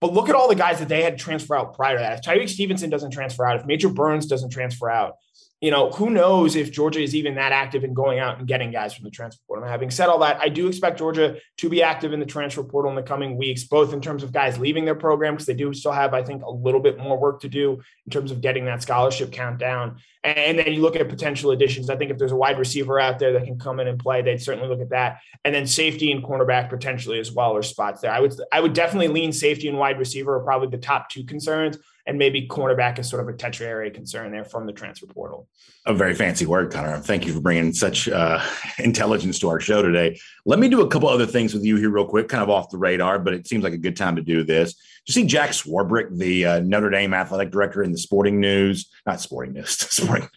But 0.00 0.12
look 0.12 0.28
at 0.28 0.34
all 0.34 0.48
the 0.48 0.54
guys 0.54 0.78
that 0.80 0.88
they 0.88 1.02
had 1.02 1.18
transfer 1.18 1.56
out 1.56 1.74
prior 1.74 1.96
to 1.96 2.02
that. 2.02 2.18
If 2.18 2.24
Tyrique 2.24 2.48
Stevenson 2.48 2.90
doesn't 2.90 3.10
transfer 3.10 3.46
out, 3.46 3.60
if 3.60 3.66
Major 3.66 3.88
Burns 3.88 4.26
doesn't 4.26 4.50
transfer 4.50 4.90
out, 4.90 5.14
you 5.60 5.70
know, 5.70 5.90
who 5.90 6.10
knows 6.10 6.56
if 6.56 6.70
Georgia 6.70 7.00
is 7.00 7.14
even 7.14 7.36
that 7.36 7.52
active 7.52 7.84
in 7.84 7.94
going 7.94 8.18
out 8.18 8.38
and 8.38 8.46
getting 8.46 8.70
guys 8.70 8.92
from 8.92 9.04
the 9.04 9.10
transfer 9.10 9.40
portal. 9.46 9.66
having 9.66 9.90
said 9.90 10.08
all 10.08 10.18
that, 10.18 10.38
I 10.38 10.50
do 10.50 10.68
expect 10.68 10.98
Georgia 10.98 11.38
to 11.56 11.68
be 11.70 11.82
active 11.82 12.12
in 12.12 12.20
the 12.20 12.26
transfer 12.26 12.62
portal 12.62 12.90
in 12.90 12.96
the 12.96 13.02
coming 13.02 13.38
weeks, 13.38 13.64
both 13.64 13.94
in 13.94 14.00
terms 14.00 14.22
of 14.22 14.30
guys 14.30 14.58
leaving 14.58 14.84
their 14.84 14.94
program, 14.94 15.34
because 15.34 15.46
they 15.46 15.54
do 15.54 15.72
still 15.72 15.92
have, 15.92 16.12
I 16.12 16.22
think, 16.22 16.42
a 16.42 16.50
little 16.50 16.80
bit 16.80 16.98
more 16.98 17.18
work 17.18 17.40
to 17.40 17.48
do 17.48 17.80
in 18.04 18.10
terms 18.10 18.30
of 18.30 18.42
getting 18.42 18.66
that 18.66 18.82
scholarship 18.82 19.32
count 19.32 19.58
down. 19.58 19.96
And 20.22 20.58
then 20.58 20.72
you 20.72 20.82
look 20.82 20.96
at 20.96 21.08
potential 21.08 21.50
additions. 21.50 21.88
I 21.88 21.96
think 21.96 22.10
if 22.10 22.18
there's 22.18 22.32
a 22.32 22.36
wide 22.36 22.58
receiver 22.58 23.00
out 23.00 23.18
there 23.18 23.32
that 23.34 23.44
can 23.44 23.58
come 23.58 23.80
in 23.80 23.88
and 23.88 23.98
play, 23.98 24.22
they'd 24.22 24.42
certainly 24.42 24.68
look 24.68 24.80
at 24.80 24.90
that. 24.90 25.20
And 25.44 25.54
then 25.54 25.66
safety 25.66 26.12
and 26.12 26.22
cornerback 26.22 26.68
potentially 26.68 27.20
as 27.20 27.32
well, 27.32 27.52
or 27.52 27.62
spots 27.62 28.00
there. 28.00 28.12
I 28.12 28.20
would 28.20 28.34
I 28.52 28.60
would 28.60 28.72
definitely 28.74 29.08
lean 29.08 29.32
safety 29.32 29.68
and 29.68 29.78
wide 29.78 29.98
receiver 29.98 30.34
are 30.34 30.44
probably 30.44 30.68
the 30.68 30.78
top 30.78 31.08
two 31.08 31.24
concerns 31.24 31.78
and 32.06 32.18
maybe 32.18 32.46
cornerback 32.46 32.98
is 32.98 33.08
sort 33.08 33.22
of 33.22 33.34
a 33.34 33.36
tertiary 33.36 33.90
concern 33.90 34.30
there 34.30 34.44
from 34.44 34.66
the 34.66 34.72
transfer 34.72 35.06
portal. 35.06 35.48
A 35.86 35.94
very 35.94 36.14
fancy 36.14 36.44
word, 36.44 36.70
Connor. 36.70 36.98
Thank 36.98 37.26
you 37.26 37.32
for 37.32 37.40
bringing 37.40 37.72
such 37.72 38.08
uh, 38.08 38.42
intelligence 38.78 39.38
to 39.40 39.48
our 39.48 39.60
show 39.60 39.82
today. 39.82 40.20
Let 40.44 40.58
me 40.58 40.68
do 40.68 40.82
a 40.82 40.88
couple 40.88 41.08
other 41.08 41.26
things 41.26 41.54
with 41.54 41.64
you 41.64 41.76
here, 41.76 41.90
real 41.90 42.06
quick, 42.06 42.28
kind 42.28 42.42
of 42.42 42.50
off 42.50 42.70
the 42.70 42.78
radar, 42.78 43.18
but 43.18 43.32
it 43.32 43.46
seems 43.46 43.64
like 43.64 43.72
a 43.72 43.78
good 43.78 43.96
time 43.96 44.16
to 44.16 44.22
do 44.22 44.44
this. 44.44 44.74
You 45.06 45.12
see 45.12 45.26
Jack 45.26 45.50
Swarbrick, 45.50 46.16
the 46.16 46.46
uh, 46.46 46.60
Notre 46.60 46.90
Dame 46.90 47.14
athletic 47.14 47.50
director 47.50 47.82
in 47.82 47.92
the 47.92 47.98
Sporting 47.98 48.40
News, 48.40 48.90
not 49.06 49.20
Sporting 49.20 49.54
News, 49.54 49.70
Sporting. 49.78 50.28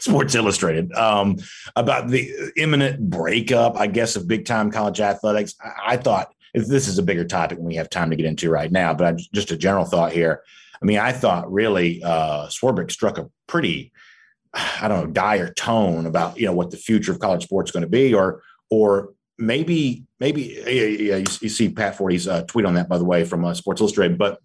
Sports 0.00 0.34
Illustrated 0.34 0.92
um, 0.92 1.38
about 1.74 2.08
the 2.08 2.30
imminent 2.56 3.08
breakup, 3.08 3.74
I 3.76 3.86
guess, 3.86 4.16
of 4.16 4.28
big 4.28 4.44
time 4.44 4.70
college 4.70 5.00
athletics. 5.00 5.54
I, 5.64 5.94
I 5.94 5.96
thought 5.96 6.30
this 6.52 6.88
is 6.88 6.98
a 6.98 7.02
bigger 7.02 7.24
topic 7.24 7.58
than 7.58 7.66
we 7.66 7.76
have 7.76 7.90
time 7.90 8.10
to 8.10 8.16
get 8.16 8.26
into 8.26 8.50
right 8.50 8.70
now, 8.70 8.94
but 8.94 9.06
I, 9.06 9.12
just 9.32 9.50
a 9.50 9.56
general 9.56 9.84
thought 9.84 10.12
here. 10.12 10.42
I 10.82 10.86
mean, 10.86 10.98
I 10.98 11.12
thought 11.12 11.50
really 11.50 12.02
uh, 12.02 12.46
Swarbrick 12.46 12.90
struck 12.90 13.18
a 13.18 13.28
pretty, 13.46 13.92
I 14.54 14.88
don't 14.88 15.04
know, 15.04 15.10
dire 15.12 15.52
tone 15.52 16.06
about 16.06 16.38
you 16.38 16.46
know 16.46 16.52
what 16.52 16.70
the 16.70 16.76
future 16.76 17.12
of 17.12 17.18
college 17.18 17.44
sports 17.44 17.70
is 17.70 17.72
going 17.72 17.82
to 17.82 17.88
be, 17.88 18.14
or 18.14 18.42
or 18.70 19.14
maybe 19.38 20.04
maybe 20.20 20.60
yeah, 20.66 21.16
you, 21.16 21.24
you, 21.40 21.48
see 21.48 21.68
Pat 21.68 21.96
Forde's 21.96 22.26
uh, 22.26 22.42
tweet 22.42 22.66
on 22.66 22.74
that 22.74 22.88
by 22.88 22.98
the 22.98 23.04
way 23.04 23.24
from 23.24 23.44
uh, 23.44 23.54
Sports 23.54 23.80
Illustrated, 23.80 24.18
but 24.18 24.40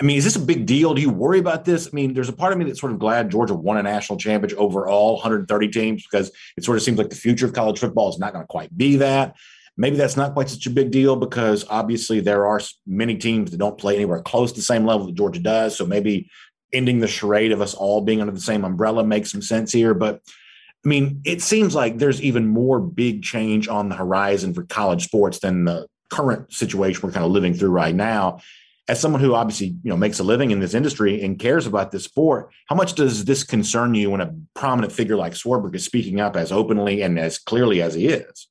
I 0.00 0.04
mean, 0.04 0.18
is 0.18 0.24
this 0.24 0.36
a 0.36 0.40
big 0.40 0.66
deal? 0.66 0.94
Do 0.94 1.00
you 1.00 1.10
worry 1.10 1.38
about 1.38 1.64
this? 1.64 1.86
I 1.86 1.90
mean, 1.94 2.14
there's 2.14 2.28
a 2.28 2.34
part 2.34 2.52
of 2.52 2.58
me 2.58 2.64
that's 2.64 2.80
sort 2.80 2.92
of 2.92 2.98
glad 2.98 3.30
Georgia 3.30 3.54
won 3.54 3.76
a 3.76 3.82
national 3.82 4.18
championship 4.18 4.58
over 4.58 4.86
all 4.86 5.14
130 5.14 5.68
teams 5.68 6.02
because 6.02 6.30
it 6.56 6.64
sort 6.64 6.76
of 6.76 6.82
seems 6.82 6.98
like 6.98 7.10
the 7.10 7.16
future 7.16 7.46
of 7.46 7.52
college 7.52 7.78
football 7.78 8.08
is 8.08 8.18
not 8.18 8.32
going 8.32 8.42
to 8.42 8.48
quite 8.48 8.76
be 8.76 8.96
that. 8.96 9.36
Maybe 9.76 9.96
that's 9.96 10.16
not 10.16 10.34
quite 10.34 10.48
such 10.48 10.66
a 10.66 10.70
big 10.70 10.90
deal 10.90 11.16
because 11.16 11.64
obviously 11.68 12.20
there 12.20 12.46
are 12.46 12.60
many 12.86 13.16
teams 13.16 13.50
that 13.50 13.56
don't 13.58 13.78
play 13.78 13.96
anywhere 13.96 14.22
close 14.22 14.52
to 14.52 14.58
the 14.58 14.62
same 14.62 14.86
level 14.86 15.06
that 15.06 15.16
Georgia 15.16 15.40
does. 15.40 15.76
So 15.76 15.84
maybe 15.84 16.30
ending 16.72 17.00
the 17.00 17.08
charade 17.08 17.52
of 17.52 17.60
us 17.60 17.74
all 17.74 18.00
being 18.00 18.20
under 18.20 18.32
the 18.32 18.40
same 18.40 18.64
umbrella 18.64 19.04
makes 19.04 19.32
some 19.32 19.42
sense 19.42 19.72
here. 19.72 19.94
But 19.94 20.20
I 20.84 20.88
mean, 20.88 21.20
it 21.24 21.42
seems 21.42 21.74
like 21.74 21.98
there's 21.98 22.22
even 22.22 22.46
more 22.46 22.78
big 22.78 23.22
change 23.22 23.68
on 23.68 23.88
the 23.88 23.96
horizon 23.96 24.54
for 24.54 24.64
college 24.64 25.04
sports 25.04 25.40
than 25.40 25.64
the 25.64 25.88
current 26.10 26.52
situation 26.52 27.00
we're 27.02 27.12
kind 27.12 27.24
of 27.24 27.32
living 27.32 27.54
through 27.54 27.70
right 27.70 27.94
now 27.94 28.40
as 28.88 29.00
someone 29.00 29.20
who 29.20 29.34
obviously 29.34 29.68
you 29.82 29.90
know 29.90 29.96
makes 29.96 30.18
a 30.18 30.24
living 30.24 30.50
in 30.50 30.60
this 30.60 30.74
industry 30.74 31.22
and 31.22 31.38
cares 31.38 31.66
about 31.66 31.90
this 31.90 32.04
sport, 32.04 32.50
how 32.66 32.76
much 32.76 32.94
does 32.94 33.24
this 33.24 33.42
concern 33.42 33.94
you 33.94 34.10
when 34.10 34.20
a 34.20 34.34
prominent 34.54 34.92
figure 34.92 35.16
like 35.16 35.32
Swarbrick 35.32 35.74
is 35.74 35.84
speaking 35.84 36.20
up 36.20 36.36
as 36.36 36.52
openly 36.52 37.02
and 37.02 37.18
as 37.18 37.38
clearly 37.38 37.80
as 37.80 37.94
he 37.94 38.08
is? 38.08 38.48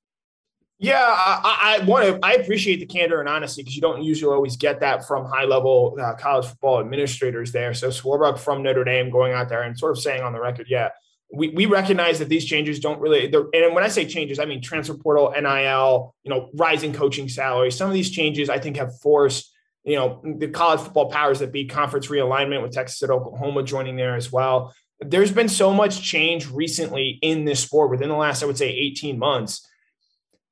Yeah, 0.83 0.99
I, 0.99 1.79
I 1.79 1.85
want 1.85 2.05
to. 2.05 2.19
I 2.25 2.33
appreciate 2.33 2.79
the 2.79 2.85
candor 2.85 3.19
and 3.19 3.29
honesty 3.29 3.61
because 3.61 3.75
you 3.75 3.81
don't 3.81 4.03
usually 4.03 4.33
always 4.33 4.57
get 4.57 4.81
that 4.81 5.07
from 5.07 5.25
high 5.25 5.45
level 5.45 5.97
uh, 5.99 6.13
college 6.15 6.45
football 6.45 6.79
administrators 6.79 7.51
there. 7.51 7.73
So 7.73 7.89
Swarbrick 7.89 8.37
from 8.37 8.63
Notre 8.63 8.83
Dame 8.83 9.09
going 9.09 9.33
out 9.33 9.49
there 9.49 9.63
and 9.63 9.77
sort 9.77 9.91
of 9.91 10.01
saying 10.01 10.21
on 10.21 10.33
the 10.33 10.41
record, 10.41 10.67
yeah, 10.69 10.89
we, 11.33 11.49
we 11.49 11.65
recognize 11.65 12.19
that 12.19 12.29
these 12.29 12.45
changes 12.45 12.79
don't 12.79 12.99
really 12.99 13.25
and 13.25 13.73
when 13.73 13.83
i 13.83 13.87
say 13.87 14.05
changes 14.05 14.37
i 14.37 14.45
mean 14.45 14.61
transfer 14.61 14.93
portal 14.93 15.33
nil 15.35 16.13
you 16.21 16.29
know 16.29 16.51
rising 16.53 16.93
coaching 16.93 17.27
salaries 17.27 17.75
some 17.75 17.87
of 17.87 17.93
these 17.95 18.11
changes 18.11 18.51
i 18.51 18.59
think 18.59 18.77
have 18.77 18.99
forced 18.99 19.51
you 19.83 19.95
know, 19.95 20.21
the 20.37 20.47
college 20.47 20.79
football 20.79 21.09
powers 21.09 21.39
that 21.39 21.51
be 21.51 21.65
conference 21.65 22.07
realignment 22.07 22.61
with 22.61 22.71
Texas 22.71 23.01
and 23.01 23.11
Oklahoma 23.11 23.63
joining 23.63 23.95
there 23.95 24.15
as 24.15 24.31
well. 24.31 24.73
There's 24.99 25.31
been 25.31 25.49
so 25.49 25.73
much 25.73 26.01
change 26.01 26.49
recently 26.49 27.19
in 27.21 27.43
this 27.43 27.59
sport 27.59 27.91
within 27.91 28.09
the 28.09 28.15
last, 28.15 28.41
I 28.41 28.45
would 28.45 28.57
say, 28.57 28.69
18 28.69 29.19
months. 29.19 29.67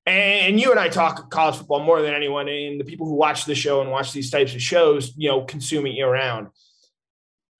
And 0.05 0.59
you 0.59 0.71
and 0.71 0.79
I 0.79 0.89
talk 0.89 1.29
college 1.29 1.57
football 1.57 1.83
more 1.83 2.01
than 2.01 2.13
anyone, 2.13 2.47
and 2.47 2.79
the 2.79 2.85
people 2.85 3.05
who 3.05 3.13
watch 3.13 3.45
the 3.45 3.53
show 3.53 3.81
and 3.81 3.91
watch 3.91 4.13
these 4.13 4.31
types 4.31 4.55
of 4.55 4.61
shows, 4.61 5.13
you 5.15 5.29
know, 5.29 5.43
consume 5.43 5.85
it 5.85 5.91
year 5.91 6.11
round. 6.11 6.47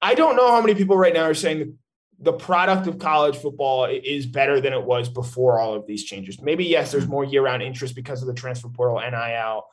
I 0.01 0.15
don't 0.15 0.35
know 0.35 0.49
how 0.49 0.61
many 0.61 0.73
people 0.73 0.97
right 0.97 1.13
now 1.13 1.25
are 1.25 1.35
saying 1.35 1.77
the 2.21 2.33
product 2.33 2.87
of 2.87 2.99
college 2.99 3.37
football 3.37 3.85
is 3.85 4.25
better 4.25 4.61
than 4.61 4.73
it 4.73 4.83
was 4.83 5.09
before 5.09 5.59
all 5.59 5.73
of 5.73 5.85
these 5.87 6.03
changes. 6.03 6.41
Maybe 6.41 6.65
yes, 6.65 6.91
there's 6.91 7.05
hmm. 7.05 7.11
more 7.11 7.23
year-round 7.23 7.61
interest 7.61 7.95
because 7.95 8.21
of 8.21 8.27
the 8.27 8.33
transfer 8.33 8.69
portal, 8.69 8.99
NIL, 8.99 9.63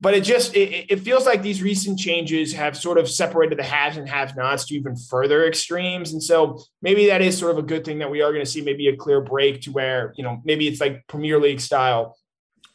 but 0.00 0.14
it 0.14 0.22
just 0.22 0.54
it, 0.54 0.86
it, 0.90 1.00
feels 1.00 1.26
like 1.26 1.42
these 1.42 1.62
recent 1.62 1.98
changes 1.98 2.52
have 2.52 2.76
sort 2.76 2.98
of 2.98 3.08
separated 3.08 3.58
the 3.58 3.64
haves 3.64 3.96
and 3.96 4.08
have-nots 4.08 4.66
to 4.66 4.74
even 4.74 4.96
further 4.96 5.46
extremes. 5.46 6.12
And 6.12 6.22
so 6.22 6.62
maybe 6.82 7.06
that 7.06 7.20
is 7.20 7.36
sort 7.36 7.52
of 7.52 7.58
a 7.58 7.62
good 7.62 7.84
thing 7.84 7.98
that 7.98 8.10
we 8.10 8.22
are 8.22 8.32
going 8.32 8.44
to 8.44 8.50
see 8.50 8.62
maybe 8.62 8.88
a 8.88 8.96
clear 8.96 9.20
break 9.20 9.62
to 9.62 9.72
where 9.72 10.12
you 10.16 10.24
know 10.24 10.40
maybe 10.44 10.68
it's 10.68 10.80
like 10.80 11.04
premier 11.08 11.40
league 11.40 11.60
style 11.60 12.16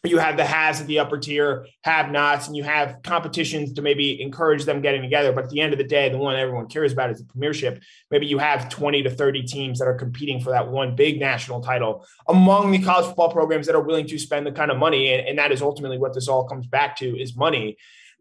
you 0.06 0.18
have 0.18 0.36
the 0.36 0.44
has 0.44 0.82
at 0.82 0.88
the 0.88 1.00
upper 1.00 1.18
tier, 1.18 1.66
have 1.84 2.12
nots, 2.12 2.48
and 2.48 2.58
you 2.58 2.63
have 2.63 3.02
competitions 3.04 3.72
to 3.72 3.82
maybe 3.82 4.22
encourage 4.22 4.66
them 4.66 4.82
getting 4.82 5.02
together. 5.02 5.32
But 5.32 5.46
at 5.46 5.50
the 5.50 5.62
end 5.62 5.72
of 5.72 5.78
the 5.78 5.86
day, 5.86 6.10
the 6.10 6.18
one 6.18 6.36
everyone 6.36 6.68
cares 6.68 6.92
about 6.92 7.10
is 7.10 7.20
the 7.20 7.26
premiership. 7.26 7.82
Maybe 8.12 8.26
you 8.26 8.38
have 8.38 8.68
20 8.68 9.04
to 9.04 9.10
30 9.10 9.44
teams 9.44 9.80
that 9.80 9.88
are 9.88 9.94
competing 9.94 10.42
for 10.42 10.50
that 10.50 10.68
one 10.68 10.98
big 10.98 11.22
national 11.22 11.62
title 11.62 12.06
among 12.28 12.72
the 12.72 12.80
college 12.80 13.06
football 13.06 13.32
programs 13.32 13.66
that 13.68 13.76
are 13.76 13.82
willing 13.82 14.06
to 14.08 14.20
spend 14.20 14.46
the 14.46 14.52
kind 14.52 14.72
of 14.72 14.78
money. 14.78 15.13
And, 15.13 15.26
and 15.26 15.39
that 15.39 15.54
is 15.54 15.62
ultimately 15.62 15.98
what 15.98 16.13
this 16.13 16.28
all 16.28 16.50
comes 16.50 16.68
back 16.68 16.98
to 16.98 17.18
is 17.18 17.38
money. 17.38 17.78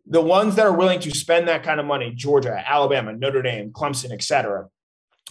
The 0.06 0.22
ones 0.22 0.54
that 0.56 0.66
are 0.66 0.72
willing 0.72 1.00
to 1.00 1.10
spend 1.10 1.48
that 1.48 1.64
kind 1.64 1.80
of 1.80 1.86
money, 1.86 2.12
Georgia, 2.12 2.62
Alabama, 2.64 3.12
Notre 3.12 3.42
Dame, 3.42 3.72
Clemson, 3.72 4.12
et 4.12 4.22
cetera, 4.22 4.68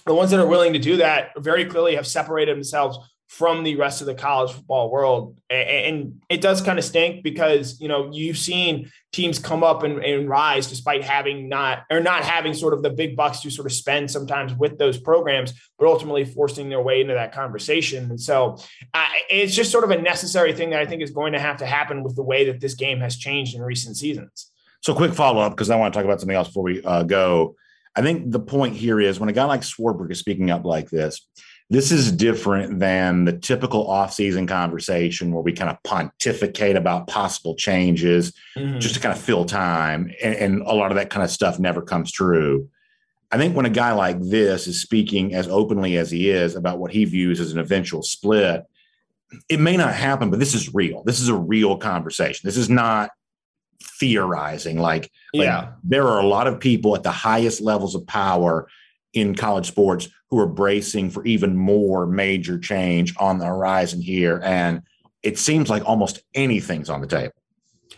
the 0.06 0.14
ones 0.14 0.32
that 0.32 0.40
are 0.40 0.48
willing 0.48 0.74
to 0.74 0.80
do 0.80 0.98
that 0.98 1.30
very 1.38 1.64
clearly 1.64 1.96
have 1.96 2.08
separated 2.08 2.56
themselves 2.56 2.98
from 3.32 3.64
the 3.64 3.78
rest 3.78 4.02
of 4.02 4.08
the 4.08 4.14
college 4.14 4.52
football 4.52 4.92
world. 4.92 5.38
And 5.50 6.22
it 6.30 6.42
does 6.42 6.62
kind 6.62 6.78
of 6.78 6.84
stink 6.84 7.24
because, 7.24 7.80
you 7.80 7.88
know, 7.88 8.10
you've 8.12 8.38
seen 8.38 8.92
teams 9.14 9.40
come 9.40 9.64
up 9.64 9.84
and, 9.84 10.04
and, 10.04 10.28
rise 10.28 10.68
despite 10.68 11.02
having 11.02 11.48
not 11.48 11.84
or 11.90 12.02
not 12.02 12.26
having 12.26 12.54
sort 12.54 12.74
of 12.74 12.84
the 12.84 12.90
big 12.90 13.16
bucks 13.16 13.40
to 13.42 13.50
sort 13.50 13.68
of 13.68 13.72
spend 13.72 14.12
sometimes 14.12 14.54
with 14.56 14.78
those 14.78 14.98
programs, 14.98 15.54
but 15.80 15.88
ultimately 15.88 16.26
forcing 16.26 16.68
their 16.68 16.82
way 16.82 17.00
into 17.00 17.14
that 17.14 17.32
conversation. 17.32 18.10
And 18.10 18.20
so 18.20 18.58
uh, 18.94 19.06
it's 19.30 19.56
just 19.56 19.72
sort 19.72 19.86
of 19.86 19.92
a 19.92 20.02
necessary 20.02 20.52
thing 20.52 20.72
that 20.72 20.82
I 20.82 20.86
think 20.86 21.02
is 21.02 21.12
going 21.12 21.32
to 21.32 21.40
have 21.40 21.56
to 21.58 21.66
happen 21.66 22.04
with 22.04 22.18
the 22.18 22.24
way 22.24 22.44
that 22.48 22.60
this 22.60 22.76
game 22.76 23.00
has 23.00 23.16
changed 23.16 23.56
in 23.56 23.62
recent 23.62 23.96
seasons. 23.96 24.52
So, 24.82 24.94
quick 24.94 25.14
follow 25.14 25.42
up 25.42 25.54
because 25.54 25.70
I 25.70 25.78
want 25.78 25.94
to 25.94 25.98
talk 25.98 26.04
about 26.04 26.20
something 26.20 26.36
else 26.36 26.50
before 26.50 26.64
we 26.64 26.84
uh, 26.84 27.04
go. 27.04 27.56
I 27.96 28.02
think 28.02 28.30
the 28.30 28.40
point 28.42 28.76
here 28.76 29.00
is 29.00 29.22
when 29.22 29.30
a 29.30 29.34
guy 29.34 29.46
like 29.46 29.62
Swarbrick 29.62 30.12
is 30.12 30.20
speaking 30.20 30.52
up 30.52 30.66
like 30.66 30.90
this, 30.90 31.26
this 31.72 31.90
is 31.90 32.12
different 32.12 32.80
than 32.80 33.24
the 33.24 33.32
typical 33.32 33.90
off-season 33.90 34.46
conversation 34.46 35.32
where 35.32 35.42
we 35.42 35.54
kind 35.54 35.70
of 35.70 35.82
pontificate 35.84 36.76
about 36.76 37.08
possible 37.08 37.56
changes 37.56 38.34
mm-hmm. 38.58 38.78
just 38.80 38.96
to 38.96 39.00
kind 39.00 39.16
of 39.16 39.22
fill 39.22 39.46
time, 39.46 40.12
and, 40.22 40.36
and 40.36 40.62
a 40.64 40.74
lot 40.74 40.92
of 40.92 40.98
that 40.98 41.10
kind 41.10 41.24
of 41.24 41.32
stuff 41.32 41.60
never 41.60 41.82
comes 41.82 42.12
true. 42.12 42.68
I 43.32 43.38
think 43.38 43.56
when 43.56 43.66
a 43.66 43.70
guy 43.70 43.94
like 43.94 44.20
this 44.20 44.68
is 44.68 44.82
speaking 44.82 45.34
as 45.34 45.48
openly 45.48 45.96
as 45.96 46.12
he 46.12 46.30
is 46.30 46.58
about 46.58 46.78
what 46.80 46.92
he 46.92 47.06
views 47.06 47.40
as 47.40 47.54
an 47.54 47.60
eventual 47.60 48.04
split, 48.04 48.66
it 49.48 49.62
may 49.62 49.78
not 49.78 49.94
happen, 49.94 50.30
but 50.30 50.40
this 50.40 50.54
is 50.54 50.74
real. 50.74 51.04
This 51.06 51.22
is 51.22 51.30
a 51.30 51.36
real 51.36 51.78
conversation. 51.78 52.46
This 52.46 52.58
is 52.58 52.70
not 52.70 53.12
theorizing. 53.98 54.78
Like, 54.78 55.10
yeah, 55.32 55.60
like 55.60 55.70
there 55.86 56.06
are 56.10 56.20
a 56.20 56.28
lot 56.28 56.48
of 56.48 56.60
people 56.60 56.98
at 56.98 57.04
the 57.04 57.12
highest 57.12 57.62
levels 57.62 57.96
of 57.96 58.06
power 58.06 58.68
in 59.14 59.36
college 59.36 59.68
sports 59.68 60.08
who 60.30 60.40
are 60.40 60.48
bracing 60.48 61.10
for 61.10 61.26
even 61.26 61.58
more 61.58 62.06
major 62.06 62.58
change 62.58 63.14
on 63.18 63.38
the 63.38 63.46
horizon 63.46 64.02
here. 64.02 64.42
And 64.44 64.82
it 65.22 65.38
seems 65.38 65.70
like 65.70 65.86
almost 65.86 66.22
anything's 66.34 66.90
on 66.90 67.02
the 67.02 67.08
table. 67.08 67.34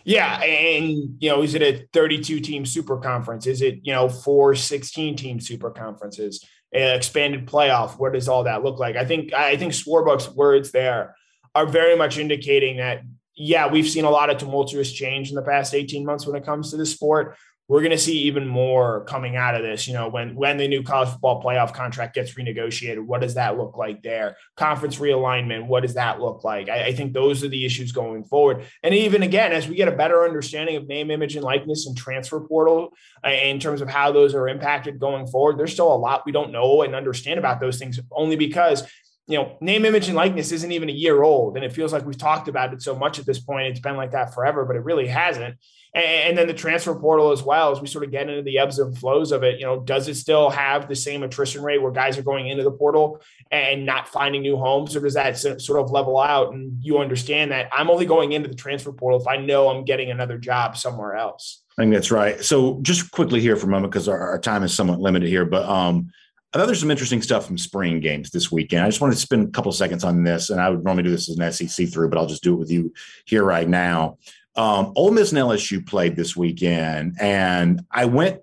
Yeah. 0.04 0.40
And, 0.42 1.16
you 1.20 1.30
know, 1.30 1.42
is 1.42 1.54
it 1.54 1.62
a 1.62 1.86
32 1.92 2.40
team 2.40 2.66
super 2.66 2.98
conference? 2.98 3.46
Is 3.46 3.62
it, 3.62 3.80
you 3.82 3.92
know, 3.92 4.08
four 4.08 4.54
16 4.54 5.16
team 5.16 5.40
super 5.40 5.70
conferences, 5.70 6.44
expanded 6.72 7.46
playoff? 7.46 7.98
What 7.98 8.12
does 8.12 8.28
all 8.28 8.44
that 8.44 8.62
look 8.64 8.78
like? 8.78 8.96
I 8.96 9.04
think, 9.04 9.32
I 9.32 9.56
think 9.56 9.72
Swarbrick's 9.72 10.28
words 10.28 10.72
there 10.72 11.14
are 11.54 11.66
very 11.66 11.96
much 11.96 12.18
indicating 12.18 12.78
that, 12.78 13.02
yeah, 13.36 13.66
we've 13.68 13.88
seen 13.88 14.04
a 14.04 14.10
lot 14.10 14.30
of 14.30 14.38
tumultuous 14.38 14.92
change 14.92 15.30
in 15.30 15.36
the 15.36 15.42
past 15.42 15.74
18 15.74 16.04
months 16.04 16.26
when 16.26 16.36
it 16.36 16.44
comes 16.44 16.70
to 16.70 16.76
the 16.76 16.86
sport 16.86 17.36
we're 17.66 17.80
going 17.80 17.92
to 17.92 17.98
see 17.98 18.22
even 18.22 18.46
more 18.46 19.04
coming 19.04 19.36
out 19.36 19.54
of 19.54 19.62
this. 19.62 19.88
You 19.88 19.94
know, 19.94 20.08
when 20.08 20.34
when 20.34 20.58
the 20.58 20.68
new 20.68 20.82
college 20.82 21.08
football 21.08 21.42
playoff 21.42 21.72
contract 21.72 22.14
gets 22.14 22.34
renegotiated, 22.34 23.04
what 23.04 23.22
does 23.22 23.34
that 23.34 23.56
look 23.56 23.76
like 23.76 24.02
there? 24.02 24.36
Conference 24.56 24.98
realignment, 24.98 25.66
what 25.66 25.80
does 25.80 25.94
that 25.94 26.20
look 26.20 26.44
like? 26.44 26.68
I, 26.68 26.86
I, 26.86 26.92
think 26.92 27.12
those 27.12 27.42
are 27.42 27.48
the 27.48 27.64
issues 27.64 27.90
going 27.90 28.24
forward. 28.24 28.64
And 28.82 28.94
even 28.94 29.22
again, 29.22 29.52
as 29.52 29.66
we 29.66 29.76
get 29.76 29.88
a 29.88 29.96
better 29.96 30.24
understanding 30.24 30.76
of 30.76 30.86
name, 30.86 31.10
image, 31.10 31.36
and 31.36 31.44
likeness 31.44 31.86
and 31.86 31.96
transfer 31.96 32.40
portal 32.40 32.92
uh, 33.24 33.30
in 33.30 33.58
terms 33.58 33.80
of 33.80 33.88
how 33.88 34.12
those 34.12 34.34
are 34.34 34.48
impacted 34.48 34.98
going 34.98 35.26
forward, 35.26 35.58
there's 35.58 35.72
still 35.72 35.92
a 35.92 35.96
lot 35.96 36.26
we 36.26 36.32
don't 36.32 36.52
know 36.52 36.82
and 36.82 36.94
understand 36.94 37.38
about 37.38 37.60
those 37.60 37.78
things. 37.78 37.98
Only 38.12 38.36
because 38.36 38.86
you 39.26 39.38
know, 39.38 39.56
name, 39.60 39.86
image, 39.86 40.08
and 40.08 40.16
likeness 40.16 40.52
isn't 40.52 40.72
even 40.72 40.90
a 40.90 40.92
year 40.92 41.22
old. 41.22 41.56
And 41.56 41.64
it 41.64 41.72
feels 41.72 41.92
like 41.92 42.04
we've 42.04 42.18
talked 42.18 42.48
about 42.48 42.74
it 42.74 42.82
so 42.82 42.94
much 42.94 43.18
at 43.18 43.24
this 43.24 43.40
point. 43.40 43.68
It's 43.68 43.80
been 43.80 43.96
like 43.96 44.10
that 44.10 44.34
forever, 44.34 44.66
but 44.66 44.76
it 44.76 44.84
really 44.84 45.06
hasn't. 45.06 45.56
And, 45.94 46.36
then 46.36 46.48
the 46.48 46.54
transfer 46.54 46.92
portal 46.92 47.30
as 47.30 47.44
well, 47.44 47.70
as 47.70 47.80
we 47.80 47.86
sort 47.86 48.04
of 48.04 48.10
get 48.10 48.28
into 48.28 48.42
the 48.42 48.58
ebbs 48.58 48.80
and 48.80 48.98
flows 48.98 49.30
of 49.30 49.44
it, 49.44 49.60
you 49.60 49.64
know, 49.64 49.80
does 49.80 50.08
it 50.08 50.16
still 50.16 50.50
have 50.50 50.88
the 50.88 50.96
same 50.96 51.22
attrition 51.22 51.62
rate 51.62 51.80
where 51.80 51.92
guys 51.92 52.18
are 52.18 52.22
going 52.22 52.48
into 52.48 52.64
the 52.64 52.72
portal 52.72 53.20
and 53.52 53.86
not 53.86 54.08
finding 54.08 54.42
new 54.42 54.56
homes, 54.56 54.96
or 54.96 55.00
does 55.00 55.14
that 55.14 55.38
sort 55.38 55.80
of 55.80 55.92
level 55.92 56.18
out? 56.18 56.52
And 56.52 56.82
you 56.82 56.98
understand 56.98 57.52
that 57.52 57.68
I'm 57.72 57.90
only 57.90 58.06
going 58.06 58.32
into 58.32 58.48
the 58.48 58.56
transfer 58.56 58.90
portal 58.90 59.20
if 59.20 59.28
I 59.28 59.36
know 59.36 59.68
I'm 59.68 59.84
getting 59.84 60.10
another 60.10 60.36
job 60.36 60.76
somewhere 60.76 61.14
else. 61.14 61.62
I 61.78 61.82
think 61.82 61.94
that's 61.94 62.10
right. 62.10 62.42
So 62.42 62.80
just 62.82 63.12
quickly 63.12 63.40
here 63.40 63.54
for 63.54 63.66
a 63.66 63.70
moment, 63.70 63.92
because 63.92 64.08
our, 64.08 64.18
our 64.18 64.38
time 64.38 64.64
is 64.64 64.74
somewhat 64.74 64.98
limited 64.98 65.28
here, 65.28 65.44
but 65.44 65.68
um, 65.68 66.10
I 66.52 66.58
thought 66.58 66.66
there's 66.66 66.80
some 66.80 66.90
interesting 66.90 67.20
stuff 67.20 67.46
from 67.46 67.58
spring 67.58 67.98
games 67.98 68.30
this 68.30 68.50
weekend. 68.50 68.84
I 68.84 68.88
just 68.88 69.00
wanted 69.00 69.14
to 69.14 69.20
spend 69.20 69.48
a 69.48 69.50
couple 69.50 69.72
seconds 69.72 70.04
on 70.04 70.22
this, 70.22 70.50
and 70.50 70.60
I 70.60 70.70
would 70.70 70.84
normally 70.84 71.02
do 71.02 71.10
this 71.10 71.28
as 71.28 71.36
an 71.36 71.52
SEC 71.52 71.88
through, 71.88 72.08
but 72.10 72.18
I'll 72.18 72.28
just 72.28 72.44
do 72.44 72.54
it 72.54 72.58
with 72.58 72.70
you 72.70 72.92
here 73.26 73.42
right 73.42 73.68
now. 73.68 74.18
Um, 74.56 74.92
Ole 74.96 75.10
Miss 75.10 75.32
and 75.32 75.38
LSU 75.38 75.84
played 75.86 76.16
this 76.16 76.36
weekend, 76.36 77.16
and 77.20 77.82
I 77.90 78.04
went 78.04 78.40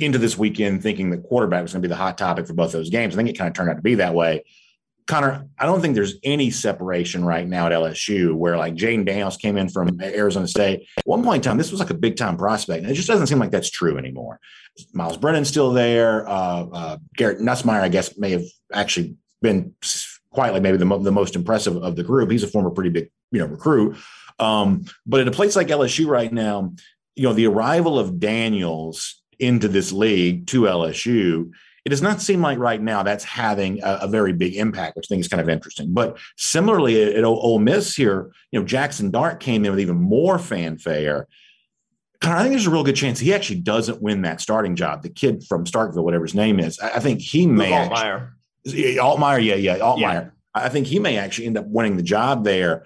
into 0.00 0.18
this 0.18 0.36
weekend 0.36 0.82
thinking 0.82 1.10
the 1.10 1.18
quarterback 1.18 1.62
was 1.62 1.72
going 1.72 1.82
to 1.82 1.88
be 1.88 1.90
the 1.90 1.96
hot 1.96 2.18
topic 2.18 2.46
for 2.46 2.54
both 2.54 2.72
those 2.72 2.90
games. 2.90 3.14
I 3.14 3.16
think 3.16 3.28
it 3.28 3.38
kind 3.38 3.48
of 3.48 3.54
turned 3.54 3.70
out 3.70 3.76
to 3.76 3.82
be 3.82 3.96
that 3.96 4.14
way. 4.14 4.44
Connor, 5.06 5.48
I 5.58 5.64
don't 5.64 5.80
think 5.80 5.94
there's 5.94 6.16
any 6.22 6.50
separation 6.50 7.24
right 7.24 7.46
now 7.46 7.66
at 7.66 7.72
LSU 7.72 8.34
where 8.34 8.58
like 8.58 8.74
Jayden 8.74 9.06
Daniels 9.06 9.38
came 9.38 9.56
in 9.56 9.70
from 9.70 9.98
Arizona 10.02 10.46
State. 10.46 10.86
At 10.98 11.06
one 11.06 11.24
point 11.24 11.36
in 11.36 11.48
time, 11.48 11.56
this 11.56 11.70
was 11.70 11.80
like 11.80 11.88
a 11.88 11.94
big 11.94 12.16
time 12.16 12.36
prospect. 12.36 12.82
And 12.82 12.90
it 12.90 12.94
just 12.94 13.08
doesn't 13.08 13.28
seem 13.28 13.38
like 13.38 13.50
that's 13.50 13.70
true 13.70 13.96
anymore. 13.96 14.38
Miles 14.92 15.16
Brennan's 15.16 15.48
still 15.48 15.72
there. 15.72 16.28
Uh, 16.28 16.66
uh, 16.72 16.96
Garrett 17.16 17.40
Nussmeier, 17.40 17.80
I 17.80 17.88
guess, 17.88 18.18
may 18.18 18.32
have 18.32 18.44
actually 18.72 19.16
been 19.40 19.74
like 20.36 20.62
maybe 20.62 20.76
the, 20.76 20.84
mo- 20.84 20.98
the 20.98 21.10
most 21.10 21.36
impressive 21.36 21.76
of 21.78 21.96
the 21.96 22.04
group. 22.04 22.30
He's 22.30 22.42
a 22.42 22.48
former 22.48 22.70
pretty 22.70 22.90
big, 22.90 23.10
you 23.32 23.40
know, 23.40 23.46
recruit. 23.46 23.96
Um, 24.38 24.84
but 25.06 25.20
at 25.20 25.28
a 25.28 25.32
place 25.32 25.56
like 25.56 25.68
LSU 25.68 26.06
right 26.06 26.32
now, 26.32 26.74
you 27.16 27.24
know, 27.24 27.32
the 27.32 27.46
arrival 27.46 27.98
of 27.98 28.20
Daniels 28.20 29.22
into 29.38 29.68
this 29.68 29.92
league 29.92 30.46
to 30.48 30.62
LSU, 30.62 31.50
it 31.84 31.90
does 31.90 32.02
not 32.02 32.20
seem 32.20 32.42
like 32.42 32.58
right 32.58 32.80
now 32.80 33.02
that's 33.02 33.24
having 33.24 33.82
a, 33.82 34.00
a 34.02 34.08
very 34.08 34.32
big 34.32 34.56
impact, 34.56 34.96
which 34.96 35.06
I 35.06 35.08
think 35.08 35.20
is 35.20 35.28
kind 35.28 35.40
of 35.40 35.48
interesting. 35.48 35.92
But 35.92 36.18
similarly 36.36 37.02
at, 37.02 37.16
at 37.16 37.24
Ole 37.24 37.58
Miss 37.58 37.96
here, 37.96 38.30
you 38.52 38.60
know, 38.60 38.66
Jackson 38.66 39.10
Dart 39.10 39.40
came 39.40 39.64
in 39.64 39.70
with 39.70 39.80
even 39.80 39.96
more 39.96 40.38
fanfare. 40.38 41.26
I 42.20 42.40
think 42.40 42.50
there's 42.50 42.66
a 42.66 42.70
real 42.70 42.84
good 42.84 42.96
chance 42.96 43.20
he 43.20 43.32
actually 43.32 43.60
doesn't 43.60 44.02
win 44.02 44.22
that 44.22 44.40
starting 44.40 44.74
job. 44.76 45.02
The 45.02 45.08
kid 45.08 45.44
from 45.48 45.64
Starkville, 45.64 46.02
whatever 46.02 46.24
his 46.24 46.34
name 46.34 46.58
is, 46.58 46.78
I, 46.80 46.96
I 46.96 46.98
think 46.98 47.20
he 47.20 47.46
may. 47.46 47.70
Altmeyer. 47.70 48.32
Actually, 48.66 48.94
Altmyer, 48.96 49.44
yeah, 49.44 49.54
yeah, 49.54 49.78
Altmeyer. 49.78 50.00
Yeah. 50.00 50.30
I 50.54 50.68
think 50.68 50.88
he 50.88 50.98
may 50.98 51.16
actually 51.16 51.46
end 51.46 51.58
up 51.58 51.66
winning 51.68 51.96
the 51.96 52.02
job 52.02 52.44
there. 52.44 52.84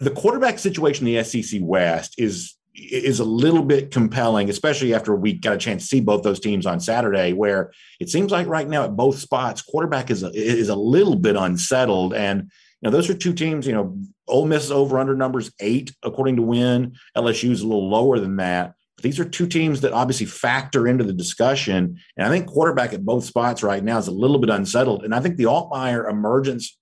The 0.00 0.10
quarterback 0.10 0.58
situation 0.58 1.06
in 1.06 1.14
the 1.14 1.24
SEC 1.24 1.60
West 1.62 2.14
is 2.18 2.56
is 2.74 3.20
a 3.20 3.24
little 3.24 3.62
bit 3.62 3.92
compelling, 3.92 4.50
especially 4.50 4.94
after 4.94 5.14
we 5.14 5.32
got 5.32 5.54
a 5.54 5.58
chance 5.58 5.84
to 5.84 5.88
see 5.88 6.00
both 6.00 6.22
those 6.22 6.40
teams 6.40 6.66
on 6.66 6.80
Saturday, 6.80 7.32
where 7.32 7.72
it 8.00 8.08
seems 8.08 8.32
like 8.32 8.48
right 8.48 8.68
now 8.68 8.84
at 8.84 8.96
both 8.96 9.18
spots, 9.18 9.62
quarterback 9.62 10.10
is 10.10 10.24
a, 10.24 10.30
is 10.34 10.68
a 10.68 10.74
little 10.74 11.14
bit 11.14 11.36
unsettled. 11.36 12.14
And, 12.14 12.42
you 12.42 12.50
know, 12.82 12.90
those 12.90 13.08
are 13.08 13.14
two 13.14 13.32
teams, 13.32 13.66
you 13.66 13.74
know, 13.74 13.96
Ole 14.26 14.46
Miss 14.46 14.70
over 14.70 14.98
under 14.98 15.14
numbers 15.14 15.52
eight, 15.60 15.94
according 16.02 16.36
to 16.36 16.42
Win. 16.42 16.96
LSU 17.16 17.50
is 17.50 17.62
a 17.62 17.66
little 17.66 17.88
lower 17.88 18.18
than 18.18 18.36
that. 18.36 18.74
But 18.96 19.04
these 19.04 19.20
are 19.20 19.24
two 19.24 19.46
teams 19.46 19.80
that 19.82 19.92
obviously 19.92 20.26
factor 20.26 20.88
into 20.88 21.04
the 21.04 21.12
discussion. 21.12 22.00
And 22.16 22.26
I 22.26 22.30
think 22.30 22.46
quarterback 22.46 22.92
at 22.92 23.04
both 23.04 23.24
spots 23.24 23.62
right 23.62 23.84
now 23.84 23.98
is 23.98 24.08
a 24.08 24.12
little 24.12 24.38
bit 24.38 24.50
unsettled. 24.50 25.04
And 25.04 25.14
I 25.14 25.20
think 25.20 25.36
the 25.36 25.44
Altmyer 25.44 26.10
emergence 26.10 26.76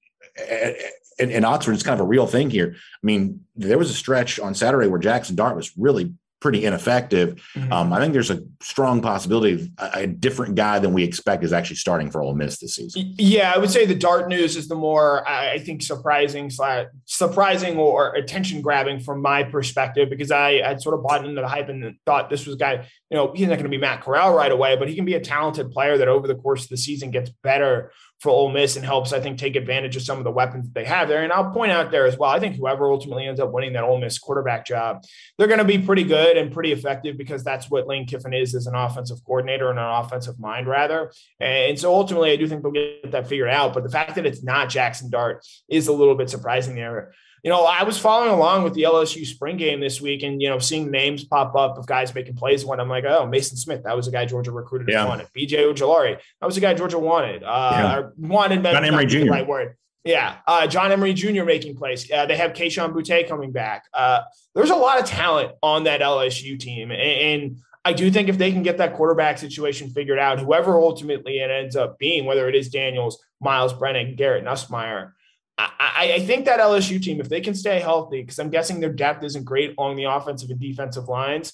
in, 1.18 1.30
in 1.30 1.44
Oxford 1.44 1.72
is 1.72 1.82
kind 1.82 1.98
of 1.98 2.04
a 2.04 2.08
real 2.08 2.26
thing 2.26 2.50
here. 2.50 2.74
I 2.76 3.06
mean, 3.06 3.44
there 3.56 3.78
was 3.78 3.90
a 3.90 3.94
stretch 3.94 4.40
on 4.40 4.54
Saturday 4.54 4.88
where 4.88 4.98
Jackson 4.98 5.36
Dart 5.36 5.56
was 5.56 5.72
really 5.76 6.12
pretty 6.42 6.64
ineffective. 6.64 7.40
Mm-hmm. 7.56 7.72
Um, 7.72 7.92
I 7.92 8.00
think 8.00 8.12
there's 8.12 8.30
a 8.30 8.42
strong 8.60 9.00
possibility 9.00 9.72
a, 9.78 9.90
a, 9.94 10.06
different 10.08 10.56
guy 10.56 10.80
than 10.80 10.92
we 10.92 11.04
expect 11.04 11.44
is 11.44 11.52
actually 11.52 11.76
starting 11.76 12.10
for 12.10 12.20
Ole 12.20 12.34
Miss 12.34 12.58
this 12.58 12.74
season. 12.74 13.14
Yeah, 13.16 13.52
I 13.54 13.58
would 13.58 13.70
say 13.70 13.86
the 13.86 13.94
Dart 13.94 14.28
news 14.28 14.56
is 14.56 14.66
the 14.66 14.74
more 14.74 15.26
I 15.26 15.60
think 15.60 15.82
surprising, 15.82 16.50
surprising 17.04 17.78
or 17.78 18.14
attention 18.14 18.60
grabbing 18.60 18.98
from 19.00 19.22
my 19.22 19.44
perspective 19.44 20.10
because 20.10 20.32
I 20.32 20.60
I 20.66 20.76
sort 20.76 20.96
of 20.96 21.04
bought 21.04 21.24
into 21.24 21.40
the 21.40 21.48
hype 21.48 21.68
and 21.68 21.94
thought 22.04 22.28
this 22.28 22.44
was 22.44 22.56
a 22.56 22.58
guy. 22.58 22.88
You 23.10 23.16
know, 23.16 23.32
he's 23.32 23.46
not 23.46 23.54
going 23.54 23.64
to 23.64 23.70
be 23.70 23.78
Matt 23.78 24.02
Corral 24.02 24.34
right 24.34 24.52
away, 24.52 24.76
but 24.76 24.88
he 24.88 24.96
can 24.96 25.04
be 25.04 25.14
a 25.14 25.20
talented 25.20 25.70
player 25.70 25.96
that 25.96 26.08
over 26.08 26.26
the 26.26 26.34
course 26.34 26.64
of 26.64 26.70
the 26.70 26.76
season 26.76 27.12
gets 27.12 27.30
better 27.42 27.92
for 28.22 28.30
Ole 28.30 28.52
Miss 28.52 28.76
and 28.76 28.84
helps, 28.84 29.12
I 29.12 29.18
think, 29.18 29.36
take 29.36 29.56
advantage 29.56 29.96
of 29.96 30.02
some 30.02 30.18
of 30.18 30.22
the 30.22 30.30
weapons 30.30 30.66
that 30.66 30.74
they 30.74 30.84
have 30.84 31.08
there. 31.08 31.24
And 31.24 31.32
I'll 31.32 31.50
point 31.50 31.72
out 31.72 31.90
there 31.90 32.06
as 32.06 32.16
well, 32.16 32.30
I 32.30 32.38
think 32.38 32.54
whoever 32.54 32.88
ultimately 32.88 33.26
ends 33.26 33.40
up 33.40 33.50
winning 33.50 33.72
that 33.72 33.82
Ole 33.82 33.98
Miss 33.98 34.16
quarterback 34.20 34.64
job, 34.64 35.02
they're 35.36 35.48
going 35.48 35.58
to 35.58 35.64
be 35.64 35.78
pretty 35.78 36.04
good 36.04 36.36
and 36.36 36.52
pretty 36.52 36.70
effective 36.70 37.18
because 37.18 37.42
that's 37.42 37.68
what 37.68 37.88
Lane 37.88 38.06
Kiffin 38.06 38.32
is 38.32 38.54
as 38.54 38.68
an 38.68 38.76
offensive 38.76 39.18
coordinator 39.26 39.70
and 39.70 39.78
an 39.80 39.84
offensive 39.84 40.38
mind, 40.38 40.68
rather. 40.68 41.10
And 41.40 41.76
so 41.76 41.92
ultimately, 41.92 42.30
I 42.30 42.36
do 42.36 42.46
think 42.46 42.62
they'll 42.62 42.70
get 42.70 43.10
that 43.10 43.26
figured 43.26 43.50
out. 43.50 43.74
But 43.74 43.82
the 43.82 43.90
fact 43.90 44.14
that 44.14 44.24
it's 44.24 44.44
not 44.44 44.68
Jackson 44.68 45.10
Dart 45.10 45.44
is 45.68 45.88
a 45.88 45.92
little 45.92 46.14
bit 46.14 46.30
surprising 46.30 46.76
there 46.76 47.12
you 47.42 47.50
know, 47.50 47.64
I 47.64 47.82
was 47.82 47.98
following 47.98 48.30
along 48.30 48.62
with 48.62 48.74
the 48.74 48.82
LSU 48.82 49.26
spring 49.26 49.56
game 49.56 49.80
this 49.80 50.00
week 50.00 50.22
and, 50.22 50.40
you 50.40 50.48
know, 50.48 50.60
seeing 50.60 50.90
names 50.92 51.24
pop 51.24 51.56
up 51.56 51.76
of 51.76 51.86
guys 51.86 52.14
making 52.14 52.36
plays 52.36 52.64
when 52.64 52.78
I'm 52.78 52.88
like, 52.88 53.04
oh, 53.04 53.26
Mason 53.26 53.56
Smith, 53.56 53.82
that 53.82 53.96
was 53.96 54.06
a 54.06 54.12
guy 54.12 54.26
Georgia 54.26 54.52
recruited 54.52 54.88
yeah. 54.88 55.06
wanted. 55.06 55.26
BJ 55.36 55.58
Ojulari, 55.58 56.18
that 56.40 56.46
was 56.46 56.56
a 56.56 56.60
guy 56.60 56.72
Georgia 56.74 57.00
wanted. 57.00 57.42
Uh, 57.42 57.72
yeah. 57.74 58.28
wanted, 58.28 58.62
John 58.62 58.84
Emery 58.84 59.06
Jr. 59.06 59.30
right 59.30 59.46
word. 59.46 59.76
Yeah. 60.04 60.36
Uh, 60.46 60.68
John 60.68 60.92
Emery 60.92 61.14
Jr. 61.14 61.44
making 61.44 61.76
plays. 61.76 62.08
Uh, 62.10 62.26
they 62.26 62.36
have 62.36 62.52
Kayshon 62.52 62.92
Boutte 62.92 63.28
coming 63.28 63.50
back. 63.50 63.86
Uh, 63.92 64.22
there's 64.54 64.70
a 64.70 64.76
lot 64.76 65.00
of 65.00 65.06
talent 65.06 65.52
on 65.62 65.84
that 65.84 66.00
LSU 66.00 66.58
team. 66.58 66.92
And, 66.92 67.00
and 67.00 67.56
I 67.84 67.92
do 67.92 68.08
think 68.12 68.28
if 68.28 68.38
they 68.38 68.52
can 68.52 68.62
get 68.62 68.78
that 68.78 68.94
quarterback 68.94 69.38
situation 69.38 69.90
figured 69.90 70.18
out, 70.18 70.38
whoever 70.38 70.80
ultimately 70.80 71.38
it 71.38 71.50
ends 71.50 71.74
up 71.74 71.98
being, 71.98 72.24
whether 72.24 72.48
it 72.48 72.54
is 72.54 72.68
Daniels, 72.68 73.20
Miles 73.40 73.72
Brennan, 73.72 74.14
Garrett 74.14 74.44
Nussmeier, 74.44 75.12
I, 75.58 76.14
I, 76.14 76.20
think 76.20 76.46
that 76.46 76.60
LSU 76.60 77.00
team, 77.00 77.20
if 77.20 77.28
they 77.28 77.40
can 77.40 77.54
stay 77.54 77.78
healthy, 77.78 78.22
because 78.22 78.38
I'm 78.38 78.50
guessing 78.50 78.80
their 78.80 78.92
depth 78.92 79.22
isn't 79.22 79.44
great 79.44 79.74
along 79.76 79.96
the 79.96 80.04
offensive 80.04 80.50
and 80.50 80.58
defensive 80.58 81.08
lines, 81.08 81.52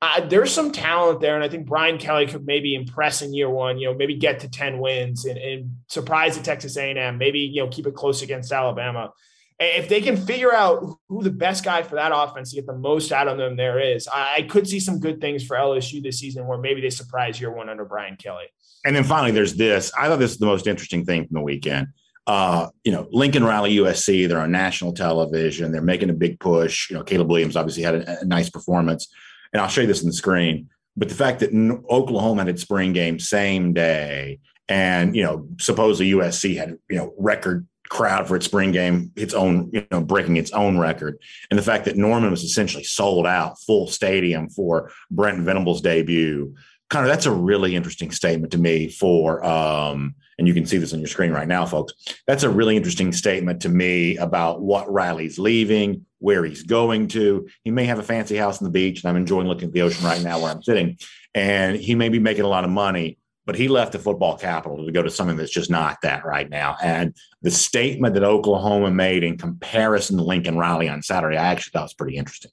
uh, 0.00 0.26
there's 0.26 0.52
some 0.52 0.70
talent 0.70 1.20
there, 1.20 1.34
and 1.34 1.42
I 1.42 1.48
think 1.48 1.66
Brian 1.66 1.98
Kelly 1.98 2.26
could 2.26 2.46
maybe 2.46 2.74
impress 2.74 3.20
in 3.20 3.34
year 3.34 3.50
one. 3.50 3.78
You 3.78 3.88
know, 3.88 3.94
maybe 3.94 4.14
get 4.14 4.40
to 4.40 4.48
ten 4.48 4.78
wins 4.78 5.24
and, 5.24 5.36
and 5.36 5.76
surprise 5.88 6.38
at 6.38 6.44
Texas 6.44 6.76
A&M. 6.76 7.18
Maybe 7.18 7.40
you 7.40 7.62
know 7.62 7.68
keep 7.68 7.86
it 7.86 7.94
close 7.94 8.22
against 8.22 8.52
Alabama. 8.52 9.12
If 9.58 9.88
they 9.88 10.00
can 10.00 10.16
figure 10.16 10.54
out 10.54 10.98
who 11.08 11.24
the 11.24 11.32
best 11.32 11.64
guy 11.64 11.82
for 11.82 11.96
that 11.96 12.12
offense 12.14 12.50
to 12.50 12.56
get 12.56 12.66
the 12.66 12.76
most 12.76 13.10
out 13.10 13.26
of 13.26 13.38
them 13.38 13.56
there 13.56 13.80
is, 13.80 14.06
I, 14.06 14.36
I 14.36 14.42
could 14.42 14.68
see 14.68 14.78
some 14.78 15.00
good 15.00 15.20
things 15.20 15.44
for 15.44 15.56
LSU 15.56 16.00
this 16.00 16.20
season, 16.20 16.46
where 16.46 16.58
maybe 16.58 16.80
they 16.80 16.90
surprise 16.90 17.40
year 17.40 17.50
one 17.50 17.68
under 17.68 17.84
Brian 17.84 18.14
Kelly. 18.14 18.46
And 18.84 18.94
then 18.94 19.02
finally, 19.02 19.32
there's 19.32 19.54
this. 19.54 19.90
I 19.98 20.06
thought 20.06 20.20
this 20.20 20.30
is 20.30 20.38
the 20.38 20.46
most 20.46 20.68
interesting 20.68 21.04
thing 21.04 21.26
from 21.26 21.34
the 21.34 21.40
weekend 21.40 21.88
uh, 22.28 22.68
you 22.84 22.92
know, 22.92 23.08
Lincoln 23.10 23.42
Riley 23.42 23.76
USC, 23.76 24.28
they're 24.28 24.40
on 24.40 24.52
national 24.52 24.92
television. 24.92 25.72
They're 25.72 25.80
making 25.80 26.10
a 26.10 26.14
big 26.14 26.38
push. 26.38 26.90
You 26.90 26.96
know, 26.96 27.02
Caleb 27.02 27.30
Williams 27.30 27.56
obviously 27.56 27.82
had 27.82 27.94
a, 27.94 28.20
a 28.20 28.24
nice 28.26 28.50
performance. 28.50 29.08
And 29.52 29.62
I'll 29.62 29.68
show 29.68 29.80
you 29.80 29.86
this 29.86 30.02
on 30.02 30.08
the 30.08 30.12
screen. 30.12 30.68
But 30.94 31.08
the 31.08 31.14
fact 31.14 31.40
that 31.40 31.54
Oklahoma 31.88 32.42
had 32.42 32.50
its 32.50 32.60
spring 32.60 32.92
game 32.92 33.18
same 33.18 33.72
day, 33.72 34.40
and 34.68 35.16
you 35.16 35.22
know, 35.22 35.48
supposedly 35.58 36.12
USC 36.12 36.54
had 36.56 36.76
you 36.90 36.96
know 36.96 37.14
record 37.16 37.66
crowd 37.88 38.28
for 38.28 38.36
its 38.36 38.44
spring 38.44 38.72
game, 38.72 39.10
its 39.16 39.32
own 39.32 39.70
you 39.72 39.86
know 39.90 40.02
breaking 40.02 40.36
its 40.36 40.50
own 40.50 40.76
record, 40.76 41.16
and 41.50 41.58
the 41.58 41.62
fact 41.62 41.86
that 41.86 41.96
Norman 41.96 42.30
was 42.30 42.42
essentially 42.42 42.84
sold 42.84 43.26
out, 43.26 43.58
full 43.60 43.86
stadium 43.86 44.50
for 44.50 44.90
Brent 45.10 45.40
Venables' 45.40 45.80
debut. 45.80 46.54
Of 46.90 47.06
that's 47.06 47.26
a 47.26 47.32
really 47.32 47.76
interesting 47.76 48.10
statement 48.10 48.52
to 48.52 48.58
me 48.58 48.88
for 48.88 49.44
um, 49.44 50.14
and 50.38 50.46
you 50.46 50.54
can 50.54 50.66
see 50.66 50.78
this 50.78 50.92
on 50.92 51.00
your 51.00 51.08
screen 51.08 51.32
right 51.32 51.48
now, 51.48 51.66
folks. 51.66 51.94
That's 52.26 52.44
a 52.44 52.50
really 52.50 52.76
interesting 52.76 53.12
statement 53.12 53.60
to 53.62 53.68
me 53.68 54.16
about 54.16 54.62
what 54.62 54.90
Riley's 54.90 55.38
leaving, 55.38 56.06
where 56.20 56.44
he's 56.44 56.62
going 56.62 57.08
to. 57.08 57.48
He 57.64 57.70
may 57.70 57.84
have 57.84 57.98
a 57.98 58.04
fancy 58.04 58.36
house 58.36 58.62
on 58.62 58.64
the 58.64 58.70
beach, 58.70 59.02
and 59.02 59.10
I'm 59.10 59.16
enjoying 59.16 59.48
looking 59.48 59.68
at 59.68 59.74
the 59.74 59.82
ocean 59.82 60.04
right 60.04 60.22
now 60.22 60.38
where 60.38 60.50
I'm 60.50 60.62
sitting. 60.62 60.96
And 61.34 61.76
he 61.76 61.94
may 61.94 62.08
be 62.08 62.20
making 62.20 62.44
a 62.44 62.48
lot 62.48 62.64
of 62.64 62.70
money, 62.70 63.18
but 63.46 63.56
he 63.56 63.66
left 63.66 63.92
the 63.92 63.98
football 63.98 64.38
capital 64.38 64.84
to 64.84 64.92
go 64.92 65.02
to 65.02 65.10
something 65.10 65.36
that's 65.36 65.50
just 65.50 65.70
not 65.70 65.98
that 66.02 66.24
right 66.24 66.48
now. 66.48 66.76
And 66.82 67.16
the 67.42 67.50
statement 67.50 68.14
that 68.14 68.24
Oklahoma 68.24 68.90
made 68.92 69.24
in 69.24 69.38
comparison 69.38 70.18
to 70.18 70.22
Lincoln 70.22 70.56
Riley 70.56 70.88
on 70.88 71.02
Saturday, 71.02 71.36
I 71.36 71.48
actually 71.48 71.72
thought 71.72 71.82
was 71.82 71.94
pretty 71.94 72.16
interesting. 72.16 72.52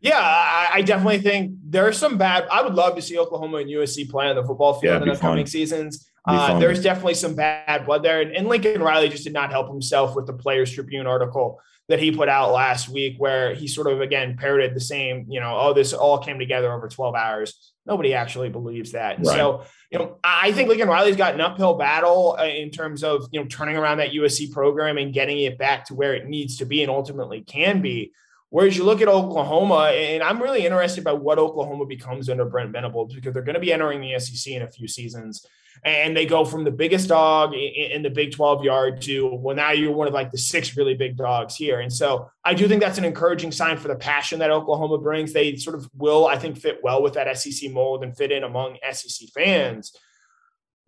Yeah, 0.00 0.18
I, 0.18 0.70
I 0.74 0.82
definitely 0.82 1.18
think 1.18 1.56
there's 1.64 1.98
some 1.98 2.18
bad. 2.18 2.46
I 2.50 2.62
would 2.62 2.74
love 2.74 2.96
to 2.96 3.02
see 3.02 3.18
Oklahoma 3.18 3.58
and 3.58 3.70
USC 3.70 4.08
play 4.08 4.28
on 4.28 4.36
the 4.36 4.44
football 4.44 4.74
field 4.74 5.00
yeah, 5.00 5.02
in 5.02 5.08
the 5.08 5.18
coming 5.18 5.46
seasons. 5.46 6.08
Uh, 6.26 6.58
there's 6.58 6.82
definitely 6.82 7.14
some 7.14 7.34
bad 7.34 7.86
blood 7.86 8.02
there. 8.02 8.20
And, 8.20 8.32
and, 8.32 8.48
Lincoln 8.48 8.82
Riley 8.82 9.08
just 9.08 9.22
did 9.22 9.32
not 9.32 9.50
help 9.50 9.68
himself 9.68 10.16
with 10.16 10.26
the 10.26 10.32
Players 10.32 10.72
Tribune 10.72 11.06
article 11.06 11.60
that 11.88 12.00
he 12.00 12.10
put 12.10 12.28
out 12.28 12.52
last 12.52 12.88
week, 12.88 13.14
where 13.18 13.54
he 13.54 13.68
sort 13.68 13.86
of, 13.86 14.00
again, 14.00 14.36
parroted 14.36 14.74
the 14.74 14.80
same, 14.80 15.24
you 15.28 15.38
know, 15.38 15.56
oh, 15.56 15.72
this 15.72 15.92
all 15.92 16.18
came 16.18 16.40
together 16.40 16.72
over 16.72 16.88
12 16.88 17.14
hours. 17.14 17.72
Nobody 17.86 18.12
actually 18.12 18.48
believes 18.48 18.90
that. 18.92 19.18
Right. 19.18 19.36
so, 19.36 19.62
you 19.92 20.00
know, 20.00 20.18
I 20.24 20.50
think 20.50 20.68
Lincoln 20.68 20.88
Riley's 20.88 21.14
got 21.14 21.34
an 21.34 21.40
uphill 21.40 21.74
battle 21.74 22.36
uh, 22.40 22.44
in 22.44 22.70
terms 22.70 23.04
of, 23.04 23.28
you 23.30 23.40
know, 23.40 23.46
turning 23.46 23.76
around 23.76 23.98
that 23.98 24.10
USC 24.10 24.50
program 24.50 24.98
and 24.98 25.14
getting 25.14 25.38
it 25.38 25.58
back 25.58 25.84
to 25.86 25.94
where 25.94 26.14
it 26.14 26.26
needs 26.26 26.56
to 26.56 26.66
be 26.66 26.82
and 26.82 26.90
ultimately 26.90 27.42
can 27.42 27.80
be. 27.80 28.12
Whereas 28.56 28.74
you 28.74 28.84
look 28.84 29.02
at 29.02 29.08
Oklahoma, 29.08 29.90
and 29.92 30.22
I'm 30.22 30.40
really 30.40 30.64
interested 30.64 31.04
by 31.04 31.12
what 31.12 31.38
Oklahoma 31.38 31.84
becomes 31.84 32.30
under 32.30 32.46
Brent 32.46 32.72
Venables 32.72 33.14
because 33.14 33.34
they're 33.34 33.42
going 33.42 33.52
to 33.52 33.60
be 33.60 33.70
entering 33.70 34.00
the 34.00 34.18
SEC 34.18 34.50
in 34.50 34.62
a 34.62 34.66
few 34.66 34.88
seasons 34.88 35.46
and 35.84 36.16
they 36.16 36.24
go 36.24 36.42
from 36.42 36.64
the 36.64 36.70
biggest 36.70 37.06
dog 37.06 37.52
in 37.52 38.00
the 38.00 38.08
Big 38.08 38.32
12 38.32 38.64
yard 38.64 39.02
to 39.02 39.26
well, 39.26 39.54
now 39.54 39.72
you're 39.72 39.92
one 39.92 40.08
of 40.08 40.14
like 40.14 40.30
the 40.30 40.38
six 40.38 40.74
really 40.74 40.94
big 40.94 41.18
dogs 41.18 41.54
here. 41.54 41.80
And 41.80 41.92
so 41.92 42.30
I 42.46 42.54
do 42.54 42.66
think 42.66 42.80
that's 42.80 42.96
an 42.96 43.04
encouraging 43.04 43.52
sign 43.52 43.76
for 43.76 43.88
the 43.88 43.94
passion 43.94 44.38
that 44.38 44.50
Oklahoma 44.50 44.96
brings. 44.96 45.34
They 45.34 45.56
sort 45.56 45.76
of 45.76 45.90
will, 45.94 46.26
I 46.26 46.38
think, 46.38 46.56
fit 46.56 46.80
well 46.82 47.02
with 47.02 47.12
that 47.12 47.36
SEC 47.36 47.70
mold 47.70 48.04
and 48.04 48.16
fit 48.16 48.32
in 48.32 48.42
among 48.42 48.78
SEC 48.90 49.28
fans. 49.34 49.94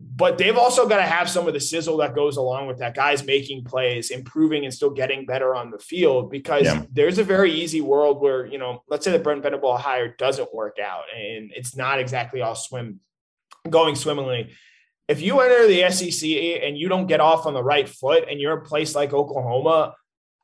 But 0.00 0.38
they've 0.38 0.56
also 0.56 0.88
got 0.88 0.98
to 0.98 1.02
have 1.02 1.28
some 1.28 1.48
of 1.48 1.54
the 1.54 1.60
sizzle 1.60 1.96
that 1.96 2.14
goes 2.14 2.36
along 2.36 2.68
with 2.68 2.78
that. 2.78 2.94
Guys 2.94 3.24
making 3.24 3.64
plays, 3.64 4.10
improving, 4.10 4.64
and 4.64 4.72
still 4.72 4.90
getting 4.90 5.26
better 5.26 5.56
on 5.56 5.70
the 5.70 5.78
field 5.78 6.30
because 6.30 6.64
yeah. 6.64 6.84
there's 6.92 7.18
a 7.18 7.24
very 7.24 7.52
easy 7.52 7.80
world 7.80 8.20
where, 8.20 8.46
you 8.46 8.58
know, 8.58 8.84
let's 8.88 9.04
say 9.04 9.10
the 9.10 9.18
Brent 9.18 9.42
Venable 9.42 9.76
hire 9.76 10.14
doesn't 10.16 10.54
work 10.54 10.76
out 10.78 11.04
and 11.16 11.50
it's 11.54 11.76
not 11.76 11.98
exactly 11.98 12.42
all 12.42 12.54
swim 12.54 13.00
going 13.68 13.96
swimmingly 13.96 14.50
if 15.08 15.22
you 15.22 15.40
enter 15.40 15.66
the 15.66 15.90
SEC 15.90 16.28
and 16.62 16.76
you 16.76 16.88
don't 16.88 17.06
get 17.06 17.20
off 17.20 17.46
on 17.46 17.54
the 17.54 17.64
right 17.64 17.88
foot 17.88 18.26
and 18.30 18.40
you're 18.40 18.58
a 18.58 18.64
place 18.64 18.94
like 18.94 19.14
Oklahoma, 19.14 19.94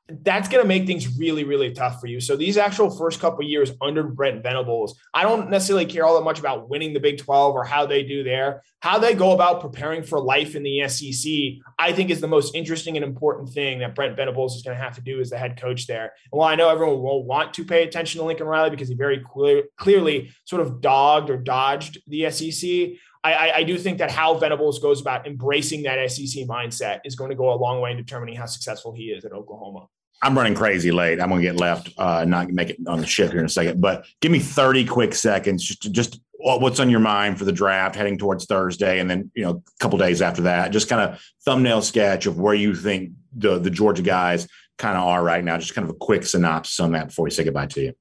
that's 0.09 0.49
going 0.51 0.63
to 0.63 0.69
make 0.69 0.87
things 0.87 1.19
really, 1.19 1.45
really 1.45 1.73
tough 1.73 1.99
for 1.99 2.09
you. 2.09 2.21
So 2.21 2.37
these 2.37 2.59
actual 2.59 2.91
first 2.91 3.21
couple 3.21 3.43
years 3.43 3.73
under 3.81 4.03
Brent 4.03 4.43
Venables, 4.43 5.01
I 5.15 5.23
don't 5.23 5.49
necessarily 5.49 5.87
care 5.87 6.05
all 6.05 6.15
that 6.17 6.25
much 6.25 6.39
about 6.39 6.69
winning 6.69 6.93
the 6.93 7.01
Big 7.01 7.19
12 7.19 7.55
or 7.55 7.65
how 7.65 7.87
they 7.87 8.03
do 8.03 8.23
there. 8.23 8.63
How 8.81 8.99
they 8.99 9.15
go 9.15 9.33
about 9.33 9.63
preparing 9.63 10.03
for 10.03 10.21
life 10.21 10.57
in 10.57 10.63
the 10.63 10.87
SEC, 10.89 11.65
I 11.79 11.93
think 11.93 12.11
is 12.11 12.21
the 12.21 12.29
most 12.29 12.55
interesting 12.55 12.97
and 12.97 13.05
important 13.05 13.49
thing 13.49 13.79
that 13.79 13.95
Brent 13.95 14.15
Venables 14.15 14.57
is 14.57 14.63
going 14.63 14.77
to 14.77 14.83
have 14.83 14.95
to 14.97 15.01
do 15.01 15.21
as 15.21 15.31
the 15.31 15.39
head 15.39 15.59
coach 15.59 15.87
there. 15.87 16.13
And 16.31 16.39
while 16.39 16.49
I 16.49 16.55
know 16.55 16.69
everyone 16.69 17.01
will 17.01 17.25
want 17.25 17.55
to 17.55 17.65
pay 17.65 17.85
attention 17.85 18.21
to 18.21 18.27
Lincoln 18.27 18.47
Riley 18.47 18.71
because 18.71 18.89
he 18.89 18.95
very 18.95 19.21
clear, 19.21 19.65
clearly 19.79 20.33
sort 20.45 20.61
of 20.61 20.83
dogged 20.83 21.31
or 21.31 21.39
dodged 21.39 22.03
the 22.09 22.31
SEC, 22.31 22.99
I, 23.25 23.53
I, 23.57 23.63
do 23.63 23.79
think 23.79 23.99
that 23.99 24.11
how 24.11 24.35
Venables 24.35 24.81
goes 24.81 25.01
about 25.01 25.27
embracing 25.27 25.85
that 25.85 26.11
SEC 26.11 26.45
mindset 26.45 27.01
is 27.07 27.17
going 27.17 27.31
to 27.31 27.35
go 27.35 27.55
a 27.55 27.57
long 27.57 27.81
way 27.81 27.91
in 27.91 27.97
determining 27.97 28.37
how 28.37 28.45
successful 28.45 28.93
he 28.93 29.05
is 29.05 29.25
at 29.25 29.33
Oklahoma. 29.33 29.87
I'm 30.25 30.37
running 30.37 30.55
crazy 30.55 30.91
late. 30.91 31.21
I'm 31.21 31.29
going 31.29 31.43
to 31.43 31.47
get 31.47 31.57
left, 31.57 31.91
uh, 31.99 32.25
not 32.25 32.49
make 32.51 32.71
it 32.71 32.79
on 32.87 32.99
the 32.99 33.07
ship 33.07 33.31
here 33.31 33.41
in 33.41 33.47
a 33.47 33.51
second. 33.51 33.81
But 33.81 34.07
give 34.23 34.33
me 34.33 34.39
30 34.39 34.87
quick 34.87 35.15
seconds, 35.15 35.63
just 35.63 35.93
just 35.93 36.21
what's 36.39 36.81
on 36.81 36.89
your 36.89 37.01
mind 37.01 37.39
for 37.39 37.45
the 37.45 37.53
draft 37.53 37.95
heading 37.95 38.17
towards 38.17 38.47
Thursday, 38.47 39.01
and 39.01 39.11
then 39.11 39.31
you 39.35 39.45
know 39.45 39.51
a 39.51 39.79
couple 39.81 39.99
days 39.99 40.23
after 40.23 40.43
that. 40.43 40.73
Just 40.73 40.89
kind 40.89 41.03
of 41.03 41.23
thumbnail 41.45 41.83
sketch 41.83 42.25
of 42.25 42.41
where 42.41 42.55
you 42.55 42.75
think 42.75 43.13
the 43.37 43.59
the 43.59 43.71
Georgia 43.71 44.03
guys 44.03 44.49
kind 44.79 44.97
of 44.97 45.05
are 45.05 45.23
right 45.23 45.45
now. 45.45 45.59
Just 45.59 45.75
kind 45.75 45.89
of 45.89 45.95
a 45.95 45.99
quick 45.99 46.25
synopsis 46.25 46.81
on 46.81 46.93
that 46.93 47.09
before 47.09 47.25
we 47.25 47.31
say 47.31 47.45
goodbye 47.45 47.67
to 47.67 47.83
you. 47.83 47.93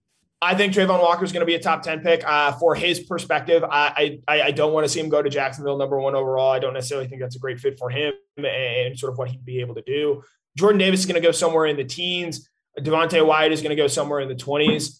I 0.41 0.55
think 0.55 0.73
Travon 0.73 0.99
Walker 0.99 1.23
is 1.23 1.31
going 1.31 1.41
to 1.41 1.45
be 1.45 1.55
a 1.55 1.59
top 1.59 1.83
10 1.83 2.01
pick. 2.01 2.27
Uh, 2.27 2.51
for 2.53 2.75
his 2.75 2.99
perspective, 2.99 3.63
I, 3.63 4.19
I, 4.27 4.41
I 4.41 4.51
don't 4.51 4.73
want 4.73 4.83
to 4.83 4.89
see 4.89 4.99
him 4.99 5.07
go 5.07 5.21
to 5.21 5.29
Jacksonville 5.29 5.77
number 5.77 5.97
one 5.97 6.15
overall. 6.15 6.51
I 6.51 6.59
don't 6.59 6.73
necessarily 6.73 7.07
think 7.07 7.21
that's 7.21 7.37
a 7.37 7.39
great 7.39 7.61
fit 7.61 7.79
for 7.79 7.89
him 7.89 8.11
and 8.35 8.99
sort 8.99 9.13
of 9.13 9.17
what 9.17 9.29
he'd 9.29 9.45
be 9.45 9.61
able 9.61 9.75
to 9.75 9.81
do. 9.83 10.21
Jordan 10.57 10.79
Davis 10.79 11.01
is 11.01 11.05
going 11.05 11.21
to 11.21 11.27
go 11.27 11.31
somewhere 11.31 11.65
in 11.65 11.77
the 11.77 11.83
teens. 11.83 12.49
Devonte 12.79 13.25
Wyatt 13.25 13.51
is 13.51 13.61
going 13.61 13.75
to 13.75 13.81
go 13.81 13.87
somewhere 13.87 14.19
in 14.19 14.27
the 14.27 14.35
20s. 14.35 14.99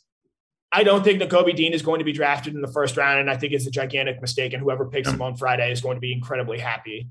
I 0.72 0.84
don't 0.84 1.04
think 1.04 1.22
Nakobe 1.22 1.56
Dean 1.56 1.74
is 1.74 1.84
going 1.84 2.00
to 2.00 2.06
be 2.06 2.14
drafted 2.14 2.56
in 2.56 2.62
the 2.62 2.68
first 2.68 2.98
round, 2.98 3.20
and 3.20 3.30
I 3.30 3.38
think 3.38 3.54
it's 3.54 3.68
a 3.68 3.72
gigantic 3.72 4.20
mistake. 4.22 4.54
And 4.54 4.62
whoever 4.62 4.86
picks 4.86 5.10
him 5.10 5.22
on 5.22 5.36
Friday 5.36 5.72
is 5.72 5.82
going 5.82 5.96
to 5.96 6.02
be 6.02 6.12
incredibly 6.12 6.58
happy. 6.58 7.10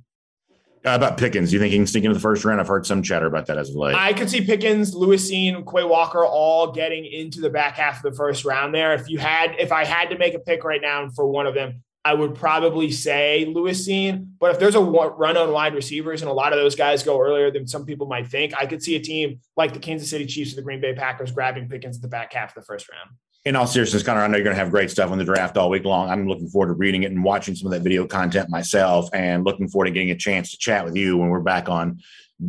Uh, 0.84 0.96
about 0.96 1.16
Pickens, 1.16 1.50
do 1.50 1.54
you 1.54 1.60
think 1.60 1.70
he 1.70 1.78
can 1.78 1.86
sneak 1.86 2.02
into 2.02 2.14
the 2.14 2.20
first 2.20 2.44
round? 2.44 2.60
I've 2.60 2.66
heard 2.66 2.84
some 2.84 3.04
chatter 3.04 3.26
about 3.26 3.46
that 3.46 3.56
as 3.56 3.70
of 3.70 3.76
late. 3.76 3.94
I 3.94 4.12
could 4.12 4.28
see 4.28 4.44
Pickens, 4.44 4.96
Lewis 4.96 5.30
Cine, 5.30 5.64
Quay 5.64 5.84
Walker 5.84 6.24
all 6.24 6.72
getting 6.72 7.04
into 7.04 7.40
the 7.40 7.50
back 7.50 7.76
half 7.76 8.04
of 8.04 8.10
the 8.10 8.16
first 8.16 8.44
round 8.44 8.74
there. 8.74 8.92
If 8.94 9.08
you 9.08 9.18
had, 9.18 9.54
if 9.60 9.70
I 9.70 9.84
had 9.84 10.10
to 10.10 10.18
make 10.18 10.34
a 10.34 10.40
pick 10.40 10.64
right 10.64 10.82
now 10.82 11.08
for 11.10 11.24
one 11.28 11.46
of 11.46 11.54
them, 11.54 11.84
I 12.04 12.14
would 12.14 12.34
probably 12.34 12.90
say 12.90 13.44
Lewis 13.44 13.86
Cine. 13.86 14.26
But 14.40 14.52
if 14.52 14.58
there's 14.58 14.74
a 14.74 14.80
run 14.80 15.36
on 15.36 15.52
wide 15.52 15.74
receivers 15.74 16.22
and 16.22 16.30
a 16.30 16.34
lot 16.34 16.52
of 16.52 16.58
those 16.58 16.74
guys 16.74 17.02
go 17.02 17.20
earlier 17.20 17.50
than 17.50 17.66
some 17.66 17.86
people 17.86 18.06
might 18.06 18.26
think, 18.26 18.54
I 18.56 18.66
could 18.66 18.82
see 18.82 18.96
a 18.96 19.00
team 19.00 19.40
like 19.56 19.72
the 19.72 19.78
Kansas 19.78 20.10
City 20.10 20.26
Chiefs 20.26 20.52
or 20.52 20.56
the 20.56 20.62
Green 20.62 20.80
Bay 20.80 20.94
Packers 20.94 21.30
grabbing 21.30 21.68
Pickens 21.68 21.96
at 21.96 22.02
the 22.02 22.08
back 22.08 22.32
half 22.32 22.56
of 22.56 22.62
the 22.62 22.66
first 22.66 22.88
round 22.90 23.10
in 23.44 23.56
all 23.56 23.66
seriousness, 23.66 24.02
Connor, 24.02 24.20
I 24.20 24.28
know 24.28 24.36
you're 24.36 24.44
going 24.44 24.54
to 24.54 24.62
have 24.62 24.70
great 24.70 24.90
stuff 24.90 25.10
on 25.10 25.18
the 25.18 25.24
draft 25.24 25.56
all 25.56 25.68
week 25.68 25.84
long. 25.84 26.08
I'm 26.08 26.28
looking 26.28 26.48
forward 26.48 26.68
to 26.68 26.74
reading 26.74 27.02
it 27.02 27.10
and 27.10 27.24
watching 27.24 27.56
some 27.56 27.66
of 27.66 27.72
that 27.72 27.82
video 27.82 28.06
content 28.06 28.48
myself, 28.48 29.08
and 29.12 29.44
looking 29.44 29.68
forward 29.68 29.86
to 29.86 29.90
getting 29.90 30.10
a 30.10 30.16
chance 30.16 30.52
to 30.52 30.58
chat 30.58 30.84
with 30.84 30.96
you 30.96 31.16
when 31.16 31.28
we're 31.28 31.40
back 31.40 31.68
on 31.68 32.00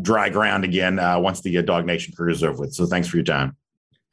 dry 0.02 0.30
ground 0.30 0.64
again 0.64 1.00
uh, 1.00 1.20
once 1.20 1.42
the 1.42 1.58
uh, 1.58 1.82
Nation 1.82 2.14
cruise 2.16 2.38
is 2.38 2.44
over 2.44 2.62
with. 2.62 2.74
So 2.74 2.86
thanks 2.86 3.08
for 3.08 3.18
your 3.18 3.24
time. 3.24 3.56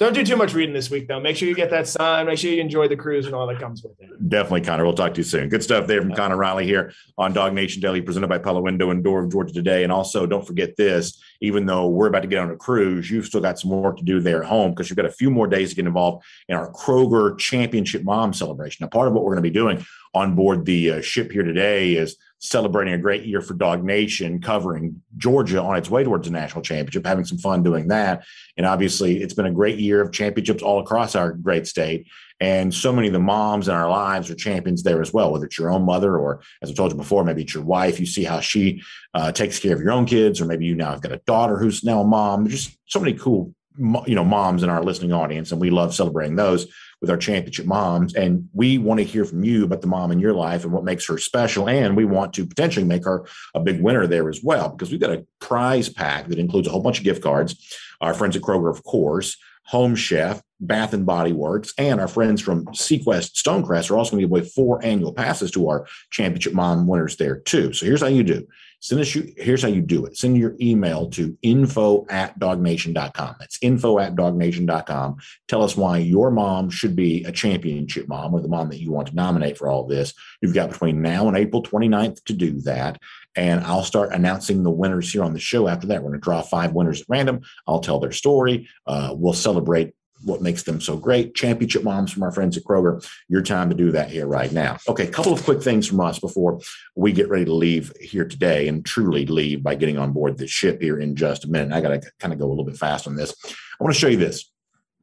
Don't 0.00 0.14
do 0.14 0.24
too 0.24 0.36
much 0.36 0.54
reading 0.54 0.74
this 0.74 0.90
week, 0.90 1.08
though. 1.08 1.20
Make 1.20 1.36
sure 1.36 1.46
you 1.46 1.54
get 1.54 1.68
that 1.68 1.86
sun. 1.86 2.24
Make 2.24 2.38
sure 2.38 2.50
you 2.50 2.58
enjoy 2.58 2.88
the 2.88 2.96
cruise 2.96 3.26
and 3.26 3.34
all 3.34 3.46
that 3.46 3.60
comes 3.60 3.82
with 3.82 3.92
it. 4.00 4.30
Definitely, 4.30 4.62
Connor. 4.62 4.82
We'll 4.82 4.94
talk 4.94 5.12
to 5.12 5.18
you 5.18 5.24
soon. 5.24 5.50
Good 5.50 5.62
stuff 5.62 5.86
there 5.86 6.00
from 6.00 6.14
Connor 6.14 6.38
Riley 6.38 6.64
here 6.64 6.94
on 7.18 7.34
DawgNation 7.34 7.82
Daily, 7.82 8.00
presented 8.00 8.28
by 8.28 8.38
Pella 8.38 8.62
Window 8.62 8.88
and 8.88 9.04
Door 9.04 9.24
of 9.24 9.32
Georgia 9.32 9.52
today. 9.52 9.82
And 9.82 9.92
also, 9.92 10.24
don't 10.24 10.46
forget 10.46 10.74
this: 10.78 11.22
even 11.42 11.66
though 11.66 11.86
we're 11.86 12.06
about 12.06 12.22
to 12.22 12.28
get 12.28 12.38
on 12.38 12.50
a 12.50 12.56
cruise, 12.56 13.10
you've 13.10 13.26
still 13.26 13.42
got 13.42 13.58
some 13.58 13.70
work 13.72 13.98
to 13.98 14.02
do 14.02 14.20
there 14.20 14.42
at 14.42 14.48
home 14.48 14.70
because 14.70 14.88
you've 14.88 14.96
got 14.96 15.04
a 15.04 15.12
few 15.12 15.30
more 15.30 15.46
days 15.46 15.68
to 15.68 15.76
get 15.76 15.84
involved 15.84 16.24
in 16.48 16.56
our 16.56 16.72
Kroger 16.72 17.38
Championship 17.38 18.02
Mom 18.02 18.32
celebration. 18.32 18.82
Now, 18.82 18.88
part 18.88 19.06
of 19.06 19.12
what 19.12 19.24
we're 19.24 19.34
going 19.34 19.44
to 19.44 19.50
be 19.50 19.54
doing 19.54 19.84
on 20.14 20.34
board 20.34 20.64
the 20.64 20.92
uh, 20.92 21.00
ship 21.02 21.30
here 21.30 21.42
today 21.42 21.92
is 21.92 22.16
celebrating 22.40 22.94
a 22.94 22.98
great 22.98 23.24
year 23.24 23.42
for 23.42 23.54
DawgNation, 23.54 24.42
covering 24.42 25.00
Georgia 25.18 25.62
on 25.62 25.76
its 25.76 25.90
way 25.90 26.02
towards 26.02 26.26
the 26.26 26.32
national 26.32 26.62
championship, 26.62 27.06
having 27.06 27.24
some 27.24 27.38
fun 27.38 27.62
doing 27.62 27.88
that. 27.88 28.24
And 28.56 28.66
obviously, 28.66 29.22
it's 29.22 29.34
been 29.34 29.46
a 29.46 29.52
great 29.52 29.78
year 29.78 30.00
of 30.00 30.10
championships 30.10 30.62
all 30.62 30.80
across 30.80 31.14
our 31.14 31.32
great 31.32 31.66
state. 31.66 32.06
And 32.40 32.72
so 32.72 32.92
many 32.92 33.08
of 33.08 33.12
the 33.12 33.20
moms 33.20 33.68
in 33.68 33.74
our 33.74 33.90
lives 33.90 34.30
are 34.30 34.34
champions 34.34 34.82
there 34.82 35.02
as 35.02 35.12
well, 35.12 35.30
whether 35.30 35.44
it's 35.44 35.58
your 35.58 35.70
own 35.70 35.82
mother 35.82 36.16
or, 36.16 36.40
as 36.62 36.70
I 36.70 36.74
told 36.74 36.92
you 36.92 36.96
before, 36.96 37.22
maybe 37.22 37.42
it's 37.42 37.52
your 37.52 37.62
wife. 37.62 38.00
You 38.00 38.06
see 38.06 38.24
how 38.24 38.40
she 38.40 38.82
uh, 39.12 39.30
takes 39.32 39.58
care 39.58 39.74
of 39.74 39.82
your 39.82 39.92
own 39.92 40.06
kids, 40.06 40.40
or 40.40 40.46
maybe 40.46 40.64
you 40.64 40.74
now 40.74 40.92
have 40.92 41.02
got 41.02 41.12
a 41.12 41.20
daughter 41.26 41.58
who's 41.58 41.84
now 41.84 42.00
a 42.00 42.04
mom. 42.04 42.44
There's 42.44 42.64
just 42.64 42.78
so 42.86 43.00
many 43.00 43.12
cool, 43.12 43.54
you 43.76 44.14
know, 44.14 44.24
moms 44.24 44.62
in 44.62 44.70
our 44.70 44.82
listening 44.82 45.12
audience, 45.12 45.52
and 45.52 45.60
we 45.60 45.68
love 45.68 45.94
celebrating 45.94 46.36
those 46.36 46.66
with 47.00 47.10
our 47.10 47.16
championship 47.16 47.66
moms. 47.66 48.14
And 48.14 48.48
we 48.52 48.78
want 48.78 48.98
to 48.98 49.04
hear 49.04 49.24
from 49.24 49.42
you 49.42 49.64
about 49.64 49.80
the 49.80 49.86
mom 49.86 50.12
in 50.12 50.20
your 50.20 50.34
life 50.34 50.64
and 50.64 50.72
what 50.72 50.84
makes 50.84 51.06
her 51.06 51.18
special. 51.18 51.68
And 51.68 51.96
we 51.96 52.04
want 52.04 52.32
to 52.34 52.46
potentially 52.46 52.84
make 52.84 53.04
her 53.04 53.26
a 53.54 53.60
big 53.60 53.80
winner 53.80 54.06
there 54.06 54.28
as 54.28 54.42
well, 54.42 54.68
because 54.68 54.90
we've 54.90 55.00
got 55.00 55.12
a 55.12 55.26
prize 55.40 55.88
pack 55.88 56.28
that 56.28 56.38
includes 56.38 56.68
a 56.68 56.70
whole 56.70 56.82
bunch 56.82 56.98
of 56.98 57.04
gift 57.04 57.22
cards. 57.22 57.76
Our 58.00 58.14
friends 58.14 58.36
at 58.36 58.42
Kroger, 58.42 58.70
of 58.70 58.84
course, 58.84 59.36
Home 59.70 59.94
Chef, 59.94 60.42
Bath 60.58 60.92
and 60.94 61.06
Body 61.06 61.32
Works, 61.32 61.72
and 61.78 62.00
our 62.00 62.08
friends 62.08 62.40
from 62.42 62.66
SeaQuest 62.66 63.34
Stonecrest 63.40 63.90
are 63.90 63.96
also 63.96 64.10
going 64.10 64.22
to 64.22 64.26
give 64.26 64.30
away 64.30 64.42
four 64.42 64.84
annual 64.84 65.12
passes 65.12 65.52
to 65.52 65.68
our 65.68 65.86
championship 66.10 66.54
mom 66.54 66.88
winners 66.88 67.16
there 67.16 67.38
too. 67.38 67.72
So 67.72 67.86
here's 67.86 68.00
how 68.00 68.08
you 68.08 68.24
do. 68.24 68.46
Send 68.80 69.00
us 69.00 69.14
you, 69.14 69.32
here's 69.36 69.62
how 69.62 69.68
you 69.68 69.82
do 69.82 70.06
it. 70.06 70.16
Send 70.16 70.38
your 70.38 70.56
email 70.60 71.08
to 71.10 71.36
info 71.42 72.06
at 72.08 72.38
dawgnation.com. 72.40 73.36
That's 73.38 73.58
info 73.62 73.98
at 73.98 74.16
dawgnation.com. 74.16 75.16
Tell 75.48 75.62
us 75.62 75.76
why 75.76 75.98
your 75.98 76.30
mom 76.30 76.70
should 76.70 76.96
be 76.96 77.22
a 77.24 77.32
championship 77.32 78.08
mom 78.08 78.34
or 78.34 78.40
the 78.40 78.48
mom 78.48 78.70
that 78.70 78.80
you 78.80 78.90
want 78.90 79.08
to 79.08 79.14
nominate 79.14 79.58
for 79.58 79.68
all 79.68 79.86
this. 79.86 80.14
You've 80.40 80.54
got 80.54 80.70
between 80.70 81.02
now 81.02 81.28
and 81.28 81.36
April 81.36 81.62
29th 81.62 82.24
to 82.24 82.32
do 82.32 82.60
that. 82.62 82.98
And 83.36 83.64
I'll 83.64 83.84
start 83.84 84.12
announcing 84.12 84.62
the 84.62 84.70
winners 84.70 85.12
here 85.12 85.22
on 85.22 85.32
the 85.32 85.40
show 85.40 85.68
after 85.68 85.86
that. 85.88 86.02
We're 86.02 86.10
going 86.10 86.20
to 86.20 86.24
draw 86.24 86.42
five 86.42 86.72
winners 86.72 87.00
at 87.00 87.06
random. 87.08 87.42
I'll 87.66 87.80
tell 87.80 88.00
their 88.00 88.12
story. 88.12 88.68
Uh, 88.86 89.14
we'll 89.16 89.34
celebrate 89.34 89.94
what 90.24 90.42
makes 90.42 90.64
them 90.64 90.80
so 90.80 90.96
great. 90.96 91.34
Championship 91.34 91.82
moms 91.82 92.12
from 92.12 92.22
our 92.22 92.32
friends 92.32 92.56
at 92.56 92.64
Kroger. 92.64 93.06
Your 93.28 93.42
time 93.42 93.70
to 93.70 93.76
do 93.76 93.92
that 93.92 94.10
here 94.10 94.26
right 94.26 94.52
now. 94.52 94.76
Okay, 94.88 95.08
a 95.08 95.10
couple 95.10 95.32
of 95.32 95.42
quick 95.44 95.62
things 95.62 95.86
from 95.86 96.00
us 96.00 96.18
before 96.18 96.60
we 96.94 97.12
get 97.12 97.28
ready 97.28 97.44
to 97.46 97.54
leave 97.54 97.92
here 98.00 98.26
today 98.26 98.68
and 98.68 98.84
truly 98.84 99.26
leave 99.26 99.62
by 99.62 99.74
getting 99.74 99.98
on 99.98 100.12
board 100.12 100.36
this 100.36 100.50
ship 100.50 100.82
here 100.82 100.98
in 100.98 101.16
just 101.16 101.44
a 101.44 101.48
minute. 101.48 101.72
I 101.72 101.80
got 101.80 102.02
to 102.02 102.10
kind 102.18 102.32
of 102.32 102.38
go 102.38 102.46
a 102.46 102.50
little 102.50 102.64
bit 102.64 102.76
fast 102.76 103.06
on 103.06 103.16
this. 103.16 103.34
I 103.46 103.84
want 103.84 103.94
to 103.94 104.00
show 104.00 104.08
you 104.08 104.18
this. 104.18 104.50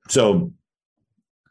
So, 0.10 0.54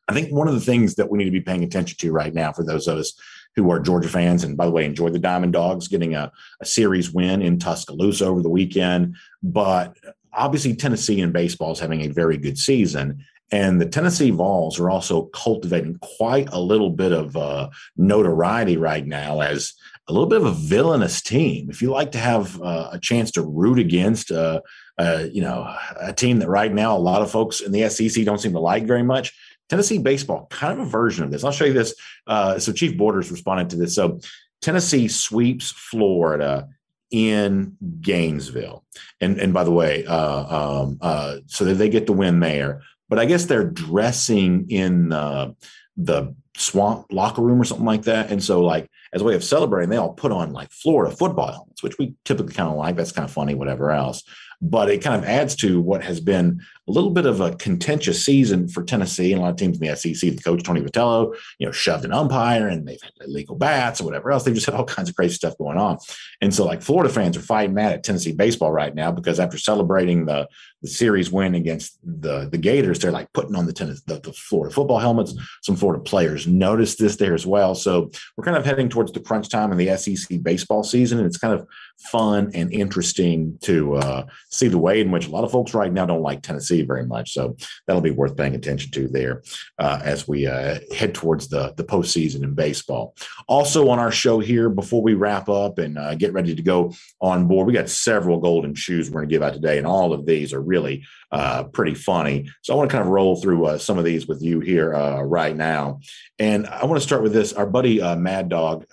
I 0.09 0.15
think 0.15 0.33
one 0.33 0.47
of 0.47 0.55
the 0.55 0.61
things 0.61 0.95
that 0.95 1.11
we 1.11 1.19
need 1.19 1.25
to 1.25 1.31
be 1.33 1.41
paying 1.41 1.65
attention 1.65 1.99
to 1.99 2.13
right 2.13 2.33
now 2.33 2.53
for 2.53 2.65
those 2.65 2.87
of 2.87 2.99
us 2.99 3.21
who 3.57 3.71
are 3.71 3.81
Georgia 3.81 4.09
fans, 4.09 4.45
and 4.45 4.57
by 4.57 4.67
the 4.67 4.71
way, 4.71 4.85
enjoy 4.85 5.09
the 5.09 5.19
Diamond 5.19 5.55
Dogs 5.55 5.89
getting 5.89 6.15
a, 6.15 6.31
a 6.61 6.67
series 6.67 7.11
win 7.11 7.43
in 7.43 7.59
Tuscaloosa 7.59 8.27
over 8.27 8.43
the 8.43 8.51
weekend. 8.51 9.17
But 9.43 9.97
obviously, 10.33 10.77
Tennessee 10.77 11.21
in 11.21 11.33
baseball 11.33 11.73
is 11.73 11.81
having 11.81 12.03
a 12.03 12.09
very 12.09 12.37
good 12.37 12.59
season. 12.59 13.25
And 13.53 13.81
the 13.81 13.87
Tennessee 13.87 14.31
Vols 14.31 14.79
are 14.81 14.91
also 14.91 15.27
cultivating 15.27 15.99
quite 16.19 16.49
a 16.53 16.61
little 16.61 16.91
bit 16.91 17.13
of 17.13 17.37
uh, 17.37 17.71
notoriety 17.97 18.77
right 18.77 19.07
now 19.07 19.41
as 19.41 19.73
a 20.09 20.13
little 20.13 20.29
bit 20.29 20.41
of 20.41 20.47
a 20.47 20.53
villainous 20.53 21.23
team. 21.23 21.71
If 21.71 21.81
you 21.81 21.91
like 21.91 22.13
to 22.13 22.19
have 22.19 22.61
uh, 22.61 22.91
a 22.93 22.99
chance 22.99 23.31
to 23.33 23.43
root 23.43 23.79
against, 23.79 24.31
uh, 24.31 24.61
uh, 24.99 25.27
you 25.33 25.43
know, 25.43 25.73
a 26.01 26.13
team 26.13 26.41
that 26.41 26.49
right 26.49 26.73
now 26.73 26.97
a 26.97 26.99
lot 26.99 27.23
of 27.23 27.31
folks 27.31 27.61
in 27.61 27.73
the 27.73 27.89
SEC 27.89 28.25
don't 28.25 28.41
seem 28.41 28.53
to 28.53 28.61
like 28.61 28.85
very 28.85 29.03
much, 29.03 29.33
Tennessee 29.69 29.99
baseball, 29.99 30.47
kind 30.51 30.79
of 30.79 30.87
a 30.87 30.91
version 30.91 31.25
of 31.25 31.31
this. 31.31 31.45
I'll 31.45 31.53
show 31.53 31.65
you 31.65 31.73
this. 31.73 31.95
Uh, 32.27 32.59
so 32.59 32.73
Chief 32.73 32.97
Borders 32.97 33.31
responded 33.31 33.71
to 33.71 33.77
this. 33.77 33.95
So 33.95 34.21
Tennessee 34.63 35.09
sweeps 35.09 35.71
Florida 35.71 36.69
in 37.11 37.77
Gainesville, 38.01 38.85
and 39.21 39.39
and 39.39 39.55
by 39.55 39.65
the 39.65 39.71
way, 39.71 40.05
uh, 40.07 40.83
um, 40.83 40.99
uh, 41.01 41.37
so 41.47 41.65
they 41.65 41.89
get 41.89 42.07
the 42.07 42.13
win 42.13 42.41
there 42.41 42.83
but 43.09 43.19
I 43.19 43.27
guess 43.27 43.45
they're 43.45 43.69
dressing 43.69 44.67
in 44.71 45.13
uh, 45.13 45.53
the 45.97 46.35
swamp 46.57 47.07
locker 47.11 47.43
room 47.43 47.61
or 47.61 47.65
something 47.65 47.87
like 47.87 48.03
that. 48.03 48.31
And 48.31 48.43
so, 48.43 48.63
like, 48.63 48.91
as 49.13 49.23
a 49.23 49.25
way 49.25 49.35
of 49.35 49.45
celebrating, 49.45 49.91
they 49.91 49.97
all 49.97 50.13
put 50.13 50.33
on 50.33 50.53
like 50.53 50.71
Florida 50.71 51.15
football 51.15 51.53
helmets, 51.53 51.83
which 51.83 51.99
we 51.99 52.15
typically 52.25 52.55
kind 52.55 52.71
of 52.71 52.77
like. 52.77 52.97
That's 52.97 53.13
kind 53.13 53.25
of 53.25 53.33
funny, 53.33 53.55
whatever 53.55 53.91
else 53.91 54.23
but 54.61 54.91
it 54.91 55.03
kind 55.03 55.17
of 55.17 55.29
adds 55.29 55.55
to 55.57 55.81
what 55.81 56.03
has 56.03 56.21
been 56.21 56.61
a 56.89 56.93
little 56.93 57.11
bit 57.11 57.27
of 57.27 57.41
a 57.41 57.55
contentious 57.57 58.25
season 58.25 58.69
for 58.69 58.83
Tennessee 58.83 59.33
and 59.33 59.41
a 59.41 59.45
lot 59.45 59.51
of 59.51 59.57
teams 59.57 59.81
in 59.81 59.87
the 59.87 59.97
SEC. 59.97 60.31
The 60.31 60.43
coach 60.43 60.63
Tony 60.63 60.81
Vitello, 60.81 61.37
you 61.59 61.67
know, 61.67 61.73
shoved 61.73 62.05
an 62.05 62.13
umpire 62.13 62.69
and 62.69 62.87
they've 62.87 63.03
had 63.03 63.13
illegal 63.27 63.57
bats 63.57 64.01
or 64.01 64.05
whatever 64.05 64.31
else. 64.31 64.45
They've 64.45 64.55
just 64.55 64.67
had 64.67 64.75
all 64.75 64.85
kinds 64.97 65.09
of 65.09 65.17
crazy 65.17 65.35
stuff 65.35 65.59
going 65.59 65.79
on. 65.79 65.99
And 66.41 66.55
so, 66.55 66.65
like 66.65 66.83
Florida 66.83 67.13
fans 67.13 67.37
are 67.37 67.43
fighting 67.43 67.75
mad 67.75 67.93
at 67.93 68.05
Tennessee 68.05 68.33
baseball 68.33 68.73
right 68.73 68.95
now 68.95 69.11
because 69.11 69.41
after 69.41 69.59
celebrating 69.59 70.27
the 70.27 70.49
the 70.83 70.89
series 70.89 71.33
win 71.33 71.55
against 71.55 71.99
the 72.05 72.49
the 72.49 72.59
Gators, 72.59 73.01
they're 73.01 73.11
like 73.11 73.33
putting 73.33 73.57
on 73.57 73.67
the 73.67 73.73
tennis 73.73 74.03
the, 74.03 74.21
the 74.21 74.33
Florida 74.33 74.73
football 74.73 74.99
helmets. 74.99 75.35
Some 75.63 75.77
Florida 75.77 76.03
players 76.03 76.47
noticed 76.47 76.99
this 76.99 77.17
there 77.17 77.35
as 77.35 77.47
well. 77.47 77.75
So 77.75 78.11
we're 78.37 78.45
kind 78.45 78.57
of 78.57 78.65
heading 78.65 78.89
towards 78.89 79.13
the 79.13 79.21
crunch 79.21 79.49
time 79.49 79.73
in 79.73 79.79
the 79.79 79.97
SEC 79.97 80.43
baseball 80.43 80.85
season, 80.85 81.19
and 81.19 81.27
it's 81.27 81.39
kind 81.39 81.55
of 81.55 81.67
fun 81.99 82.51
and 82.55 82.73
interesting 82.73 83.59
to 83.63 83.95
uh, 83.97 84.27
see 84.51 84.69
the 84.69 84.79
way 84.79 85.01
in 85.01 85.11
which 85.11 85.27
a 85.27 85.31
lot 85.31 85.45
of 85.45 85.51
folks 85.51 85.75
right 85.75 85.93
now 85.93 86.07
don't 86.07 86.23
like 86.23 86.43
Tennessee 86.43 86.83
very 86.83 87.05
much. 87.05 87.33
So 87.33 87.57
that'll 87.87 88.03
be 88.03 88.11
worth 88.11 88.37
paying 88.37 88.55
attention 88.55 88.91
to 88.93 89.09
there 89.09 89.43
uh, 89.79 90.01
as 90.05 90.29
we 90.29 90.47
uh, 90.47 90.79
head 90.95 91.15
towards 91.15 91.49
the 91.49 91.73
the 91.77 91.85
postseason 91.85 92.43
in 92.43 92.55
baseball. 92.55 93.17
Also 93.49 93.89
on 93.89 93.99
our 93.99 94.13
show 94.13 94.39
here, 94.39 94.69
before 94.69 95.03
we 95.03 95.15
wrap 95.15 95.49
up 95.49 95.79
and 95.79 95.99
uh, 95.99 96.15
get 96.15 96.33
ready 96.33 96.55
to 96.55 96.63
go 96.63 96.93
on 97.21 97.47
board, 97.49 97.67
we 97.67 97.73
got 97.73 97.89
several 97.89 98.39
golden 98.39 98.75
shoes 98.75 99.11
we're 99.11 99.21
going 99.21 99.29
to 99.29 99.35
give 99.35 99.43
out 99.43 99.55
today, 99.55 99.79
and 99.79 99.87
all 99.87 100.13
of 100.13 100.27
these 100.27 100.53
are 100.53 100.61
really 100.61 101.05
uh, 101.33 101.65
pretty 101.65 101.95
funny. 101.95 102.49
So 102.63 102.73
I 102.73 102.77
want 102.77 102.91
to 102.91 102.97
kind 102.97 103.07
of 103.07 103.13
roll 103.13 103.37
through 103.37 103.67
uh, 103.67 103.79
some 103.79 103.99
of 103.99 104.05
these 104.05 104.27
with 104.27 104.43
you 104.43 104.61
here 104.61 104.91
right 105.25 105.57
now, 105.57 106.01
and 106.39 106.67
I 106.67 106.85
want 106.85 107.01
to 107.01 107.07
start 107.07 107.23
with 107.23 107.33
this. 107.33 107.53
Our 107.53 107.67
buddy 107.67 108.01
Mad 108.17 108.49
Dog. 108.49 108.87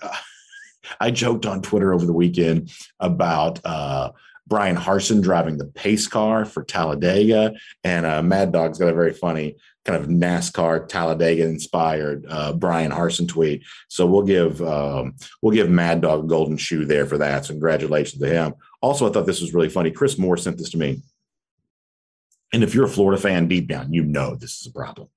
I 1.00 1.10
joked 1.10 1.46
on 1.46 1.62
Twitter 1.62 1.92
over 1.92 2.06
the 2.06 2.12
weekend 2.12 2.70
about 3.00 3.60
uh, 3.64 4.12
Bryan 4.46 4.76
Harsin 4.76 5.22
driving 5.22 5.56
the 5.56 5.66
pace 5.66 6.06
car 6.06 6.44
for 6.44 6.64
Talladega, 6.64 7.54
and 7.82 8.04
uh, 8.04 8.22
Mad 8.22 8.52
Dog's 8.52 8.78
got 8.78 8.88
a 8.88 8.94
very 8.94 9.12
funny 9.12 9.56
kind 9.84 10.00
of 10.00 10.08
NASCAR 10.08 10.88
Talladega 10.88 11.44
inspired 11.44 12.24
uh, 12.28 12.52
Bryan 12.54 12.90
Harsin 12.90 13.28
tweet. 13.28 13.64
So 13.88 14.06
we'll 14.06 14.22
give 14.22 14.62
um, 14.62 15.16
we'll 15.42 15.54
give 15.54 15.70
Mad 15.70 16.00
Dog 16.00 16.24
a 16.24 16.26
golden 16.26 16.56
shoe 16.56 16.84
there 16.84 17.06
for 17.06 17.18
that. 17.18 17.44
So 17.44 17.54
congratulations 17.54 18.20
to 18.20 18.28
him. 18.28 18.54
Also, 18.80 19.08
I 19.08 19.12
thought 19.12 19.26
this 19.26 19.40
was 19.40 19.54
really 19.54 19.68
funny. 19.68 19.90
Chris 19.90 20.18
Moore 20.18 20.36
sent 20.36 20.58
this 20.58 20.70
to 20.70 20.78
me. 20.78 21.02
And 22.52 22.62
if 22.62 22.74
you're 22.74 22.84
a 22.84 22.88
Florida 22.88 23.20
fan 23.20 23.48
deep 23.48 23.66
down, 23.66 23.92
you 23.92 24.04
know 24.04 24.36
this 24.36 24.60
is 24.60 24.66
a 24.66 24.72
problem. 24.72 25.08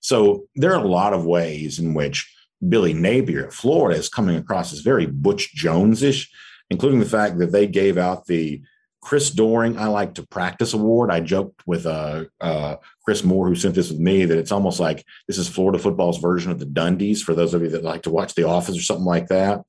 So 0.00 0.46
there 0.56 0.74
are 0.74 0.84
a 0.84 0.88
lot 0.88 1.12
of 1.12 1.24
ways 1.24 1.78
in 1.78 1.94
which 1.94 2.31
Billy 2.68 2.92
Napier 2.92 3.46
at 3.46 3.52
Florida 3.52 3.98
is 3.98 4.08
coming 4.08 4.36
across 4.36 4.72
as 4.72 4.80
very 4.80 5.06
Butch 5.06 5.54
Jones-ish, 5.54 6.30
including 6.70 7.00
the 7.00 7.06
fact 7.06 7.38
that 7.38 7.52
they 7.52 7.66
gave 7.66 7.98
out 7.98 8.26
the 8.26 8.62
Chris 9.00 9.30
Doering 9.30 9.76
I 9.76 9.88
Like 9.88 10.14
to 10.14 10.26
Practice 10.26 10.74
Award. 10.74 11.10
I 11.10 11.20
joked 11.20 11.66
with 11.66 11.86
uh, 11.86 12.26
uh, 12.40 12.76
Chris 13.04 13.24
Moore, 13.24 13.48
who 13.48 13.56
sent 13.56 13.74
this 13.74 13.90
with 13.90 13.98
me, 13.98 14.24
that 14.24 14.38
it's 14.38 14.52
almost 14.52 14.78
like 14.78 15.04
this 15.26 15.38
is 15.38 15.48
Florida 15.48 15.78
football's 15.78 16.18
version 16.18 16.52
of 16.52 16.60
the 16.60 16.66
Dundies 16.66 17.20
for 17.20 17.34
those 17.34 17.52
of 17.52 17.62
you 17.62 17.68
that 17.70 17.82
like 17.82 18.02
to 18.02 18.10
watch 18.10 18.34
The 18.34 18.46
Office 18.46 18.78
or 18.78 18.82
something 18.82 19.04
like 19.04 19.26
that. 19.26 19.62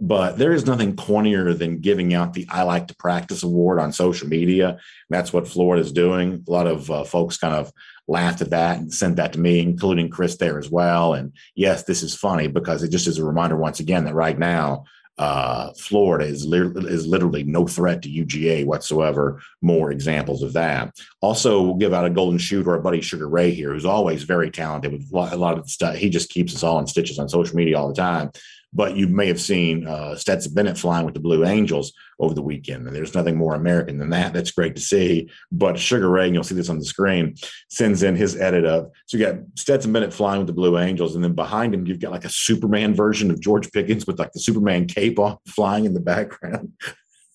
But 0.00 0.36
there 0.36 0.52
is 0.52 0.66
nothing 0.66 0.96
cornier 0.96 1.56
than 1.56 1.78
giving 1.78 2.12
out 2.12 2.32
the 2.32 2.48
I 2.50 2.64
Like 2.64 2.88
to 2.88 2.96
Practice 2.96 3.44
Award 3.44 3.78
on 3.78 3.92
social 3.92 4.26
media. 4.26 4.78
That's 5.10 5.32
what 5.32 5.46
Florida 5.46 5.80
is 5.80 5.92
doing. 5.92 6.44
A 6.48 6.50
lot 6.50 6.66
of 6.66 6.90
uh, 6.90 7.04
folks 7.04 7.36
kind 7.36 7.54
of 7.54 7.72
laughed 8.08 8.40
at 8.40 8.50
that 8.50 8.78
and 8.78 8.92
sent 8.92 9.16
that 9.16 9.32
to 9.32 9.40
me, 9.40 9.60
including 9.60 10.10
Chris 10.10 10.36
there 10.36 10.58
as 10.58 10.70
well. 10.70 11.14
And 11.14 11.32
yes, 11.54 11.84
this 11.84 12.02
is 12.02 12.14
funny 12.14 12.46
because 12.46 12.82
it 12.82 12.90
just 12.90 13.06
is 13.06 13.18
a 13.18 13.24
reminder 13.24 13.56
once 13.56 13.80
again 13.80 14.04
that 14.04 14.14
right 14.14 14.38
now, 14.38 14.84
uh, 15.18 15.72
Florida 15.74 16.24
is, 16.24 16.46
li- 16.46 16.72
is 16.88 17.06
literally 17.06 17.44
no 17.44 17.66
threat 17.66 18.02
to 18.02 18.08
UGA 18.08 18.64
whatsoever. 18.64 19.40
More 19.60 19.92
examples 19.92 20.42
of 20.42 20.54
that. 20.54 20.96
Also, 21.20 21.62
we'll 21.62 21.74
give 21.74 21.92
out 21.92 22.06
a 22.06 22.10
golden 22.10 22.38
shoe 22.38 22.64
to 22.64 22.70
our 22.70 22.80
buddy 22.80 23.00
Sugar 23.00 23.28
Ray 23.28 23.50
here, 23.50 23.72
who's 23.72 23.84
always 23.84 24.22
very 24.22 24.50
talented 24.50 24.90
with 24.90 25.12
a 25.12 25.36
lot 25.36 25.58
of 25.58 25.70
stuff. 25.70 25.96
He 25.96 26.08
just 26.08 26.30
keeps 26.30 26.54
us 26.54 26.62
all 26.62 26.78
in 26.78 26.86
stitches 26.86 27.18
on 27.18 27.28
social 27.28 27.56
media 27.56 27.78
all 27.78 27.88
the 27.88 27.94
time 27.94 28.30
but 28.72 28.96
you 28.96 29.06
may 29.06 29.26
have 29.26 29.40
seen 29.40 29.86
uh, 29.86 30.16
Stetson 30.16 30.54
Bennett 30.54 30.78
flying 30.78 31.04
with 31.04 31.14
the 31.14 31.20
Blue 31.20 31.44
Angels 31.44 31.92
over 32.18 32.34
the 32.34 32.42
weekend. 32.42 32.86
And 32.86 32.96
there's 32.96 33.14
nothing 33.14 33.36
more 33.36 33.54
American 33.54 33.98
than 33.98 34.10
that. 34.10 34.32
That's 34.32 34.50
great 34.50 34.76
to 34.76 34.82
see. 34.82 35.28
But 35.50 35.78
Sugar 35.78 36.08
Ray, 36.08 36.26
and 36.26 36.34
you'll 36.34 36.44
see 36.44 36.54
this 36.54 36.68
on 36.68 36.78
the 36.78 36.84
screen, 36.84 37.34
sends 37.68 38.02
in 38.02 38.16
his 38.16 38.40
edit 38.40 38.64
of 38.64 38.90
so 39.06 39.18
you 39.18 39.26
got 39.26 39.36
Stetson 39.56 39.92
Bennett 39.92 40.14
flying 40.14 40.38
with 40.38 40.46
the 40.46 40.52
Blue 40.52 40.78
Angels, 40.78 41.14
and 41.14 41.22
then 41.22 41.34
behind 41.34 41.74
him, 41.74 41.86
you've 41.86 42.00
got 42.00 42.12
like 42.12 42.24
a 42.24 42.30
Superman 42.30 42.94
version 42.94 43.30
of 43.30 43.40
George 43.40 43.70
Pickens 43.72 44.06
with 44.06 44.18
like 44.18 44.32
the 44.32 44.40
Superman 44.40 44.86
cape 44.86 45.18
on 45.18 45.38
flying 45.46 45.84
in 45.84 45.94
the 45.94 46.00
background. 46.00 46.72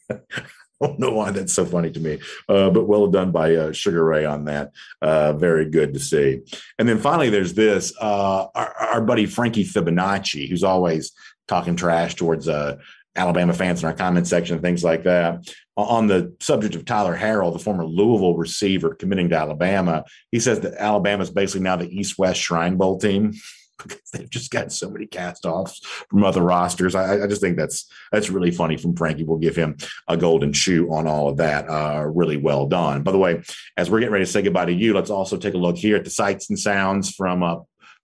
Don't 0.82 1.00
know 1.00 1.12
why 1.12 1.32
that's 1.32 1.54
so 1.54 1.66
funny 1.66 1.92
to 1.92 2.00
me, 2.00 2.20
uh, 2.48 2.70
but 2.70 2.88
well 2.88 3.08
done 3.08 3.32
by 3.32 3.56
uh, 3.56 3.72
Sugar 3.72 4.04
Ray 4.04 4.26
on 4.26 4.46
that. 4.46 4.72
Uh, 5.02 5.34
very 5.34 5.70
good 5.70 5.94
to 5.94 6.00
see. 6.00 6.42
And 6.78 6.88
then 6.88 7.00
finally, 7.00 7.30
there's 7.30 7.54
this 7.54 7.94
uh, 8.00 8.48
our, 8.54 8.74
our, 8.76 9.02
buddy 9.02 9.26
Frankie 9.26 9.66
Fibonacci, 9.66 10.48
who's 10.48 10.64
always 10.64 11.14
talking 11.48 11.76
trash 11.76 12.16
towards 12.16 12.48
uh, 12.48 12.78
Alabama 13.16 13.54
fans 13.54 13.82
in 13.82 13.88
our 13.88 13.96
comment 13.96 14.28
section 14.28 14.56
and 14.56 14.64
things 14.64 14.84
like 14.84 15.04
that. 15.04 15.52
On 15.76 16.08
the 16.08 16.36
subject 16.40 16.76
of 16.76 16.86
Tyler 16.86 17.18
Harrell, 17.18 17.54
the 17.54 17.60
former 17.60 17.86
Louisville 17.86 18.36
receiver 18.36 18.94
committing 18.94 19.30
to 19.30 19.38
Alabama, 19.38 20.06
he 20.32 20.40
says 20.40 20.60
that 20.60 20.76
Alabama 20.76 21.24
is 21.24 21.32
basically 21.32 21.62
now 21.62 21.76
the 21.76 21.90
East 21.90 22.18
West 22.20 22.40
Shrine 22.40 22.78
Bowl 22.78 23.00
team 23.00 23.34
because 23.78 24.10
they've 24.12 24.30
just 24.30 24.52
got 24.52 24.72
so 24.72 24.90
many 24.90 25.06
cast 25.06 25.46
offs 25.46 25.80
from 26.10 26.24
other 26.24 26.42
rosters. 26.42 26.96
I, 26.96 27.24
I, 27.24 27.28
just 27.28 27.42
think 27.42 27.58
that's 27.58 27.90
that's 28.12 28.30
really 28.30 28.52
funny 28.52 28.78
from 28.78 28.96
Frankie. 28.96 29.24
We'll 29.24 29.38
give 29.38 29.56
him 29.56 29.78
a 30.08 30.18
golden 30.18 30.54
shoe 30.54 30.92
on 30.92 31.08
all 31.08 31.30
of 31.30 31.38
that. 31.38 31.70
Uh, 31.70 32.06
really 32.06 32.38
well 32.38 32.68
done. 32.68 33.04
By 33.04 33.12
the 33.12 33.18
way, 33.18 33.42
as 33.76 33.90
we're 33.90 34.00
getting 34.00 34.14
ready 34.14 34.26
to 34.26 34.32
say 34.32 34.42
goodbye 34.42 34.66
to 34.66 34.74
you, 34.74 34.94
let's 34.94 35.10
also 35.10 35.38
take 35.38 35.54
a 35.54 35.58
look 35.58 35.78
here 35.78 35.96
at 35.96 36.04
the 36.04 36.10
sights 36.10 36.50
and 36.50 36.60
sounds 36.60 37.12
from 37.12 37.44
uh, 37.44 37.58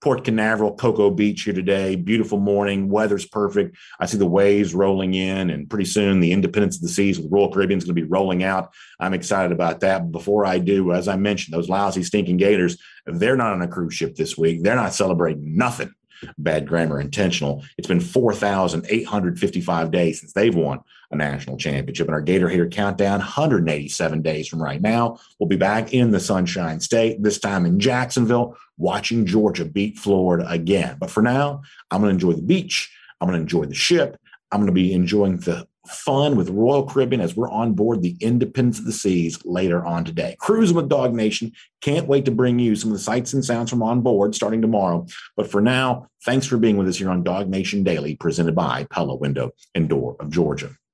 Port 0.04 0.26
Canaveral, 0.26 0.76
Cocoa 0.76 1.10
Beach 1.10 1.44
here 1.44 1.54
today. 1.54 1.96
Beautiful 1.96 2.38
morning. 2.38 2.90
Weather's 2.90 3.26
perfect. 3.26 3.78
I 4.02 4.06
see 4.06 4.18
the 4.18 4.26
waves 4.26 4.76
rolling 4.76 5.14
in, 5.14 5.50
and 5.50 5.70
pretty 5.70 5.86
soon 5.86 6.20
the 6.20 6.34
Independence 6.34 6.76
of 6.76 6.82
the 6.82 6.90
Seas 6.90 7.18
with 7.18 7.32
Royal 7.32 7.50
Caribbean 7.50 7.78
is 7.78 7.86
going 7.86 7.96
to 7.96 8.02
be 8.02 8.08
rolling 8.10 8.44
out. 8.44 8.74
I'm 9.00 9.14
excited 9.14 9.54
about 9.54 9.80
that. 9.80 10.12
Before 10.12 10.46
I 10.46 10.60
do, 10.60 10.92
as 10.92 11.08
I 11.08 11.16
mentioned, 11.16 11.54
those 11.54 11.70
lousy, 11.70 12.04
stinking 12.04 12.36
Gators, 12.36 12.78
they're 13.06 13.38
not 13.38 13.54
on 13.54 13.62
a 13.62 13.68
cruise 13.70 13.94
ship 13.94 14.16
this 14.16 14.38
week. 14.38 14.62
They're 14.62 14.76
not 14.76 14.94
celebrating 14.94 15.56
nothing 15.56 15.96
bad 16.38 16.68
grammar 16.68 17.00
intentional. 17.00 17.64
It's 17.78 17.88
been 17.88 18.02
4,855 18.02 19.92
days 19.92 20.20
since 20.20 20.34
they've 20.34 20.54
won 20.54 20.82
a 21.12 21.16
national 21.16 21.58
championship. 21.58 22.08
And 22.08 22.16
our 22.16 22.22
Gator 22.22 22.50
Hater 22.50 22.68
countdown, 22.68 23.20
187 23.20 24.22
days 24.22 24.48
from 24.48 24.62
right 24.62 24.82
now. 24.82 25.20
We'll 25.40 25.48
be 25.48 25.56
back 25.56 25.94
in 25.94 26.12
the 26.12 26.20
Sunshine 26.20 26.80
State, 26.82 27.24
this 27.24 27.40
time 27.40 27.66
in 27.66 27.80
Jacksonville, 27.80 28.58
watching 28.78 29.26
Georgia 29.26 29.66
beat 29.66 29.98
Florida 29.98 30.48
again. 30.50 30.98
But 31.00 31.12
for 31.12 31.22
now, 31.22 31.62
I'm 31.92 32.02
going 32.02 32.10
to 32.10 32.14
enjoy 32.14 32.34
the 32.34 32.46
beach. 32.46 32.92
I'm 33.20 33.28
going 33.28 33.38
to 33.38 33.42
enjoy 33.42 33.66
the 33.66 33.76
ship. 33.76 34.18
I'm 34.52 34.60
going 34.60 34.68
to 34.68 34.74
be 34.74 34.94
enjoying 34.94 35.38
the 35.38 35.68
fun 35.88 36.38
with 36.38 36.50
Royal 36.50 36.86
Caribbean 36.86 37.22
as 37.22 37.36
we're 37.36 37.50
on 37.50 37.74
board 37.74 38.02
the 38.02 38.16
Independence 38.22 38.80
of 38.80 38.86
the 38.86 38.92
Seas 38.92 39.44
later 39.44 39.84
on 39.84 40.06
today. 40.06 40.36
Cruising 40.40 40.76
with 40.76 40.90
DawgNation. 40.90 41.52
Can't 41.82 42.08
wait 42.08 42.26
to 42.26 42.32
bring 42.32 42.60
you 42.60 42.76
some 42.76 42.92
of 42.92 42.98
the 42.98 43.04
sights 43.04 43.34
and 43.34 43.44
sounds 43.44 43.70
from 43.70 43.84
on 43.84 44.02
board 44.02 44.36
starting 44.36 44.62
tomorrow. 44.62 45.06
But 45.36 45.50
for 45.50 45.60
now, 45.60 46.08
thanks 46.24 46.46
for 46.46 46.58
being 46.58 46.78
with 46.78 46.88
us 46.88 46.98
here 46.98 47.10
on 47.10 47.24
DawgNation 47.24 47.84
Daily, 47.84 48.16
presented 48.16 48.56
by 48.56 48.86
Pella 48.90 49.16
Window 49.16 49.52
and 49.76 49.90
Door 49.90 50.18
of 50.20 50.30
Georgia. 50.30 50.70